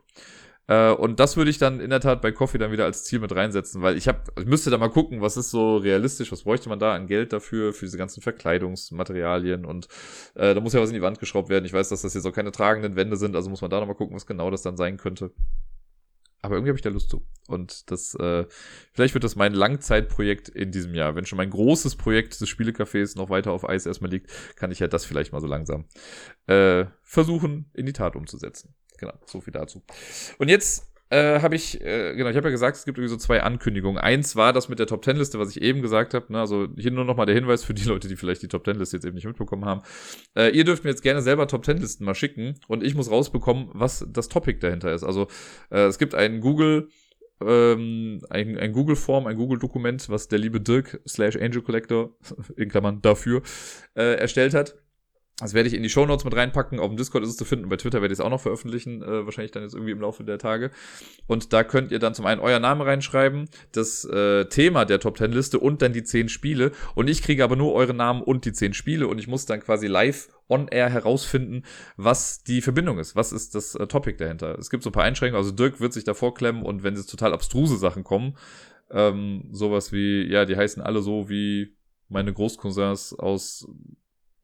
[0.67, 3.19] Äh, und das würde ich dann in der Tat bei Coffee dann wieder als Ziel
[3.19, 6.43] mit reinsetzen, weil ich habe, ich müsste da mal gucken, was ist so realistisch, was
[6.43, 9.89] bräuchte man da an Geld dafür, für diese ganzen Verkleidungsmaterialien und
[10.35, 11.65] äh, da muss ja was in die Wand geschraubt werden.
[11.65, 13.97] Ich weiß, dass das jetzt auch keine tragenden Wände sind, also muss man da nochmal
[13.97, 15.33] gucken, was genau das dann sein könnte.
[16.43, 17.27] Aber irgendwie habe ich da Lust zu.
[17.49, 18.47] Und das, äh,
[18.93, 21.15] vielleicht wird das mein Langzeitprojekt in diesem Jahr.
[21.15, 24.79] Wenn schon mein großes Projekt des Spielecafés noch weiter auf Eis erstmal liegt, kann ich
[24.79, 25.87] ja das vielleicht mal so langsam
[26.47, 28.75] äh, versuchen, in die Tat umzusetzen.
[28.99, 29.83] Genau, so viel dazu.
[30.39, 33.17] Und jetzt äh, habe ich, äh, genau, ich habe ja gesagt, es gibt irgendwie so
[33.17, 34.01] zwei Ankündigungen.
[34.01, 36.33] Eins war das mit der Top Ten Liste, was ich eben gesagt habe.
[36.33, 36.39] Ne?
[36.39, 38.97] Also hier nur nochmal der Hinweis für die Leute, die vielleicht die Top Ten Liste
[38.97, 39.83] jetzt eben nicht mitbekommen haben.
[40.37, 43.11] Äh, ihr dürft mir jetzt gerne selber Top Ten Listen mal schicken und ich muss
[43.11, 45.03] rausbekommen, was das Topic dahinter ist.
[45.03, 45.27] Also
[45.71, 46.89] äh, es gibt einen Google
[47.43, 52.15] ähm, ein, ein Google-Form, ein Google-Dokument, was der liebe Dirk slash Angel Collector
[52.57, 53.43] in Klammern dafür
[53.97, 54.77] äh, erstellt hat
[55.41, 56.79] das werde ich in die Show Notes mit reinpacken.
[56.79, 57.69] Auf dem Discord ist es zu finden.
[57.69, 59.03] Bei Twitter werde ich es auch noch veröffentlichen.
[59.03, 60.71] Äh, wahrscheinlich dann jetzt irgendwie im Laufe der Tage.
[61.27, 65.19] Und da könnt ihr dann zum einen euer Name reinschreiben, das äh, Thema der Top
[65.19, 66.73] 10 Liste und dann die 10 Spiele.
[66.95, 69.09] Und ich kriege aber nur eure Namen und die 10 Spiele.
[69.09, 71.63] Und ich muss dann quasi live on air herausfinden,
[71.97, 73.17] was die Verbindung ist.
[73.17, 74.59] Was ist das äh, Topic dahinter?
[74.59, 75.43] Es gibt so ein paar Einschränkungen.
[75.43, 78.37] Also Dirk wird sich davor klemmen und wenn jetzt total abstruse Sachen kommen,
[78.91, 81.77] ähm, sowas wie, ja, die heißen alle so wie
[82.09, 83.69] meine Großcousins aus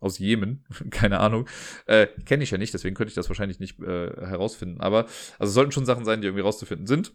[0.01, 1.49] aus Jemen, keine Ahnung.
[1.87, 4.81] Äh, Kenne ich ja nicht, deswegen könnte ich das wahrscheinlich nicht äh, herausfinden.
[4.81, 5.07] Aber
[5.39, 7.13] also sollten schon Sachen sein, die irgendwie rauszufinden sind.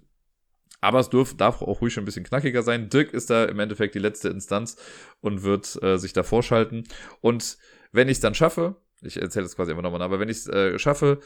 [0.82, 2.90] Aber es dürf, darf auch ruhig schon ein bisschen knackiger sein.
[2.90, 4.78] Dirk ist da im Endeffekt die letzte Instanz
[5.22, 6.86] und wird äh, sich da vorschalten.
[7.22, 7.58] Und
[7.92, 10.48] wenn ich es dann schaffe, ich erzähle das quasi immer nochmal, aber wenn ich es
[10.48, 11.20] äh, schaffe,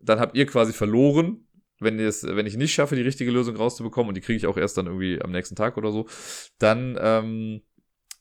[0.00, 1.46] dann habt ihr quasi verloren.
[1.78, 4.78] Wenn, wenn ich nicht schaffe, die richtige Lösung rauszubekommen, und die kriege ich auch erst
[4.78, 6.06] dann irgendwie am nächsten Tag oder so,
[6.58, 7.62] dann ähm,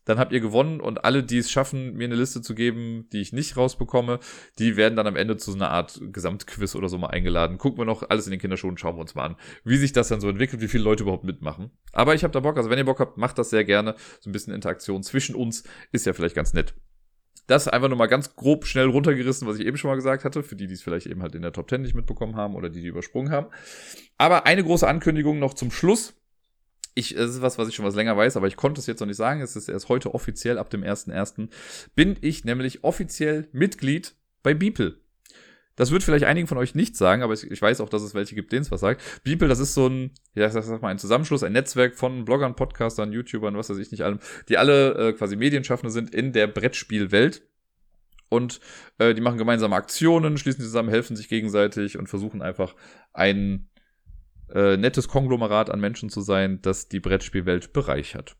[0.06, 3.22] dann habt ihr gewonnen und alle, die es schaffen, mir eine Liste zu geben, die
[3.22, 4.20] ich nicht rausbekomme,
[4.60, 7.58] die werden dann am Ende zu so einer Art Gesamtquiz oder so mal eingeladen.
[7.58, 10.08] Gucken wir noch alles in den Kinderschuhen, schauen wir uns mal an, wie sich das
[10.08, 11.72] dann so entwickelt, wie viele Leute überhaupt mitmachen.
[11.93, 13.95] Aber ich habe da Bock, also wenn ihr Bock habt, macht das sehr gerne.
[14.20, 16.74] So ein bisschen Interaktion zwischen uns ist ja vielleicht ganz nett.
[17.47, 20.41] Das einfach nur mal ganz grob schnell runtergerissen, was ich eben schon mal gesagt hatte,
[20.41, 22.70] für die, die es vielleicht eben halt in der Top 10 nicht mitbekommen haben oder
[22.70, 23.47] die, die übersprungen haben.
[24.18, 26.20] Aber eine große Ankündigung noch zum Schluss
[26.94, 29.00] ich, es ist was, was ich schon was länger weiß, aber ich konnte es jetzt
[29.00, 29.42] noch nicht sagen.
[29.42, 31.50] Es ist erst heute offiziell, ab dem 1.1.
[31.96, 34.98] bin ich nämlich offiziell Mitglied bei Beeple.
[35.78, 38.36] Das wird vielleicht einigen von euch nicht sagen, aber ich, weiß auch, dass es welche
[38.36, 39.02] gibt, denen es was sagt.
[39.24, 42.56] Beeple, das ist so ein, ja, ich sag mal, ein Zusammenschluss, ein Netzwerk von Bloggern,
[42.56, 44.20] Podcastern, YouTubern, was weiß ich nicht allem,
[44.50, 47.48] die alle äh, quasi Medienschaffende sind in der Brettspielwelt.
[48.30, 48.60] Und
[48.98, 52.76] äh, die machen gemeinsame Aktionen, schließen zusammen, helfen sich gegenseitig und versuchen einfach
[53.12, 53.70] einen
[54.54, 58.36] äh, nettes Konglomerat an Menschen zu sein, das die Brettspielwelt bereichert.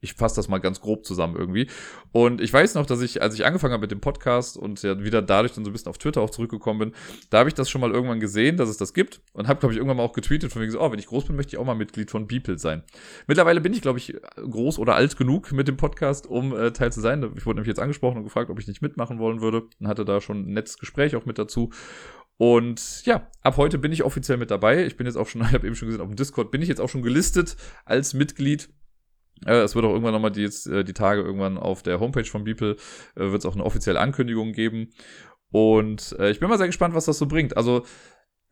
[0.00, 1.68] Ich fasse das mal ganz grob zusammen irgendwie.
[2.12, 5.02] Und ich weiß noch, dass ich, als ich angefangen habe mit dem Podcast und ja
[5.02, 6.92] wieder dadurch dann so ein bisschen auf Twitter auch zurückgekommen bin,
[7.30, 9.72] da habe ich das schon mal irgendwann gesehen, dass es das gibt und habe, glaube
[9.72, 11.58] ich, irgendwann mal auch getweetet von wegen so, oh, wenn ich groß bin, möchte ich
[11.58, 12.82] auch mal Mitglied von Beeple sein.
[13.26, 16.92] Mittlerweile bin ich, glaube ich, groß oder alt genug mit dem Podcast, um äh, Teil
[16.92, 17.22] zu sein.
[17.36, 20.04] Ich wurde nämlich jetzt angesprochen und gefragt, ob ich nicht mitmachen wollen würde und hatte
[20.04, 21.70] da schon ein nettes Gespräch auch mit dazu.
[22.38, 24.84] Und ja, ab heute bin ich offiziell mit dabei.
[24.84, 26.68] Ich bin jetzt auch schon, ich habe eben schon gesehen, auf dem Discord bin ich
[26.68, 28.68] jetzt auch schon gelistet als Mitglied.
[29.44, 32.24] Äh, es wird auch irgendwann nochmal die, jetzt, äh, die Tage irgendwann auf der Homepage
[32.24, 32.76] von Beeple
[33.16, 34.90] äh, wird es auch eine offizielle Ankündigung geben.
[35.50, 37.56] Und äh, ich bin mal sehr gespannt, was das so bringt.
[37.56, 37.84] Also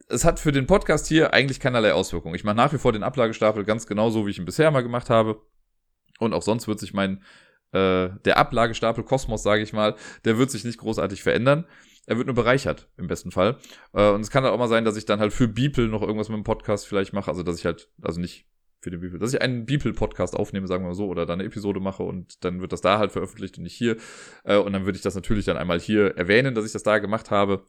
[0.09, 2.35] es hat für den Podcast hier eigentlich keinerlei Auswirkungen.
[2.35, 4.83] Ich mache nach wie vor den Ablagestapel ganz genau so, wie ich ihn bisher mal
[4.83, 5.41] gemacht habe.
[6.19, 7.23] Und auch sonst wird sich mein,
[7.73, 11.67] äh, der Ablagestapel Kosmos, sage ich mal, der wird sich nicht großartig verändern.
[12.07, 13.57] Er wird nur bereichert, im besten Fall.
[13.93, 16.29] Äh, und es kann auch mal sein, dass ich dann halt für Beeple noch irgendwas
[16.29, 17.31] mit dem Podcast vielleicht mache.
[17.31, 18.47] Also, dass ich halt, also nicht
[18.81, 21.49] für den Beeple, dass ich einen Beeple-Podcast aufnehme, sagen wir mal so, oder dann eine
[21.49, 23.97] Episode mache und dann wird das da halt veröffentlicht und nicht hier.
[24.45, 26.99] Äh, und dann würde ich das natürlich dann einmal hier erwähnen, dass ich das da
[26.99, 27.67] gemacht habe.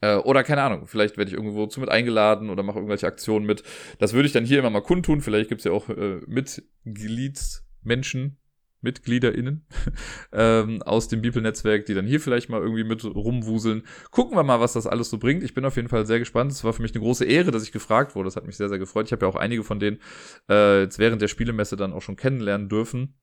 [0.00, 3.46] Äh, oder keine Ahnung, vielleicht werde ich irgendwo zu mit eingeladen oder mache irgendwelche Aktionen
[3.46, 3.64] mit.
[3.98, 5.20] Das würde ich dann hier immer mal kundtun.
[5.20, 8.38] Vielleicht gibt's ja auch äh, Mitgliedsmenschen,
[8.80, 9.66] MitgliederInnen
[10.32, 13.82] ähm, aus dem Bibel-Netzwerk, die dann hier vielleicht mal irgendwie mit rumwuseln.
[14.10, 15.42] Gucken wir mal, was das alles so bringt.
[15.42, 16.52] Ich bin auf jeden Fall sehr gespannt.
[16.52, 18.26] Es war für mich eine große Ehre, dass ich gefragt wurde.
[18.26, 19.06] Das hat mich sehr, sehr gefreut.
[19.06, 20.00] Ich habe ja auch einige von denen
[20.48, 23.14] äh, jetzt während der Spielemesse dann auch schon kennenlernen dürfen.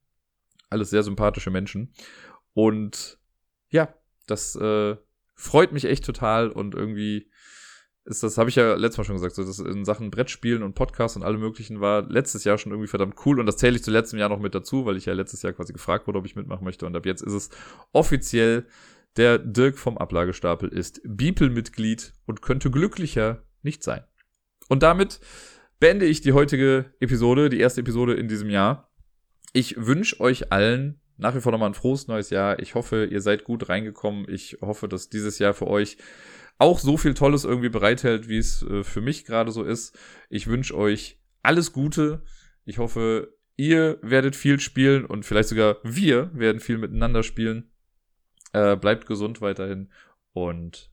[0.69, 1.93] Alles sehr sympathische Menschen.
[2.53, 3.19] Und
[3.69, 3.93] ja,
[4.27, 4.95] das äh,
[5.35, 7.29] freut mich echt total und irgendwie
[8.05, 10.75] ist das, habe ich ja letztes Mal schon gesagt, so das in Sachen Brettspielen und
[10.75, 13.83] Podcasts und alle möglichen war letztes Jahr schon irgendwie verdammt cool und das zähle ich
[13.83, 16.25] zu letztem Jahr noch mit dazu, weil ich ja letztes Jahr quasi gefragt wurde, ob
[16.25, 17.49] ich mitmachen möchte und ab jetzt ist es
[17.91, 18.67] offiziell
[19.17, 24.03] der Dirk vom Ablagestapel ist Beeple-Mitglied und könnte glücklicher nicht sein.
[24.67, 25.19] Und damit
[25.79, 28.91] beende ich die heutige Episode, die erste Episode in diesem Jahr.
[29.53, 32.59] Ich wünsche euch allen nach wie vor nochmal ein frohes neues Jahr.
[32.59, 34.25] Ich hoffe, ihr seid gut reingekommen.
[34.27, 35.97] Ich hoffe, dass dieses Jahr für euch
[36.57, 39.97] auch so viel Tolles irgendwie bereithält, wie es äh, für mich gerade so ist.
[40.29, 42.23] Ich wünsche euch alles Gute.
[42.63, 47.71] Ich hoffe, ihr werdet viel spielen und vielleicht sogar wir werden viel miteinander spielen.
[48.53, 49.91] Äh, bleibt gesund weiterhin
[50.33, 50.91] und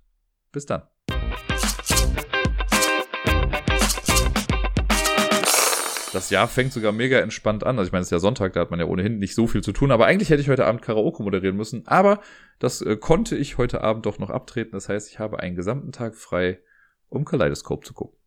[0.51, 0.92] bis dann.
[6.13, 7.79] Das Jahr fängt sogar mega entspannt an.
[7.79, 9.63] Also ich meine, es ist ja Sonntag, da hat man ja ohnehin nicht so viel
[9.63, 9.91] zu tun.
[9.91, 11.87] Aber eigentlich hätte ich heute Abend Karaoke moderieren müssen.
[11.87, 12.21] Aber
[12.59, 14.73] das äh, konnte ich heute Abend doch noch abtreten.
[14.73, 16.61] Das heißt, ich habe einen gesamten Tag frei,
[17.09, 18.22] um Kaleidoskop zu gucken.